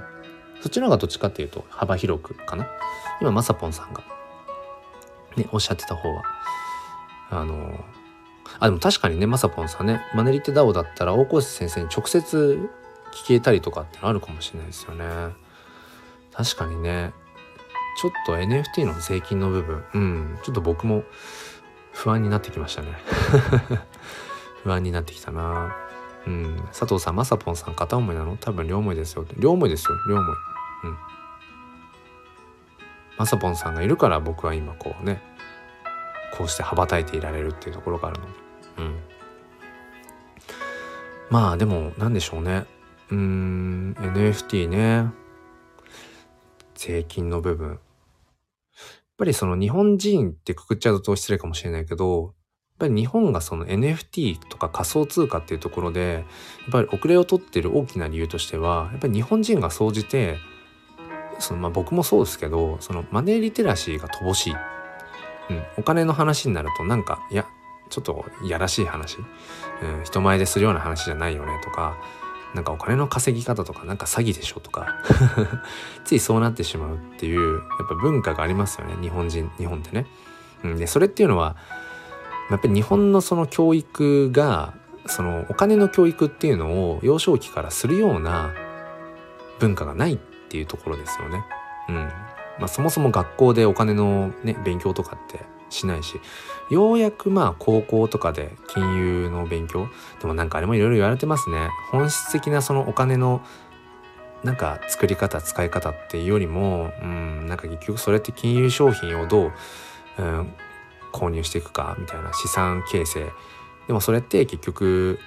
[0.60, 2.68] そっちの方がどっちかっていうと幅広くかな。
[3.20, 4.02] 今まさぽんさんが
[5.36, 6.22] ねおっしゃってた方は
[7.30, 7.84] あの
[8.58, 12.68] あでも確かにねまさぽんさんねマネリテダオだったら大越先生に直接
[13.12, 15.04] 聞けたりとかってあるかもしれないですよね。
[16.32, 17.12] 確かにね。
[18.00, 19.84] ちょっと NFT の税金の部分。
[19.94, 20.38] うん。
[20.42, 21.04] ちょっと僕も
[21.92, 22.88] 不安になってきましたね。
[24.62, 25.76] 不安になってきたな。
[26.26, 26.56] うん。
[26.68, 28.36] 佐藤さんまさぽんさん片思いなの？
[28.36, 29.26] 多分両思いですよ。
[29.36, 29.96] 両思いですよ。
[30.08, 30.36] 両思い。
[30.84, 30.98] うん。
[33.18, 35.22] まさぽんさんがいるから僕は今こうね
[36.32, 38.32] こうして羽ばたいていられるっていうところがあるので。
[38.78, 39.00] うん。
[41.28, 42.66] まあでも何でしょうね。
[43.10, 45.10] うーん NFT ね
[46.74, 47.78] 税金の部分やっ
[49.20, 52.32] ぱりその日本人ってくくっちゃうと失礼かもしれないけど、やっ
[52.78, 56.24] ぱり日本がその NFT とか仮想通貨っていうところで、
[56.62, 60.38] やっぱり遅れを取ってる大きな理由としては、やっぱり日本人が総じて、
[61.38, 64.54] そのまあ僕もそうですけど、そのマネーリテラシーが乏しい。
[65.50, 67.44] うん、お金の話になるとなんか、いや、
[67.90, 69.20] ちょっとやらしい話、う
[70.00, 71.98] ん、人前でするような話じゃないよねとか、
[72.54, 74.86] なんかお金の稼ぎ方とかなんか詐欺でしょとか
[76.04, 80.06] ついそうなってしまうっていうやっぱ文化がありますよね日本人日本ってね。
[80.64, 81.56] うん、でそれっていうのは
[82.50, 84.74] やっぱり日本のその教育が
[85.06, 88.52] そのお金の教育っていうのを幼少期からするような
[89.58, 91.44] 文化がないっていうところですよね。
[91.88, 91.94] うん
[92.58, 95.40] まあ、そもそも学校でお金のね勉強とかって
[95.70, 96.20] しないし
[96.68, 99.88] ようやくまあ高校とかで金融の勉強
[100.20, 101.68] でもなんかあれもいろいろ言われてますね。
[101.90, 103.40] 本質的なそのお金の
[104.44, 109.52] なんか作り方使い方っていうよりもうんなんか結局それって金融商品をどう、
[110.18, 110.54] うん、
[111.12, 113.32] 購入していくかみたいな資産形成。
[113.86, 115.18] でもそれって結局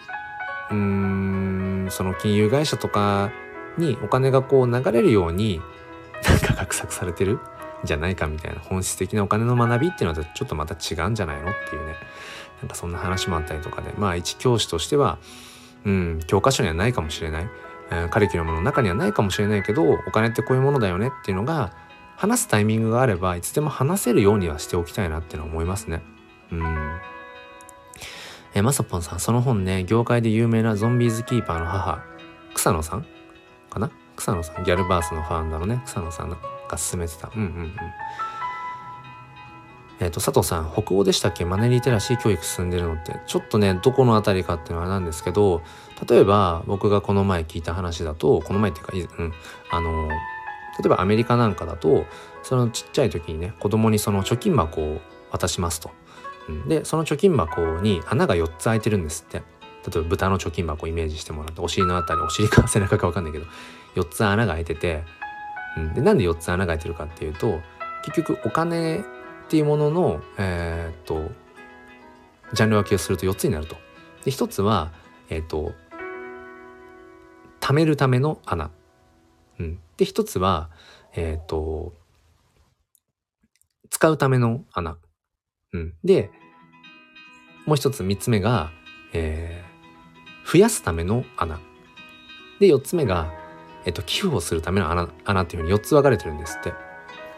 [0.72, 3.32] うんその金融会社とか
[3.78, 5.62] にお金がこう流れるように
[6.24, 7.40] なんか画策されてる。
[7.84, 11.96] じゃないかみたいな本質的なお金の学びっていうのはちょっとまた違うんじゃないのっていうね。
[12.62, 13.94] なんかそんな話もあったりとかで。
[13.98, 15.18] まあ一教師としては
[15.86, 17.50] うん教科書にはないかもしれない、
[17.92, 21.74] えー、カリキュラムの中にはないかもしれないけどお金ってこういうものだよねっていうのが
[22.16, 26.02] 話すタイミングがあればいつでも話せるようにはしておきたいなっていうのは思いますね。
[26.52, 27.00] うん。
[28.54, 32.02] えー、まさぽんさんその本ね業界で有名なゾンビーズキーパーの母
[32.54, 33.06] 草野さん
[33.70, 33.92] かな？
[34.16, 34.64] 草野さん。
[34.64, 36.30] ギャルバースのファンダーのね草野さん
[36.74, 37.32] が進めてた。
[37.36, 37.74] うんうんうん。
[40.00, 41.46] えっ、と、佐藤さん、北欧でしたっけ？
[41.46, 45.62] マネリテラシー教育進んでるのって、ちょっとね、どこの辺りかっていうのはなんですけど、
[46.10, 49.34] 例えば僕がこの前聞いた話だと、この前っていうか、うん、
[49.72, 50.16] あの、例
[50.86, 52.06] えばアメリカなんかだと、
[52.42, 55.02] そのちっちゃい時にね、子供にその貯金箱を
[55.32, 55.92] 渡しますと。
[56.50, 59.44] うん、で、その貯金箱に穴が4つ開いてるんですって。
[59.86, 63.46] 例えば豚の貯金箱をイメージしてもらって、お尻のあたり、お尻か背中かわかんないけど、
[63.96, 65.04] 4つ穴が開いてて、
[65.96, 67.62] でなんで4つ穴が開いてるかっていうと
[68.04, 69.04] 結局お金っ
[69.50, 71.32] ていうもののえー、っと
[72.54, 73.76] ジャンル分けをすると4つになると。
[74.24, 74.92] で1つは
[75.30, 75.74] えー、っと
[77.60, 78.72] 貯めるための穴。
[79.60, 80.70] うん、で1つは
[81.16, 81.94] えー、っと
[83.90, 84.98] 使うための穴。
[85.74, 86.30] うん、で
[87.66, 88.72] もう一つ3つ目が、
[89.14, 91.60] えー、増やすための穴。
[92.60, 93.43] で4つ目が
[93.86, 96.74] えっと、寄付をするための穴穴っていうふうに4つ分かれてるんですって。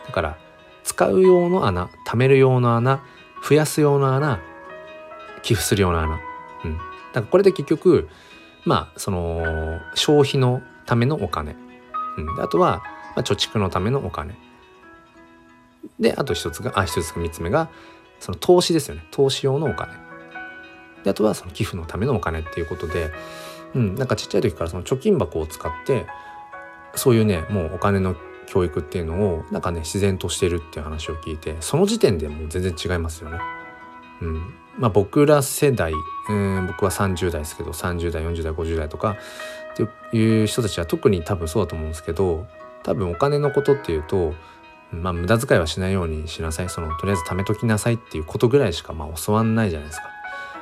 [0.06, 0.38] だから
[0.84, 3.04] 使う用の穴貯める用の穴
[3.48, 4.40] 増やす用の穴
[5.42, 6.20] 寄付する用の穴。
[6.64, 6.78] うん。
[6.78, 8.08] だからこれで結局
[8.66, 11.56] まあその消費のためのお金、
[12.18, 12.84] うん、あとは、
[13.16, 14.36] まあ、貯蓄のためのお金。
[16.00, 17.70] であと一つがあ一つ三つ目が
[18.20, 19.04] その投資ですよね。
[19.12, 19.94] 投資用のお金。
[21.04, 23.12] であとはその寄付のためのお金っていうことで、
[23.76, 26.08] うん、なんかちっちゃい時からその貯金箱を使って
[26.96, 28.16] そういうねもうお金の
[28.48, 33.40] 教育っていうのをなんかね自然としてるっていう話を聞いてその時点でもう全然違いますよね。
[34.22, 35.94] うんまあ、僕ら世代
[36.30, 39.18] うん僕は30代ですけど30代40代50代とか
[39.74, 42.48] っていう人たちは特に多分そうだと思うんですけど
[42.84, 44.34] 多分お金のことっていうと
[44.92, 50.15] まあ無駄遣いはしないようにしなさいそのとりあえず貯めときなさいっていうことぐらいしかまあ教わんないじゃないですか。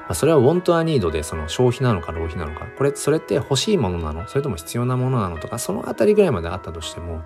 [0.04, 2.66] まあ、それはウォントアニードでその消費なのか浪費なのか。
[2.78, 4.28] これそれって欲しいものなの？
[4.28, 5.60] それとも必要なものなのとか？
[5.60, 7.22] その辺りぐらいまであったとしても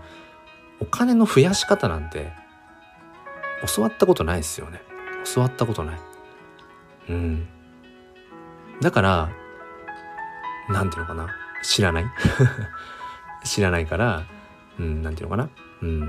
[0.79, 2.31] お金の増やし方なんて
[3.75, 4.81] 教わったことないですよね。
[5.33, 5.99] 教わったことない。
[7.09, 7.47] うん。
[8.79, 9.29] だから
[10.69, 11.29] 何ていうのかな？
[11.63, 12.05] 知らない？
[13.43, 14.23] 知らないから
[14.79, 15.49] うん何ていうのかな？
[15.81, 16.01] うん。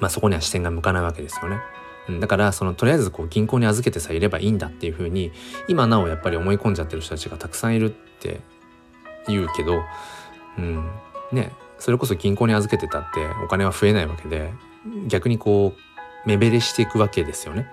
[0.00, 1.60] まあそこには視線が向かないわけですよね。
[2.08, 5.32] うん、だからそのとりあえずこう銀行に預けてさえいればいいんだっていうふうに
[5.68, 8.40] 今なおやっぱり思い込んじゃってる人たちがたくさんいるって
[9.28, 9.82] 言うけど、
[10.58, 10.90] うん、
[11.32, 14.52] ねそれこそ銀行に預けてたってお金は増えないわけで
[15.06, 17.66] 逆にこう目減りしていくわけですよね。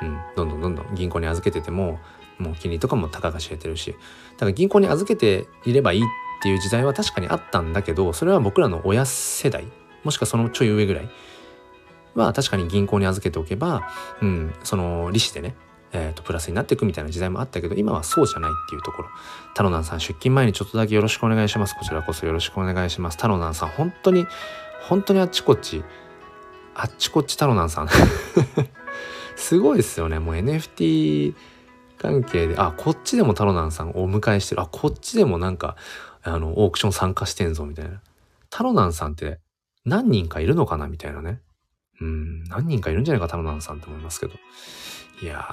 [0.00, 1.98] うん、どんどんどんどん銀行に預けてても
[2.38, 3.94] もう金利とかも高が知れてるし。
[4.32, 6.04] だから銀行に預けていればいいっ
[6.42, 9.64] ていう時代は確かにあったんだけどそれは僕らの親世代
[10.02, 11.08] もしくはそのちょい上ぐらい
[12.14, 13.88] は確かに銀行に預けておけば、
[14.20, 15.54] うん、その利子でね、
[15.92, 19.08] えーと、プラスになっていくみたいな時代もあったけど今はそうじゃないっていうところ。
[19.54, 21.74] タロナンさん出勤前にちょっとだけよろしくお願いします。
[21.74, 23.18] こちらこそよろしくお願いします。
[23.18, 24.26] タロナンさん本当に
[24.88, 25.84] 本当にあっちこっち
[26.74, 27.88] あっちこっちタロナンさん。
[29.36, 30.18] すごいですよね。
[30.18, 31.34] もう NFT
[31.98, 34.62] 関係であこっちでもタロナンさんをお迎えしてる。
[34.62, 35.76] あこっちでもなんか
[36.22, 38.00] あのオークション参加してんぞみたいな。
[38.48, 39.40] タロナンさんって
[39.84, 41.40] 何人かいるのかなみたいなね。
[42.02, 42.44] うん。
[42.44, 44.34] 何人かいるんじゃないかタロナンさんって思いますけど。
[45.22, 45.46] いや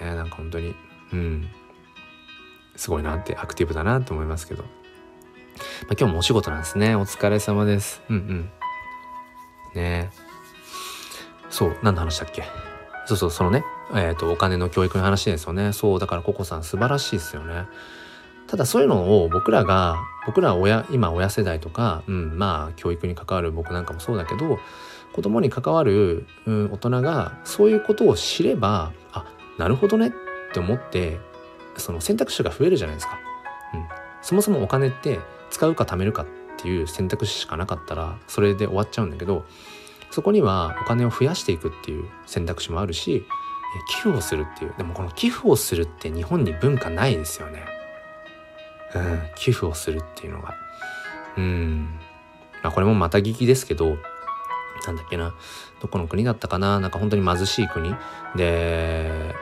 [0.00, 0.74] ーねなんか本当に
[1.12, 1.48] うん。
[2.76, 4.72] すごいなってアクティブだなって思いますけど、まあ、
[5.98, 6.96] 今日もお仕事なんですね。
[6.96, 8.02] お疲れ様です。
[8.08, 8.50] うんうん。
[9.74, 10.10] ね。
[11.50, 12.44] そう何の話だっけ？
[13.06, 15.72] そうそうそのねえっ、ー、とお金の教育の話ですよね。
[15.72, 17.66] そうだからココさん素晴らしいですよね。
[18.46, 19.96] ただそういうのを僕らが
[20.26, 24.58] 僕ら親今親世代とか、うん、まあ教育に関わる僕なんかもそうだけど
[25.20, 30.12] 子供に関わる、うん、大人がそういうことを知ればあなるほどねっ
[30.54, 31.20] て思って
[31.76, 33.20] その選択肢が増えるじゃないですか。
[33.74, 33.86] うん、
[34.22, 39.44] そもそもお金って使うか貯めるかっていう選択肢しかなかったらそれで終わっちゃうんだけど
[40.10, 43.26] そこにはお金を増やしていくっていう選択肢もあるし
[43.90, 47.62] 寄付をするっていうでもこの寄付をするって日本に文化ないですよね。
[48.94, 50.54] うん、寄付をするっていうのが。
[51.36, 52.00] うん。
[52.62, 53.98] まあこれもまた聞きですけど
[54.86, 55.34] なんだっけな。
[55.80, 56.80] どこの国だったかな。
[56.80, 57.94] なんか本当に貧しい国。
[58.36, 59.34] で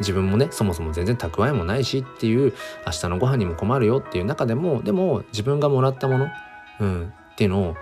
[0.00, 2.52] 自分もねそもそも全然蓄えもないしっていう
[2.86, 6.28] 明日のご飯にも困るよっていう中でもでも自分がもらったもの、
[6.80, 7.76] うん、っていうのを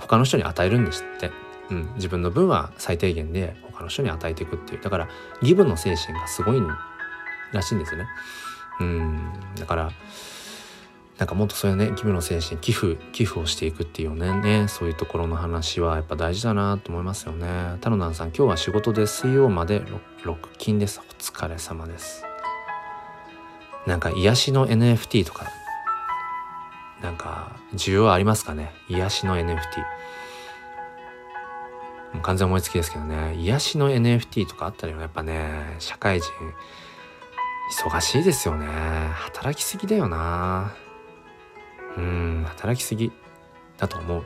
[0.00, 1.30] 他の人に与えるんですって、
[1.70, 4.80] うん、自分の分は最低限で他の人に与えていくっていう。
[4.82, 5.08] だから
[5.42, 6.62] ギブの精神がすごい
[7.52, 8.06] らしいんですよね。
[8.80, 9.90] うん、だから
[11.18, 17.78] なんかもっとそういうね義務の精神寄付寄付をしていくっていうねねそういうところの話はやっぱ大事だなと思いますよね。
[17.80, 19.80] タロナンさん今日は仕事で水曜まで
[20.24, 21.00] 6金です。
[21.00, 22.22] お疲れ様です。
[23.86, 25.46] なんか癒しの NFT とか
[27.00, 28.74] なんか需要ありますかね？
[28.88, 29.56] 癒しの NFT
[32.12, 33.34] もう完全思いつきですけどね。
[33.36, 36.30] 癒しの NFT とかあったらやっぱね社会人
[37.84, 38.66] 忙しいですよね。
[38.66, 40.74] 働きすぎだよな。
[41.96, 43.12] うん働きすぎ
[43.78, 44.24] だと思う、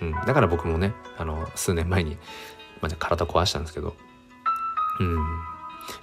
[0.00, 2.16] うん、だから僕もねあの数年前に、
[2.80, 3.94] まあ、体壊したんですけど。
[5.00, 5.18] うん。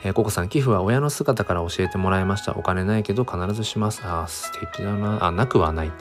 [0.03, 2.55] えー、ココさん寄付は親の姿から教えてもらいました。
[2.55, 4.01] お金ないけど必ずします。
[4.03, 5.23] あ素敵だな。
[5.25, 5.91] あなくはない。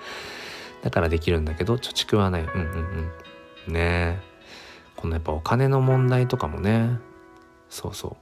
[0.82, 2.42] だからできるんだけど貯蓄はない。
[2.42, 3.12] うんうん
[3.66, 3.72] うん。
[3.72, 4.20] ねえ。
[4.96, 6.98] このやっぱお金の問題とかもね。
[7.68, 8.16] そうそう。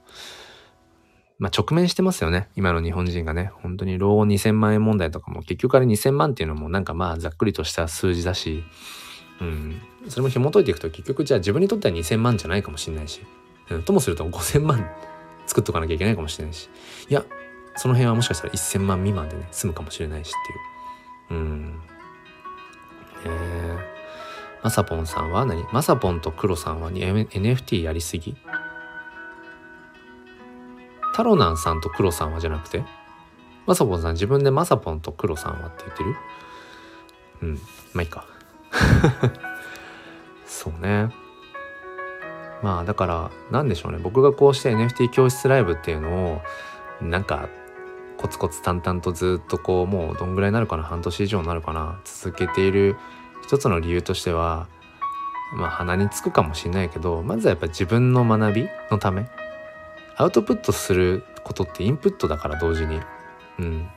[1.39, 2.49] まあ、直面してますよね。
[2.55, 3.51] 今の日本人がね。
[3.63, 8.63] 本当に老後2000万円問題とかも、結局あれ2000万っていうのもなんかまあざっくりとした数字だし、
[9.39, 9.81] うん。
[10.09, 13.21] それも紐解いていくと結局じゃあ自分にとっては2000万じゃないかもしれないし、
[13.69, 14.89] うん、ともすると5000万
[15.45, 16.69] 作っとかなきゃいけないかもしれないし、
[17.09, 17.23] いや、
[17.77, 20.31] その辺はもしかしたら1000万未満でね、済むかもしれないしっ
[21.27, 21.39] ていう。
[21.39, 21.79] うん。
[23.25, 23.77] えー、
[24.63, 25.63] まさぽんさんは何？
[25.71, 28.35] まさぽんとクロさんは NFT やりすぎ？
[31.19, 32.81] タロナンさんとクロさんはじゃなくて？
[33.65, 36.15] マサポンさん自分でマサポンとクロさんはって言ってる？
[37.41, 37.55] うん
[37.93, 38.25] まあいいか。
[40.47, 41.13] そうね。
[42.63, 43.97] まあだから何でしょうね。
[44.01, 46.41] 僕がこうして NFT 教室ライブっていうのを
[47.01, 47.49] なんか
[48.17, 50.83] コツコツ淡々とずっとこうもうどんぐらいになるかな？
[50.83, 51.99] 半年以上になるかな？
[52.05, 52.95] 続けている
[53.43, 54.67] 一つの理由としては
[55.53, 59.29] まあ鼻につくかもしれないけどまずはやっぱ自分の学びのため
[60.19, 62.99] アウトプットすることってインプットだから同時に。
[63.57, 63.89] うん。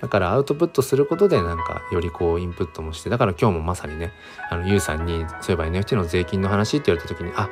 [0.00, 4.12] だからアウトプットすることでなんかよりこうインプットもしてだから今日もまさにね
[4.50, 7.48] あのゆうさんにそういえば NFT の税金の話って言われた時にあ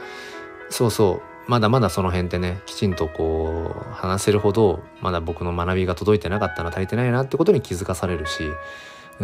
[0.69, 8.51] そうそうまだまだその辺ってねきちんとこう話せるほどまだ僕の学びが届いてなかったな足りてないなってことに気づかされるし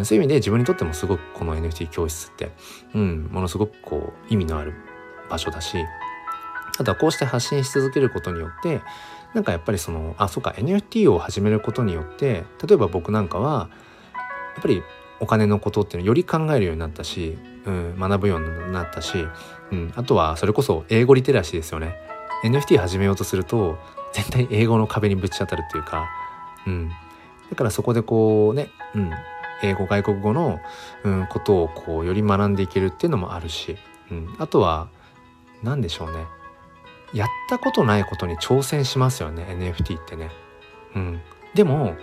[0.03, 2.51] そういう意味で自分にとってもすごくこの NFT 教室って、
[2.95, 4.73] うん、ものすごくこう意味のある
[5.29, 5.77] 場所だし
[6.81, 8.81] あとはこうして発信し続けることによって
[9.35, 13.69] なんかやっぱりそのあそうか NFT を始めることによって例えば僕なんかは
[14.55, 14.83] やっぱり
[15.21, 19.27] お金のことっていうのをより考えるようになったし、うん、学ぶようになったし、
[19.71, 21.95] うん、あとはそれこそ英語リテラシーですよね。
[22.45, 23.79] NFT 始めようとすると
[24.15, 26.09] 絶対英語の壁にぶち当たるっていうか、
[26.67, 26.91] うん、
[27.51, 29.11] だからそこでこうね、うん、
[29.63, 30.59] 英語外国語の、
[31.05, 33.77] うん、ことをこうより学んでいけるっていうのもあるし、
[34.11, 34.89] うん、あとは
[35.63, 36.40] 何でしょうね。
[37.13, 40.31] やったことないことに挑戦しますよね NFT ってね。
[40.95, 41.21] うん、
[41.55, 41.95] でも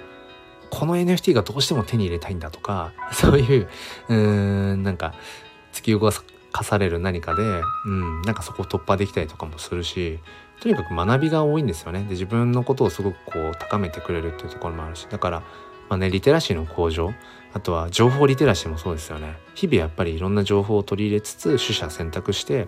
[0.69, 3.69] この NFT がどうしても手に入れたいんだとか そういう
[4.09, 5.13] うーんなんか
[5.73, 6.11] 突き動
[6.51, 7.41] かされる何かで、
[7.85, 10.19] うん、なんかそこを突破できたりとかもするし
[10.59, 11.99] とにかく学びが多いんですよね。
[12.03, 15.39] で自分のことをすごくこう高めてくれるっていうところもあるしだから
[15.87, 17.13] まあねリテラシーの向上
[17.53, 19.37] あとは情報リテラシーもそうですよね。
[19.55, 22.67] 日々やっぱりいろんな情報を取り入れつつ取捨選択して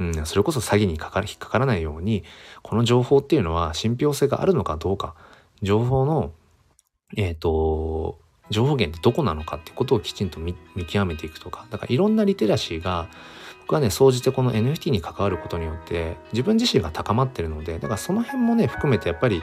[0.00, 2.24] うん、それこそ詐欺にかか引っかからないように
[2.62, 5.14] この情報っていうのは信憑性があるのかどうか
[5.62, 6.32] 情報の
[7.16, 10.56] えっ、ー、と情報源ってどこなのかってことをきちんと見
[10.88, 13.08] 極めていくとかだからいろんなリテラシーが
[13.60, 19.42] 僕はね総じてこの NFT に関わることによって自分自身が高まってるのでだからその辺もね含めてやっぱり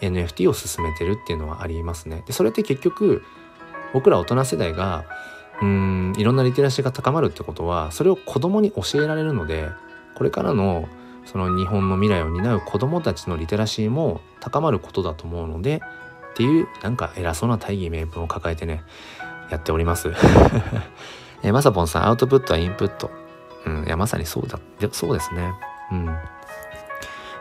[0.00, 2.24] NFT を進めてるっていうのはありますね。
[2.26, 3.22] でそれって結局
[3.92, 5.04] 僕ら大人世代が
[5.62, 9.70] うんいろんなリテラシーが高まるってことはそれを子供に教えられるので
[10.16, 10.88] これからの
[11.24, 15.80] その日本の未来を担う子供たちのリテラシーも高まることだと思うので
[16.32, 18.82] っていうなんか偉そうな大義名分を抱えてね
[19.50, 20.12] やっております。
[21.44, 23.10] えまさぽんさんアウトプットはインプット。
[23.66, 24.58] うんいやまさにそうだ。
[24.90, 25.52] そうですね。
[25.92, 26.16] うん。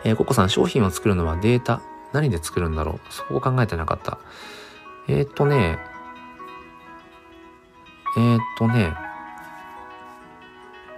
[0.04, 1.82] えー、ココさん商品を作るのはデータ。
[2.12, 3.14] 何で作るんだろう。
[3.14, 4.18] そこを考えてなかった。
[5.08, 5.80] えっ、とね
[8.18, 8.94] えー、っとね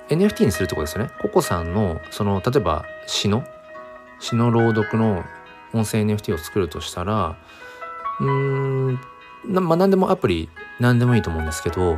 [0.09, 1.11] NFT にするってこですよね。
[1.21, 3.43] ココさんのその例えば詩の
[4.19, 5.23] 詩の朗読の
[5.73, 7.35] 音声 NFT を作るとしたら
[8.19, 8.99] うーん
[9.49, 10.49] まあ何でもアプリ
[10.79, 11.97] 何でもいいと思うんですけど、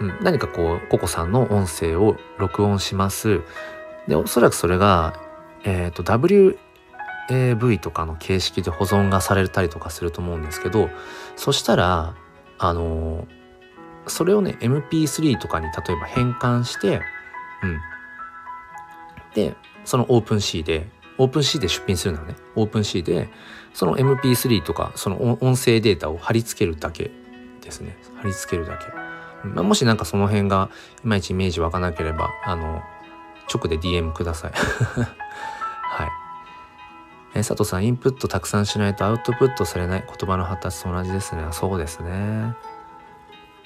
[0.00, 3.42] うん、何かこうココさんの音声を録音します。
[4.08, 5.20] でおそらくそれが、
[5.64, 10.88] えーと、WAV とかの形式で保存がされたりとかすると思うんですけど
[11.34, 12.14] そしたら
[12.58, 13.26] あの
[14.06, 17.00] それをね MP3 とかに例えば変換して
[17.62, 17.80] うん。
[19.34, 19.54] で
[19.84, 20.88] そのオープン C で
[21.18, 22.36] オープン C で出品するならね。
[22.54, 23.28] オープン C で
[23.74, 27.10] その MP3 とかその音声データを貼り付けるだけ
[27.62, 27.96] ですね。
[28.16, 28.86] 貼り付けるだけ、
[29.48, 30.70] まあ、もしなんかその辺が
[31.04, 32.82] いまいちイメージ湧かなければあの
[33.52, 34.52] 直で DM ください。
[34.54, 36.08] はい。
[37.34, 40.04] え佐藤さんインプットたくさんしないとアウトプットされない。
[40.06, 41.46] 言葉の発達と同じですね。
[41.52, 42.54] そうですね。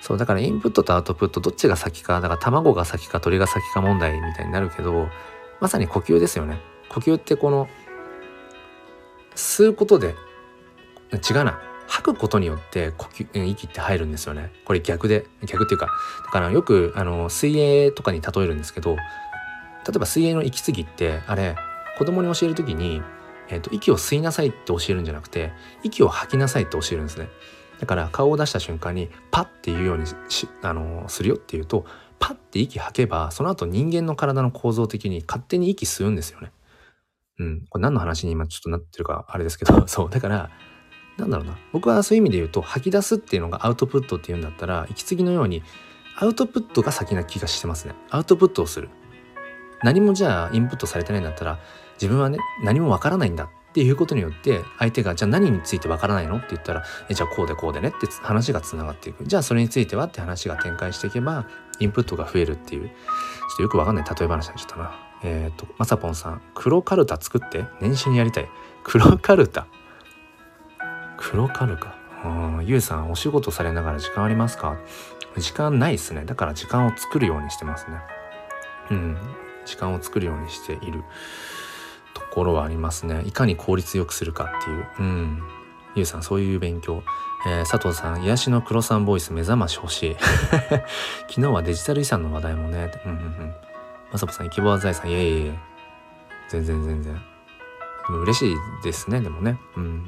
[0.01, 5.09] そうだからインプットとアウトプットどっちが先かだから卵が先か鳥が先か問題みたいになるけど
[5.61, 6.59] まさに呼吸ですよね。
[6.89, 7.69] 呼吸ってこの
[9.37, 10.15] 吸うことで
[11.13, 11.61] 違うな。
[11.87, 14.53] 吐くことによって呼吸息って入るんですよね。
[14.65, 15.89] これ逆で逆っていうか
[16.25, 19.03] だからよくあの水泳とかに例えるんですけど例
[19.97, 21.57] えば水泳の息継ぎってあれ
[21.99, 23.03] 子供に教える時に、
[23.49, 27.29] えーと息を吸いなさいって教えるんじゃなくて息を吐きなさいって教えるんですね。
[27.81, 31.87] だから顔を出した瞬間にパッっていうようにしあのするよっていうと
[32.19, 36.53] パッて息吐けばその後人間の体の構造的に勝手に息吸うんですよね。
[37.41, 37.67] うん。
[37.71, 40.11] これ何の話に今ちょっとなってるかあれですけど、 そう。
[40.11, 40.51] だから、
[41.17, 41.59] なんだろうな。
[41.73, 45.63] 僕はそういう意味で言うと、吐き出すっていうのがアウトプットっていうんだったら、息継ぎのように、
[46.17, 47.95] アウトプットが先な気がしてますね。
[48.11, 48.91] アウトプットをする。
[49.83, 51.59] 何もじゃあインプットされてないんだったら、
[51.95, 56.39] 自分はね、何もわからないんだっっていうことによって相手がじゃあ何についてわからないの？
[56.39, 59.25] って言ったらえじゃあこうでこうでねって話がつながっていく。
[59.25, 60.07] じゃあそれについては？
[60.07, 61.47] って話が展開していけば
[61.79, 62.89] インプットが増えるっていう。
[62.89, 64.05] ちょっとよくわかんない。
[64.05, 64.93] 例え話にちゃったな。
[65.23, 66.43] えっ、ー、とまさぽんさん。
[66.55, 67.65] 黒カルタ作って？
[67.81, 68.49] 年始にやりたい。
[68.83, 69.67] 黒カルタ。
[71.17, 72.29] 黒カルかう
[72.63, 74.79] んゆうさんお仕事されながら時間ありますか？
[75.37, 76.25] 時間ないですね。
[76.25, 77.99] だから時間を作るようにしてますね。
[78.91, 79.17] うん。
[79.65, 81.05] 時間を作るようにしている。
[82.31, 85.43] ころはありますねいかに効率よくするかっていううん
[85.97, 87.03] ゆうさんそういう勉強、
[87.47, 90.17] えー、佐藤さん癒しの黒さんボイス目覚まし欲しい
[91.29, 93.55] 昨日はデジタル遺産の話題もねうんうんうん
[94.13, 95.59] まさぽさん、生き場財産、いえいえ
[96.49, 97.15] 全然全然。
[97.15, 97.21] で
[98.11, 99.59] も嬉しいですね、でもね。
[99.77, 100.05] うん。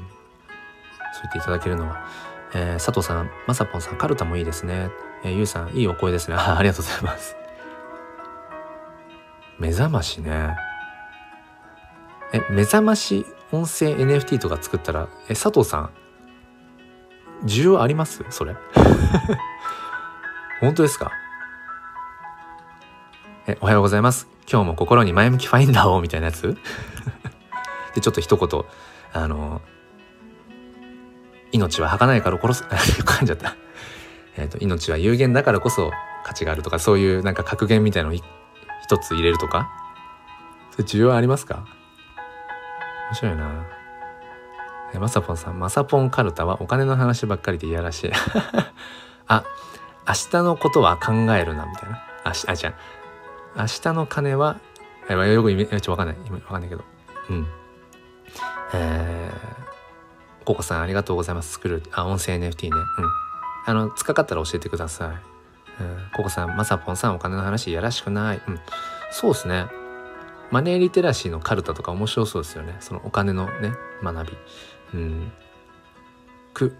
[1.13, 2.05] そう言っていただけるのは。
[2.53, 4.89] えー、佐藤さん、まさぽんさん、カルタもいいですね。
[5.23, 6.35] えー、ゆうさん、いいお声ですね。
[6.35, 7.35] あありがとうございます。
[9.57, 10.55] 目覚ましね。
[12.33, 15.89] え、目覚まし音声 NFT とか作ったら、え、佐藤さん、
[17.45, 18.23] 需要あります？
[18.29, 18.55] それ。
[20.61, 21.11] 本当ですか？
[23.47, 24.27] えおはようございます。
[24.49, 26.57] 今日も心に前向きファインダーをみたいなやつ？
[27.93, 28.63] でちょっと一言
[29.13, 29.61] あの
[31.51, 32.63] 命は儚いから殺す
[33.03, 33.55] 噛んじゃった。
[34.37, 35.91] えっ、と命は有限だからこそ
[36.25, 38.23] 価値があるとかそういうなんか格言みたいのを一
[38.99, 39.69] つ入れるとか？
[40.71, 41.65] それ需要ありますか？
[43.13, 43.67] 面白いな。
[44.95, 48.11] えまさぽんさんまさぽんカルタはお金の話ばっかりでいやらしい。
[49.27, 49.43] あ
[50.07, 52.01] 明日のことは考えるなみたいな。
[52.23, 52.73] あしあじゃ
[53.55, 54.57] あ明日の金は
[55.09, 56.17] えよく意味ちょっとわかんない。
[56.31, 56.83] わかんないけど。
[57.29, 57.47] うん。
[58.73, 61.53] えー、ココさんありがとうございます。
[61.53, 62.69] 作るあ音声 NFT ね。
[62.71, 62.85] うん。
[63.67, 65.09] あの使かかったら教えてください、
[65.81, 68.41] うん、ココさんまさぽんさんお金の話いやらしくない。
[68.47, 68.59] うん。
[69.11, 69.82] そうですね。
[70.51, 72.75] マネーリテラシーのカルタとか面白そうですよね。
[72.79, 73.73] そのお金のね
[74.03, 74.37] 学び。
[74.93, 75.31] うん。
[76.53, 76.75] く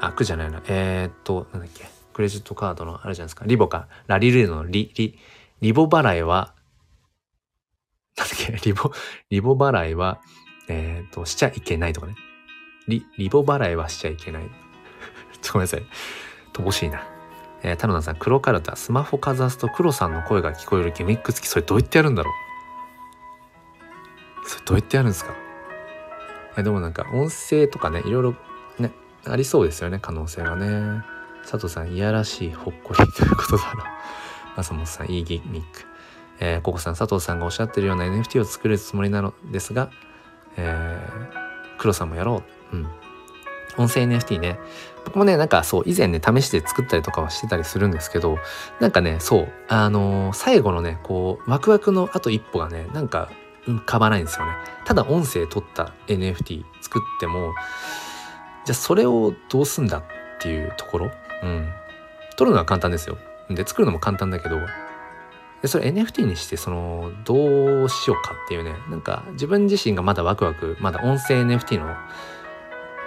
[0.00, 0.62] あくじゃないな。
[0.68, 1.86] えー、っとなんだっけ。
[2.12, 3.44] クレジットカードのあるじゃないですか。
[3.46, 3.88] リボか。
[4.06, 5.18] ラリルのリリ
[5.60, 6.54] リボ払いは
[8.16, 8.52] なんだっけ。
[8.64, 8.92] リボ
[9.30, 10.20] リボ払いは
[10.68, 12.14] えー、っとしちゃいけないとかね。
[12.88, 14.50] リリボ払いはしちゃいけない。
[15.40, 15.82] ちょごめんなさい。
[16.52, 17.06] 乏しいな。
[17.62, 22.34] えー、田野さん、黒カルタ、スマホかざすと黒さんの声が聞こえるギミック付き、それどうやってやるんだろう。
[24.46, 25.34] それどうやってやるんですか？
[26.56, 28.34] えでもなんか音声とかね、いろいろ
[28.78, 28.92] ね、
[29.26, 31.02] ありそうですよね、可能性がね。
[31.42, 33.84] 佐藤さん、いやらしいほっこりということだろう。
[34.56, 35.84] 松本さん、いいギミック。
[36.40, 39.90] えー、ココさん、佐藤さんがおっしゃってるような NFT を作るつもりなのですが、
[40.56, 42.42] えー、黒さんもやろ
[42.72, 42.76] う。
[42.76, 42.86] うん。
[43.76, 44.58] 音声 NFT ね。
[45.04, 48.38] 僕もね、なんかそう、以前ね、試して作ったりとかはしてたりするんですけど、
[48.80, 53.28] なんかね、そう、あのー、最後のね、こう、ワクワクのあと一歩がね、なんか
[53.66, 54.52] 浮かばないんですよね。
[54.84, 57.52] ただ音声取った NFT 作っても、
[58.64, 60.02] じゃあそれをどうすんだっ
[60.40, 61.10] ていうところ？
[61.42, 61.68] うん。
[62.36, 63.18] 取るのは簡単ですよ。
[63.50, 64.58] で、作るのも簡単だけど、
[65.62, 71.96] でそれ NFT にしてそのどうしようかっていうねなんか自分自身がまだワクワクまだ音声 NFT の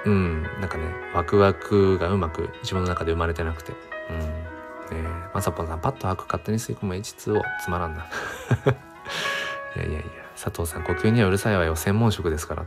[0.06, 3.74] うんなんかねワクワクがうまく自分の中で生まれてなくて
[4.10, 8.08] うんねまさぽんさんパッと吐く勝手に吸い込む H2 をつまらんな
[9.76, 10.02] いやいやいや
[10.38, 11.76] 佐藤さん呼吸にはうるさいわよ。
[11.76, 12.66] 専門職ですから。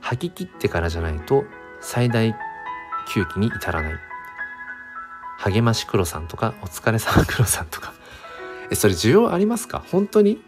[0.00, 1.44] 吐き切ってからじゃないと
[1.80, 2.34] 最大
[3.08, 3.94] 吸気に至らない。
[5.38, 7.92] 励まし黒さんとかお疲れ様黒さんとか。
[8.70, 9.82] えそれ需要ありますか？
[9.90, 10.40] 本当に？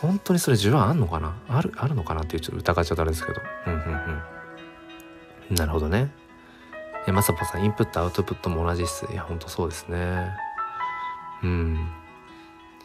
[0.00, 1.36] 本当にそれ需要あんのかな？
[1.48, 3.40] あるあるのかなっていうちょっと疑っちゃったあれですけど。
[3.66, 3.80] うんうん
[5.50, 5.54] うん。
[5.54, 6.10] なるほどね。
[7.06, 9.06] え、まさぽさん、インプット、アウトプットも同じっす。
[9.10, 10.30] いや、ほんとそうですね。
[11.42, 11.88] うん。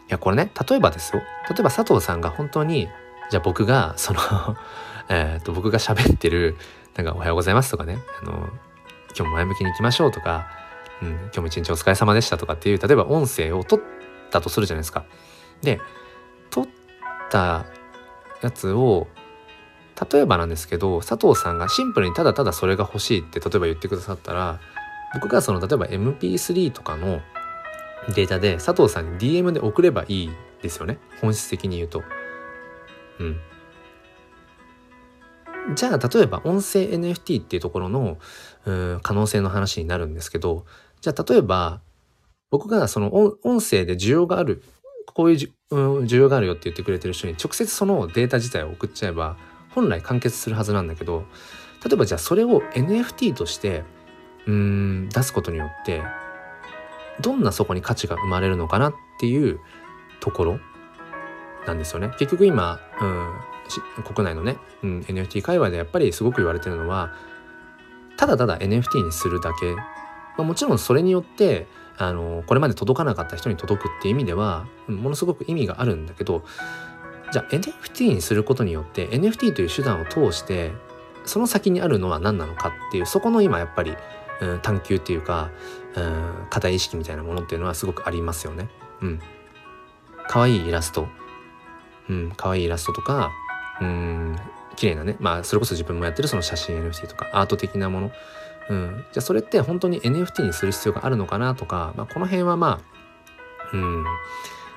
[0.08, 1.22] いや、これね、例えばですよ。
[1.48, 2.88] 例えば佐藤さんが本当に、
[3.30, 4.20] じゃあ僕が、その
[5.08, 6.56] えっと、僕が喋ってる、
[6.96, 8.48] なんか、おはようございますとかね、あの、
[9.16, 10.46] 今日も前向きに行きましょうとか、
[11.02, 13.84] うん、今日も一日お疲れ様でしたとかっていう、例えば音声を取っ
[14.30, 15.04] たとするじゃないですか。
[15.62, 15.80] で、
[16.50, 16.70] 取っ
[17.30, 17.66] た
[18.42, 19.08] やつを、
[20.12, 24.60] 例えばなんですけど佐藤さんがシンプルにただただそれが欲しいって例えば言ってくださったら
[25.14, 27.20] 僕がその例えば MP3 とかの
[28.08, 30.30] データで佐藤さんに DM で送ればいい
[30.62, 32.02] ですよね本質的に言うと。
[33.20, 33.40] うん。
[35.74, 38.18] じゃあ例えば音声 NFT っていうところの
[38.66, 40.66] うん可能性の話になるんですけど
[41.00, 41.80] じゃあ例えば
[42.50, 44.62] 僕がその音声で需要がある
[45.06, 49.36] こういう需要があるよって言ってくれてる人に直接そのデータ自体を送っちゃえば
[49.70, 51.24] 本来完結するはずなんだけど
[51.84, 53.84] 例えばじゃあそれを NFT として
[54.46, 56.02] うん出すことによって
[57.20, 59.60] どんなそこに価値が生まれるのかなっていう
[60.20, 60.58] ところ
[61.66, 62.10] なんですよね。
[62.18, 67.12] 結局今、うん、国内のね、うん、NFT 界隈でやっぱりすごく言われてるのは
[68.16, 69.82] ただただ NFT にするだけ、ま
[70.38, 71.66] あ、もちろんそれによって
[71.96, 76.44] あのこれまで届かなかった人に届くっていう意味ではものすごく意味があるんだけど
[77.32, 80.72] じゃあ NFT にすることによって NFT という手段を通して
[81.24, 83.96] その先にあるのは何なのかっていうそこの今やっぱり、
[84.40, 85.50] うん、探求っていうか、
[85.96, 88.68] うん、課題意識みたいなものっていうのはすごくありますよね。
[89.00, 89.20] うん。
[90.28, 91.06] 可愛いイラスト。
[92.08, 93.30] うん、可愛いイラストとか、
[93.80, 94.36] うん、
[94.76, 98.12] 綺麗なね、まあそれこそ自分もやってるその写真 NFT とかアート的なもの。
[98.70, 102.80] うん、じゃあそれって本当に NFT にする必要があるのかなとか、まあ、この辺はま
[103.72, 104.04] あ、うん、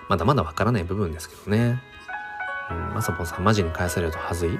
[0.09, 1.81] まだまだわからない部分ですけどね。
[2.69, 4.49] うん、まさぽんさんマジに返されるとはずい。
[4.49, 4.59] うん。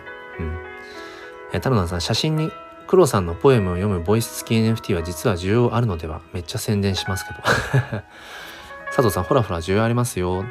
[1.54, 2.52] えー、タロナさん、写真に
[2.88, 7.40] 黒さんのポエムを読むボイス付き NFT は実は需要あるのではめっちゃ宣伝しますけど。
[8.88, 10.46] 佐藤さん、ほらほら需要ありますよ。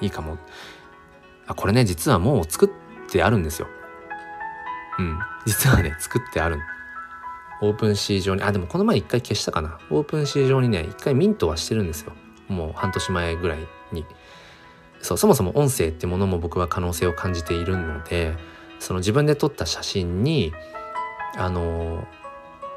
[0.00, 0.38] いいかも。
[1.46, 3.68] あ、これね、実はもう作ってあるんですよ。
[4.98, 5.18] うん。
[5.44, 6.60] 実はね、作ってある。
[7.60, 9.78] OpenSea 上に、あ、でもこの前一回消したかな。
[9.90, 12.12] OpenSea 上にね、一回ミントはしてるんですよ。
[12.48, 13.58] もう半年前ぐらい
[13.92, 14.06] に。
[15.00, 18.34] そうそもそも音声ってものも僕は可能性を感じているので
[18.78, 20.52] その自分で撮った写真に
[21.36, 22.06] あの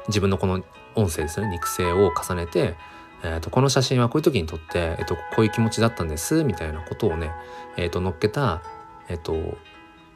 [0.08, 0.62] 自分のこの
[0.94, 2.76] 音声ですね肉声を重ねて、
[3.22, 7.30] えーと、この写真はこういう時に撮って、えーと、こういう気持ちだったんですみたいなことをね、
[7.76, 8.62] えーと、載っけた、
[9.08, 9.34] えー、と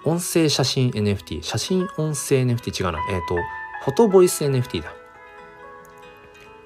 [0.04, 3.36] 音声写真 NFT 写真音声 NFT 違うなえっ、ー、と
[3.84, 4.92] フォトボイス NFT だ。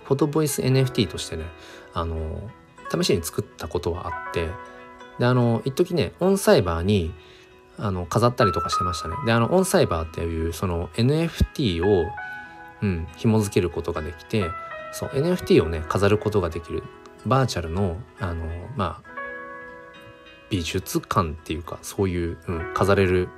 [0.05, 1.45] フォトボイス NFT としてね
[1.93, 2.51] あの
[2.91, 4.49] 試しに作ったことはあって
[5.19, 7.13] であの一時ねオンサイバーに
[7.79, 12.07] あの飾ったりとかしてましたねであのオンサイバーっていうその NFT を
[12.83, 14.45] うん紐付けることができて
[14.93, 16.83] そう NFT をね飾ることができる
[17.27, 18.47] バーチャルのあの
[18.77, 19.09] まあ
[20.51, 23.29] 美術館っていうかそういう、うん、飾れる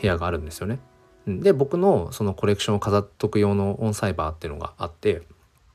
[0.00, 0.78] 部屋があるんですよね。
[1.26, 5.22] で僕のそのコレクションを飾っとく用のオンサイバーっていうのがあって、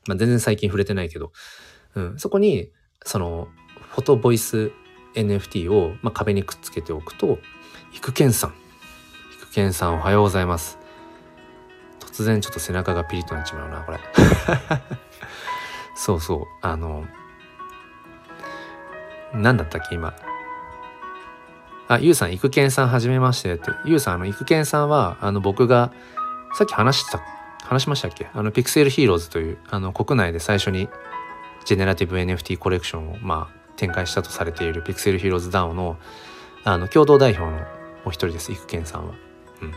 [0.06, 1.32] まあ、全然最近触れてないけど、
[1.94, 2.70] うん、そこに
[3.04, 3.48] その
[3.90, 4.72] フォトボイス
[5.14, 7.38] NFT を、まあ、壁にくっつけておくと
[7.94, 8.54] 育賢さん。
[9.42, 10.78] 育賢さんおはようございます。
[12.00, 13.98] 突然ちょっと背中がピリッとなっちまうなこれ。
[15.94, 16.46] そうそう。
[16.60, 17.04] あの
[19.34, 20.14] 何だったっけ今。
[21.88, 23.70] あ、ゆうさん、育賢さんはじめましてって。
[23.84, 25.92] ゆうさん、あの、育賢さんは、あの、僕が、
[26.54, 27.20] さっき話した、
[27.64, 28.28] 話しましたっけ？
[28.32, 30.88] あの、ピクセルヒーローズという、あの、国内で最初に、
[31.64, 35.98] ジェネラティブ NFT コレクションを、まあ、展開したとされているピクセルヒーローズ DAO の、
[36.64, 37.66] あの、共同代表の
[38.04, 39.14] お一人です、育賢さんは。
[39.62, 39.72] うん。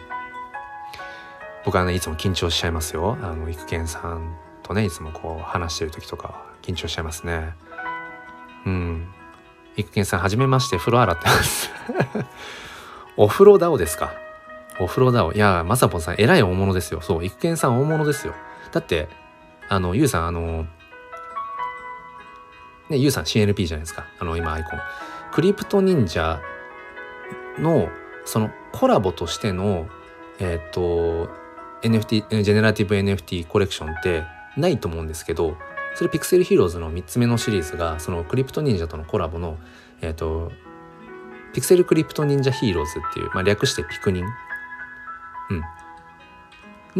[1.66, 3.18] 僕はね、いつも緊張しちゃいますよ。
[3.22, 7.54] あの、育賢さんとね、いつもこう、話してる時とか、緊張しちゃいますね。
[8.66, 9.08] うん。
[9.76, 11.72] 育賢さん、はじめまして、風呂洗ってます
[13.18, 14.12] お風呂ダオですか？
[14.80, 15.32] お風呂ダオ。
[15.32, 17.02] いや、まさぽんさん、えらい大物ですよ。
[17.02, 18.34] そう、育賢さん大物ですよ。
[18.72, 19.08] だって、
[19.70, 20.66] あの、ゆうさん、あの、
[22.90, 24.06] ね、ゆうさん CNP じゃないですか。
[24.20, 24.80] あの、今アイコン。
[25.32, 26.40] クリプト忍者
[27.58, 27.90] の、
[28.26, 29.88] そのコラボとしての、
[30.40, 31.30] えっ、ー、と、
[31.82, 34.24] NFT、ジェネラティブ NFT コレクションって
[34.58, 35.58] ないと思うんですけど、
[35.96, 39.58] それピクセルヒーローズの3つ目のシリーズがそのクリプト忍者とのコラボの、
[40.02, 40.52] えっ、ー、と
[41.54, 44.28] ピクセルクリプト忍者ヒーローズっていう、まあ、略してピクニン、う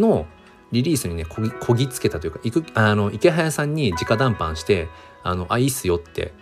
[0.00, 0.26] の
[0.72, 4.88] リリースにねこぎこぎつけたというかいくあの池早さんに直談判して
[5.22, 6.32] 「あのあいいっすよ」って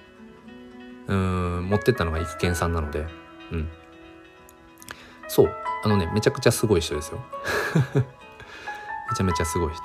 [1.09, 3.09] うん持ってったのが育賢さんなので、
[3.51, 3.69] うん、
[5.29, 5.55] そう。
[5.85, 7.19] あのねめちゃくちゃすごい人ですよ。
[7.95, 9.83] めちゃめちゃすごい人。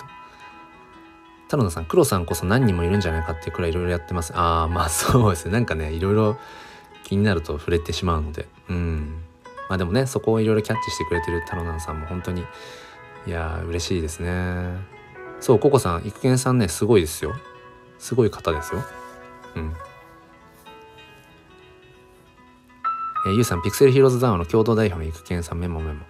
[1.49, 4.33] 田野さん黒さんこそ何人もいるんじゃないかっていうくらいいろいろやってます。
[4.35, 5.51] ああまあそうですね。
[5.51, 6.37] なんかねいろいろ
[7.03, 8.47] 気になると触れてしまうので。
[8.69, 9.23] うん。
[9.67, 12.45] まあでもねそこをいろいろキャッチしてくれてるタロナンさんも本当に
[13.25, 14.77] いや嬉しいですね。
[15.39, 17.33] そうココさん育賢さんねすごいですよ。
[17.97, 18.83] すごい方ですよ。
[19.55, 19.73] うん。
[23.29, 26.05] えー、ゆうさんピクセルヒローズダウンの共同代表の育賢さんメモメモ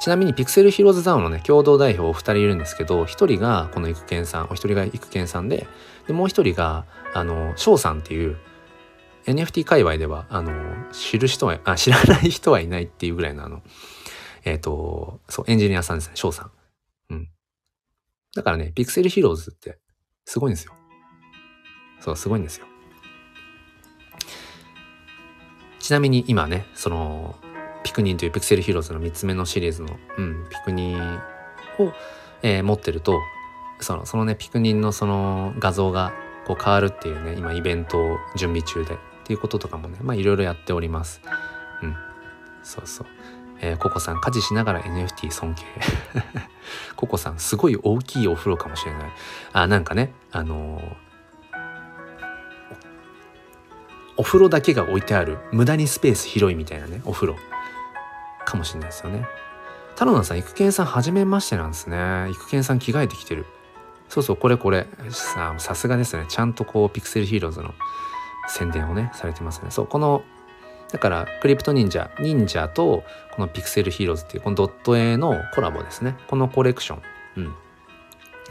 [0.00, 5.66] ちなみにピクセルヒローズダウンのね共同代表お二人いるんですけど一人がこの育賢さんお一人が育賢さんで
[6.06, 6.84] でもう一人が
[7.14, 8.36] あの翔さんっていう
[9.26, 10.52] NFT 界隈ではあの
[10.92, 13.62] 知る人はあ知らない人はいないっていうぐらいのあの
[14.44, 16.50] えっ、ー、とそうエンジニアさんですね翔さん。
[17.10, 17.28] うん。
[18.34, 19.78] だからねピクセルヒローズって
[20.26, 20.74] すごいんですよ。
[22.00, 22.66] そうすごいんですよ。
[25.84, 27.34] ちなみに今ねその
[27.82, 30.98] ピクニンというピクセルヒーローズの3つ目のシリーズの、うん、ピクニン
[31.78, 31.92] を、
[32.40, 33.20] えー、持ってると
[33.80, 36.14] そのそのねピクニンのその画像が
[36.46, 41.20] こう変わるっていうね今イベントを準備中でっていうこととかもねまあいろいろやっております。
[41.82, 41.94] うん。
[42.62, 43.06] そうそう。
[43.60, 45.64] えー、ココさん家事しながら NFT 尊敬。
[46.96, 49.12] ココさんすごい大きいお風呂かもしれない。
[49.52, 50.96] あなんかねあのー、
[54.16, 57.36] お風呂だけが置いてある無駄にスペース広いみたいなねお風呂。
[58.44, 59.26] かもしれないですよね。
[59.94, 62.28] 太郎さん育賢さんはじめましてなんですね。
[62.30, 63.46] 育賢さん着替えてきてる。
[64.08, 64.86] そうそうこれこれ。
[65.10, 66.26] ささすがですね。
[66.28, 67.74] ちゃんとこうピクセルヒーローズの
[68.48, 69.70] 宣伝をねされてますね。
[69.70, 70.22] そうこの
[70.92, 73.02] だからクリプト忍者忍者と
[73.34, 76.16] このピクセルヒーローズっていうこのドット絵のコラボですね。
[76.28, 77.02] このコレクション。
[77.38, 77.54] うん。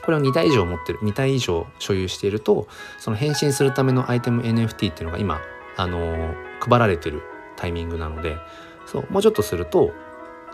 [0.03, 2.68] これを2体以上持ってる2体以上所有していると
[2.99, 5.40] その変身するためのアイテム NFT っていうのが今
[5.77, 7.21] あの、配られてる
[7.55, 8.37] タイミングなので
[8.85, 9.91] そうもうちょっとすると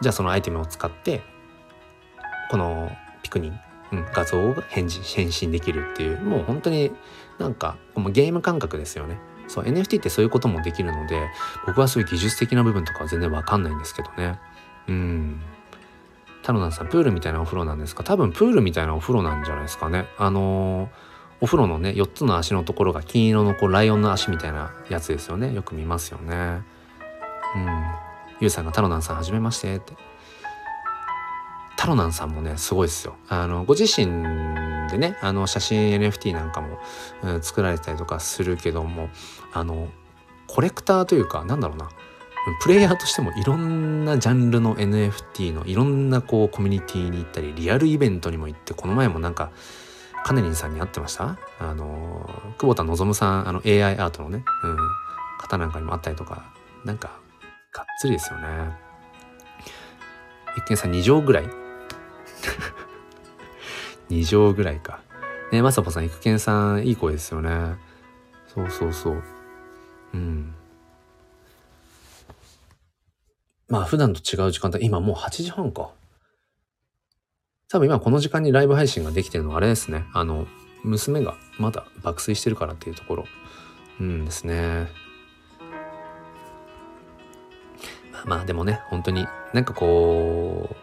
[0.02, 1.22] じゃあそのアイテムを使って
[2.52, 2.92] この
[3.22, 3.60] ピクニン、
[3.92, 6.92] うん、画像が変身できるっていうもう本当に
[7.38, 9.18] なんかもうゲーム感覚ですよね。
[9.48, 11.28] そう NFT ってそういうこともできるので
[11.66, 14.40] 僕はそういう技術的な部分とかは全然わかんないんですけどね。
[14.88, 15.42] うん
[16.44, 18.04] タロナさんプールみたいなお風呂なんですか？
[18.04, 20.06] 多分プールみたいなお風呂なんじゃないですかね。
[20.18, 20.90] あのー、
[21.42, 25.54] お風呂のね4つの足のところが金色のこうライオンの足みたいなやつですよね。
[25.54, 26.62] よく見ますよね。
[27.56, 27.84] うん。
[28.42, 29.94] ゆうさんがタロナンさんはじめましてって。
[31.78, 33.16] タロナンさんもねすごいですよ。
[33.30, 34.06] あのご自身
[34.90, 36.78] でねあの写真 NFT なんかも、
[37.24, 39.10] うん、作られたりとかするけども
[39.54, 39.88] あの
[40.48, 41.90] コレクターというかなんだろうな。
[42.62, 49.52] プレイヤーとしてもいろんなジャンルの NFT のいろんなこうコミュニティに行ったりリアルイベントにも行ってこの前もなんか
[50.24, 51.38] カネリンさんに会ってました？
[51.60, 54.78] あの久保田望さんあの AI アートのね、うん、
[55.40, 56.52] 方なんかにも会ったりとか
[56.86, 57.20] なんか
[57.74, 58.48] がっつりですよね。
[60.58, 61.46] 一見さん2畳ぐらい？
[64.10, 65.00] 2畳ぐらいか。
[65.52, 67.76] ねまさぽさん育賢さんいい声ですよね。
[68.48, 69.24] そうそうそう。
[70.14, 70.54] うん。
[73.68, 75.92] まあ普段と違う時間帯今もう8時半か。
[77.72, 80.06] 多分今この時間にライブ配信ができてるのはあれですね。
[80.12, 80.48] あの
[80.84, 83.26] 娘がまだ爆睡してるからっていうところ。
[84.00, 84.88] うんですね。
[88.12, 90.76] まあまあでもね本当になんかこ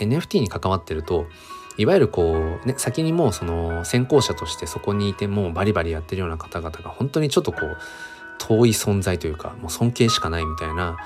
[0.00, 1.26] う NFT に関わってると
[1.76, 7.76] いわゆるこうね先にもうその先行者としてそこにいてもうバリバリやってるような方々が本当にちょっとこう
[8.38, 10.96] 遠い存在というかもう尊敬しかないみたいな、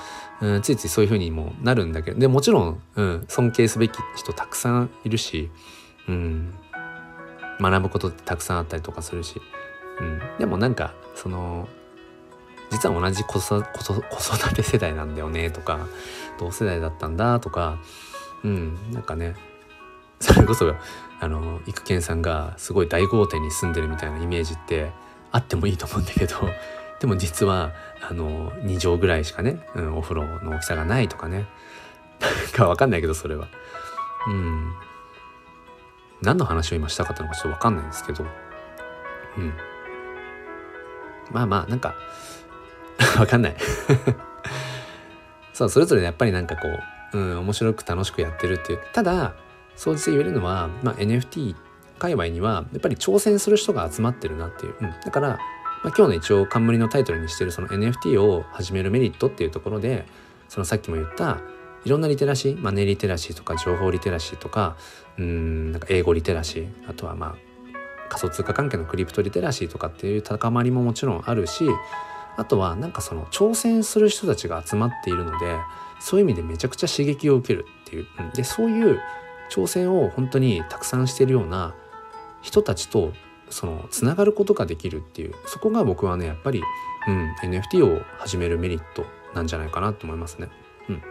[0.42, 5.50] うん、ついついそういう風にもなるんだけどでもちろん、うん、尊敬すべき人たくさんいるし、
[6.08, 6.52] うん、
[7.60, 9.40] 学ぶことってたくさんあったりとかするし、
[10.00, 11.68] うん、でもなんかその
[12.70, 15.86] 実は同じ子育て世代なんだよねとか
[16.40, 17.78] 同世代だったんだとか、
[18.42, 19.36] うん、なんかね
[20.18, 20.74] それこそ
[21.20, 24.90] あの育賢さんがすごい大豪邸に住んでるみたいなイメージって
[25.30, 26.36] あってもいいと思うんだけど
[26.98, 27.72] でも実は
[28.02, 31.46] あの2畳ぐらいしかね、うん、お風呂の大きさがないとかね。
[32.20, 33.48] なんかわかんないけどそれは。
[34.28, 34.72] うん。
[36.20, 38.24] 何の話を今したかったのかちょっとわかんないんですけど。
[39.38, 39.52] うん。
[41.30, 41.94] まあまあなんか
[43.18, 43.56] わかんない。
[45.52, 46.68] そうそれぞれやっぱりなんかこ
[47.12, 48.80] う、うん、面白く楽しくやってるっていう。
[48.92, 49.34] ただ
[49.76, 51.54] そうして言えるのは、まあ、NFT
[51.98, 55.38] 界隈にはやっぱり挑戦する人が集まってるなっていう、うん、だから
[55.82, 60.06] まあ、今日の一応冠のタイトルにしてるその NFT を始めるメリットっていうところで
[60.48, 61.40] そのさっきも言った
[61.84, 64.76] いろんなリテラシーマネーリテラシーとか情報リテラシーとか
[65.18, 67.36] うんなんか英語リテラシーあとはまあ
[68.08, 71.64] 仮想通貨関係のクリプトリテラシーとかっていう高まりももちろんあるし
[72.36, 75.58] あとはなんかその挑戦する人たちが集まっているので
[76.00, 79.00] そういう意味でめちゃくちゃ刺激を受けるっていう、うん、でそういう
[79.50, 81.74] 挑戦を本当にたくさんしてるような
[82.40, 83.12] 人たちと
[83.52, 86.62] そのつながることができるっていうそこが僕はねやっぱり、
[87.06, 89.04] うん、NFT を始めるメリット
[89.34, 90.48] なんじゃないかなと思いますね。
[90.88, 91.02] うん、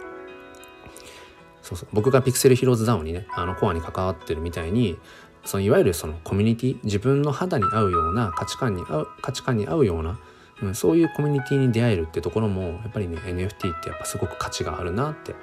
[1.62, 4.98] そうそう僕がピクセルヒローズダウンにねあのコアに関わってるみたいに
[5.44, 10.18] そのいわゆるそのコミュニティ自分の肌に合うような価値観に合う価値観に合うような、
[10.62, 15.34] うん、そういうコミュニティに出会えるってところもやっぱりね NFT ってやっぱすごく価値があるなって、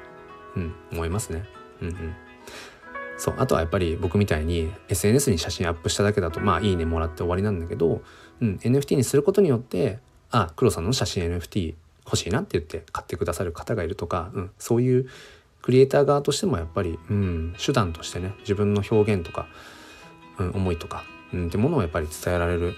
[0.57, 1.45] うん、思いますね。
[1.81, 2.15] うんうん
[3.19, 8.01] そうあとはやっぱり僕みたいに SNS に写真アップしただけだとまあいいねもらって終わりなんだけど、
[8.41, 9.99] うん、NFT にすることによって
[10.31, 11.75] あ黒さんの写真 NFT
[12.05, 15.09] 欲しいなって言って買ってくださる方がいるとか、うん、そういう
[15.61, 19.47] クリエイター側としてもやっぱり、うん、手段としてね自分の表現とか、
[20.37, 22.73] うん、思いとか、うん、ってものをやっぱり伝えられる、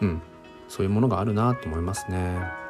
[0.00, 0.22] うん、
[0.68, 2.61] そういうものがあるなと思いますね。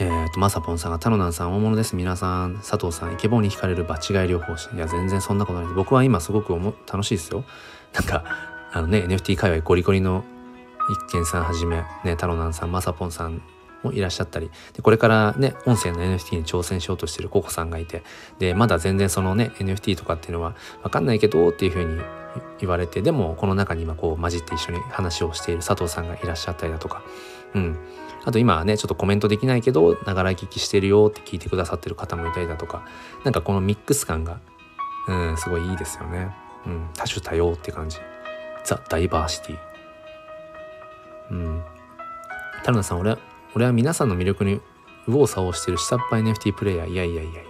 [0.00, 1.96] えー、と、まさぽんさんが、タロナンさん、大物です。
[1.96, 4.68] 皆さん、佐藤さん、イケボに惹かれる場違い療法士。
[4.72, 5.74] いや、全然そんなことないです。
[5.74, 6.52] 僕は今すごく
[6.86, 7.42] 楽しいですよ。
[7.94, 8.24] なんか、
[8.72, 10.24] あのね、NFT 界隈ゴリゴリの
[11.10, 13.42] 一見さんはじめ、ね、タロナンさん、まさぽんさん
[13.82, 18.04] もいらっしゃったり、で、これからね、音声の NFT に挑戦しようとしてるココさんがいて、
[18.38, 20.54] で、まだ全然そのね、NFT とかっていうのは
[20.84, 22.00] わかんないけどっていうふうに
[22.60, 27.02] 言われて、でもこの中に今こう混じって一緒に話をしている佐藤さんがいらっしゃったりだとか、
[27.54, 27.78] うん。
[28.28, 32.86] あと今はねちょっとコメントできないけどながら聞きしてるよって聞いてくださってる方もいたりだとか
[33.24, 34.38] なんかこのミックス感が
[35.08, 36.30] うんすごいいいですよね。
[36.66, 37.96] うん、多種多様って感じ。
[38.64, 39.58] ザ・ダイバーシティ。
[41.30, 41.62] うん。
[42.64, 43.18] 田野さん俺は
[43.54, 44.60] 俺は皆さんの魅力に
[45.06, 47.40] 右往左往してる下っ端 NFT プレイヤーいやいやいやいや。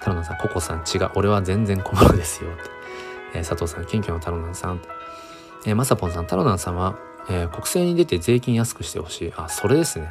[0.00, 2.60] 田野さんココさん違う俺は全然小物ですよって。
[3.34, 4.80] えー、佐藤さん謙虚のタロナさん。
[5.66, 9.32] えー、まさぽんさんタロナンさんはえー、国政に出て税金安くしてほしい。
[9.36, 10.10] あ、それですね。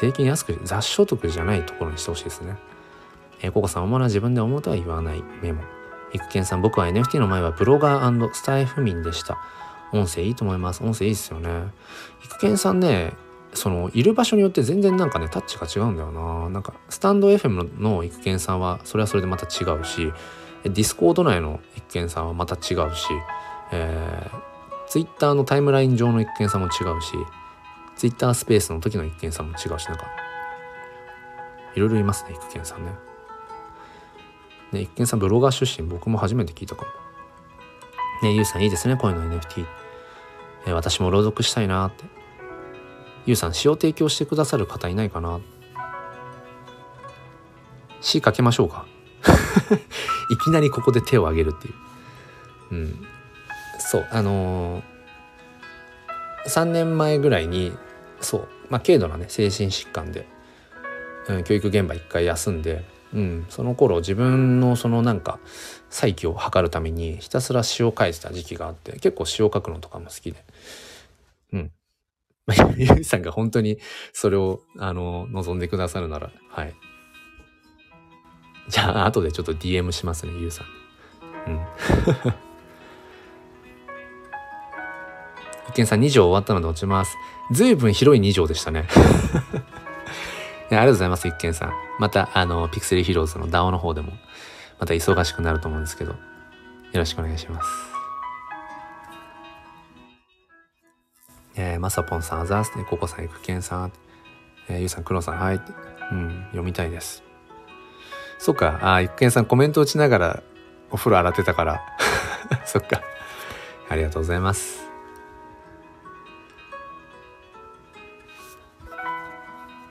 [0.00, 2.56] 税金安く、雑所得じゃないところにしてほしいですね。
[3.42, 5.62] えー、ココさん、お前は自分で思うとは言わないメモ。
[6.12, 9.38] 育賢さん、僕は NFT の前はブロガースタエフ民でした。
[9.92, 10.82] 音声いいと思います。
[10.82, 11.48] 音声いいですよね。
[12.24, 13.12] 育賢さんね、
[13.56, 20.12] そのいる場所によって全然なんかねタッチが違うんだよななんかスタンド FM の育賢さんはそれはそれでまた違うし
[20.62, 23.08] Discord 内の育賢さんはまた違うし、
[23.72, 24.55] えー、
[24.88, 27.12] ツイッターのタイムライン上の育賢さんも違うし
[27.96, 30.06] ツイッタースペースの時の育賢さんも違うしなんか
[31.74, 32.92] いろいろいますね一見さんね。
[34.72, 36.88] ね一見さんブロガー出身僕も初めて聞いたかも。
[38.22, 39.66] ねゆうさんいいですねこういうの NFT、
[40.66, 42.04] え、私も朗読したいなって。
[43.26, 45.40] ゆうさん詩を提供してくださる方いないかな。
[48.00, 48.86] 詩かけましょうか。
[50.30, 51.74] いきなりここで手を挙げるっていう。
[52.70, 53.06] うん。
[53.78, 54.82] そうあのー、
[56.46, 57.72] 3年前ぐらいに
[58.20, 60.26] そうまあ軽度なね精神疾患で、
[61.28, 62.84] うん、教育現場一回休んで、
[63.14, 65.38] うん、その頃自分のそのなんか
[65.90, 70.44] 再起を図るためにひたすら詩を書いてた時期があって結構詩を書くのとかも好きで。
[71.52, 71.72] うん。
[72.76, 73.78] ゆうさんが本当に
[74.12, 76.74] それをあの望んでくださるならはい。
[78.68, 80.66] じゃあ後でちょっと DM しますねゆうさん。
[81.48, 82.45] うん。
[85.68, 87.16] 一見さん2条終わったので落ちます。
[87.50, 88.88] ずいぶん広い2条でしたね。
[90.68, 91.72] ありがとうございます、一見さん。
[91.98, 94.12] また、あの、ピクセルヒーローズの DAO の方でも、
[94.80, 96.18] また忙しくなると思うんですけど、よ
[96.94, 97.68] ろしくお願いします。
[101.56, 103.92] えー、まさぽんさん、あざーすね、ココさん、いくけんさん、
[104.68, 105.60] えー、ゆうさん、くろさん、はい。
[106.12, 107.22] うん、読みたいです。
[108.38, 110.42] そっか、あ、いくけんさん、コメント打ちながら
[110.90, 111.80] お風呂洗ってたから。
[112.66, 113.00] そっか。
[113.88, 114.85] ありがとうございます。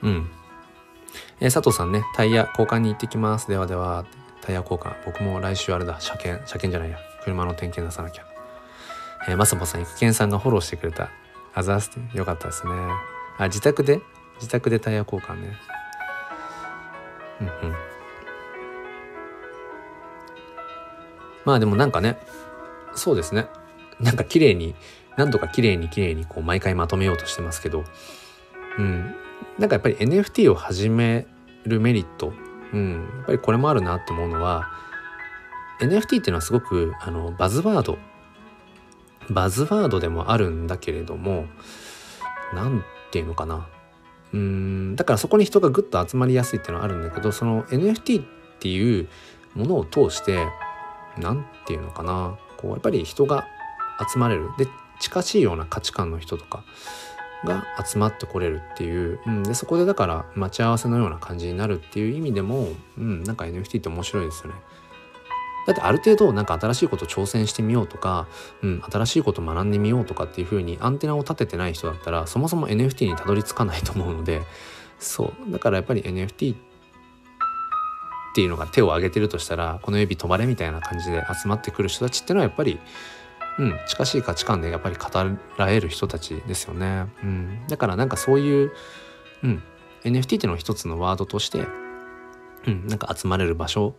[0.06, 0.30] うん。
[1.40, 3.48] えー、佐藤さんね、タイヤ交換に行ってきます。
[3.48, 4.06] ではでは、
[4.40, 4.94] タイヤ交換。
[5.04, 6.98] 僕も来週あれだ、車検、車検じゃないや。
[7.24, 8.24] 車の点検出さなきゃ。
[9.28, 11.10] えー、まさぽさん、育賢さんがフォローしてくれた。
[11.54, 12.72] あざーすて、よかったですね。
[13.38, 14.00] あ、自宅で？
[14.36, 15.56] 自宅でタイヤ交換ね。
[17.40, 17.74] うんうん。
[21.44, 22.18] まあでもなんかね、
[22.94, 23.46] そうですね。
[24.00, 24.74] なんか綺麗に、
[25.16, 27.84] 何とか綺麗に綺麗にこう毎回まとめようとしてますけど、
[28.78, 29.14] うん。
[29.58, 31.26] なんかやっぱり NFT を始め
[31.64, 32.32] るメリット、
[32.72, 34.68] うん、やっぱりこれもあるなって思うのは
[35.80, 37.98] NFT っていうのはすごくあのバズワード
[39.30, 41.46] バズワードでもあるんだけれども
[42.54, 42.84] 何て
[43.14, 43.68] 言うのかな。
[44.32, 48.26] うんだからそこに人がぐっと集まりやすいっていうのはあるんだけどその NFT っ
[48.58, 49.08] ていう
[49.54, 50.46] ものを通して
[51.18, 52.38] 何て言うのかな。
[52.56, 53.46] こうやっぱり人が
[54.12, 54.50] 集まれる。
[54.58, 54.66] で
[54.98, 56.64] 近しいような価値観の人とか
[57.44, 62.68] が集まってこれるっていう、うん、でそこでだから待ち合わせのような感じになるっていう意味でも、
[62.98, 64.58] うん、なんか NFT って面白いですよね。
[65.66, 68.28] だってある程度なんか新しいこと挑戦してみようとか、
[68.62, 74.42] うん、新しいこと学んでみようとかっていう風にアンテナを立ててない人だったらそもそも NFT にたどり着かないと思うので
[75.00, 76.58] そうだからやっぱり NFT っ
[78.36, 82.78] ていうのが手を挙げてるとしたらこの指止まれみたいな感じで集まってくる人たちっていうのはやっぱり
[83.58, 85.04] うん、近しい価値観でやっぱり語
[85.56, 87.06] られる人たちですよね。
[87.22, 88.72] うん、だからなんかそういう、
[89.42, 89.62] うん、
[90.04, 91.66] NFT っていうのを一つのワードとして、
[92.66, 93.94] うん、なんか集まれる場所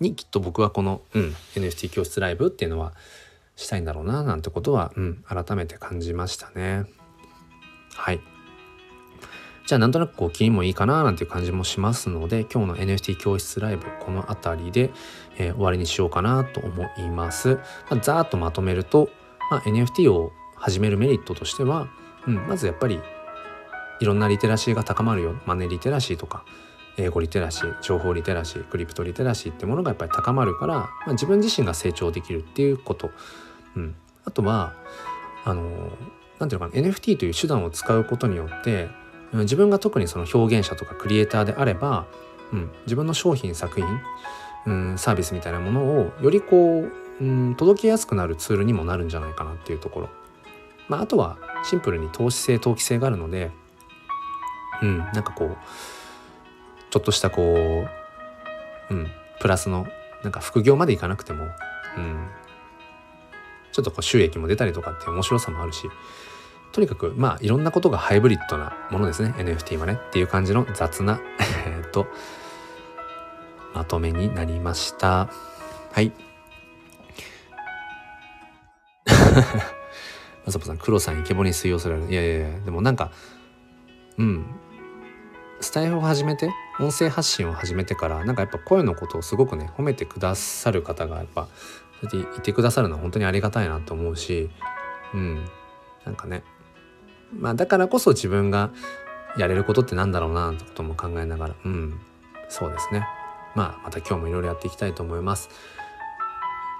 [0.00, 2.92] にきっと僕はこの、うん、NFT 教室ライブっていうのは
[3.56, 6.84] したいんだろうななんてことは、うん、改めて感じましたね。
[7.94, 8.20] はい。
[9.66, 14.90] じゃあなんとなくこう気にもいいかななんていう感じもしますので今日の NFT 教室ライブこの辺りで、
[15.38, 17.60] えー、終わりにしようかなと思います。
[17.90, 19.10] まあ、ざーっとまとめると、
[19.50, 21.88] まあ、NFT を始めるメリットとしては、
[22.26, 23.00] うん、まずやっぱり
[24.00, 25.36] いろんなリテラシーが高まるよ。
[25.46, 26.44] マネーリテラシーとか
[26.96, 33.10] 英語リテラシー情報リテラシークリプトリテラシーってものがやっぱり高まるから、まあ、自分自身が成長できるっていうこと、
[33.76, 33.94] うん、
[34.24, 34.74] あとは
[35.44, 35.90] あの
[36.38, 38.88] 何ていうのかな NFT という手段を使うことによって
[39.32, 42.06] 自分が特にその表現者とかクリエイターであれば、
[42.52, 43.86] うん、自分の商品作品、
[44.66, 50.08] うん、サービスみたいなものをよりこう、うん、届けやすくなるツールにもなるんじゃないかなっていうところ、
[50.88, 53.50] まあ、あとはシンプルに投資性投機性があるので、
[54.82, 55.56] うん、なんかこう
[56.90, 57.86] ちょっとしたこ
[58.90, 59.10] う、うん、
[59.40, 59.86] プラスの
[60.22, 61.44] なんか副業までいかなくても、
[61.96, 62.28] うん、
[63.72, 65.88] ちょっとこう収益も出たりとかって面白さもあるし
[66.72, 71.20] とにかくまあいろんなことがハイブリッドなものですね NFT はねっていう感じの雑な
[71.66, 72.06] えっと
[73.74, 75.28] まとめになりました。
[75.92, 76.12] はい。
[80.46, 82.10] まさぽさん黒さんイケボに吸い寄せられる。
[82.10, 83.10] いやいやいやでもなんか
[84.18, 84.46] うん。
[85.60, 91.48] スタイルを始めて音声発信を始めてからなんかやっぱ声のことをすごくね褒めてくださる方がやっぱ
[92.02, 94.50] そうやっていてくださるのは本当にありがたいなと思うし
[95.14, 95.44] うん。
[96.04, 96.44] なんかね。
[97.36, 98.70] まあだからこそ自分が
[99.36, 101.98] やれることってなんだろうなってことも考えながらうん。
[102.48, 103.06] そうですね。
[103.54, 105.48] まあまた今日もいろいろやっていきたいと思います。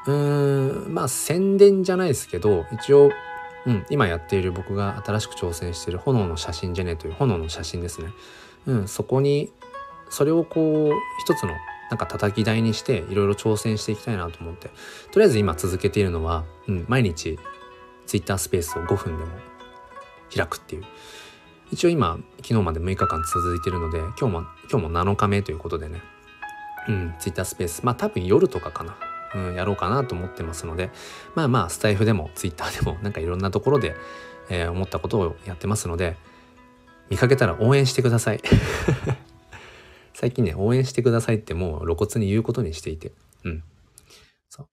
[0.06, 3.10] うーんまあ宣伝じゃないですけど一応
[3.66, 8.08] うん、今やっている僕が新しく挑戦している炎の写真ジェネという炎の写真ですね。
[8.66, 9.50] うん、そこに
[10.10, 11.52] それをこう一つの
[11.90, 14.70] なんか叩き台にしていろいろ挑戦していきたいなと思って。
[15.12, 17.38] とりあえず今続けているのは、うん、毎日
[18.06, 19.30] Twitter スペースを5分でも
[20.34, 20.84] 開くっていう。
[21.70, 24.40] 一応今昨日まで6日間続いてるので今日も
[24.70, 26.02] 今日も7日目ということでね。
[26.88, 27.84] うん Twitter スペース。
[27.84, 28.96] まあ多分夜とかかな。
[29.34, 30.90] うん、やろうかなと思ってますので。
[31.34, 33.96] まあまあスタイフでもツイッターでも なんかいろんなところで、
[34.48, 36.16] えー、思ったことをやってますので
[37.10, 38.40] 見かけたら応援してください。
[40.14, 43.12] 最近ね応援してくださいってもう露骨に言うことにしていて。
[43.44, 43.64] うん。
[44.48, 44.68] そう。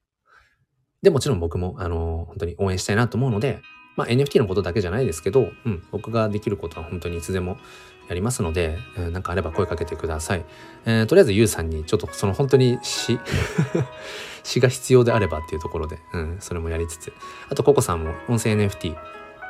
[1.01, 3.61] でもちろん僕もあのー、本当に応援したいなと思うので
[3.95, 7.57] まあ NFT のことだけじゃないですけど、うん、僕ができることは本当にいつでも
[8.11, 10.43] やりますので、うん、なんかあれば声かけてください。
[10.85, 13.17] えー、とりあえずゆうさんにちょっとその本当に詩
[14.43, 17.13] 詩が必要であればっていうところで、うん、それもやりつつ
[17.49, 18.97] あとココさんも音声 NFT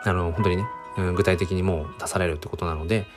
[0.03, 0.67] あの本当にね、
[0.97, 3.07] うん、具体的にもう出されるってことなので、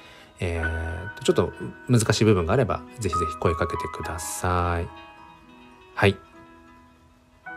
[0.41, 1.53] えー、ちょっと
[1.91, 4.89] 難しい部分があればぜひぜひ声かけてください。
[5.95, 6.17] はい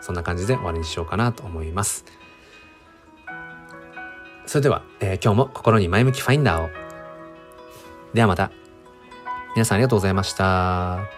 [0.02, 2.06] そんな感じで終わりにしようかなと思います。
[4.46, 6.87] それでは、えー、今日も心に前向きファインダーを。
[8.18, 8.52] ではまた。
[9.56, 11.17] 皆さんありがとうございました。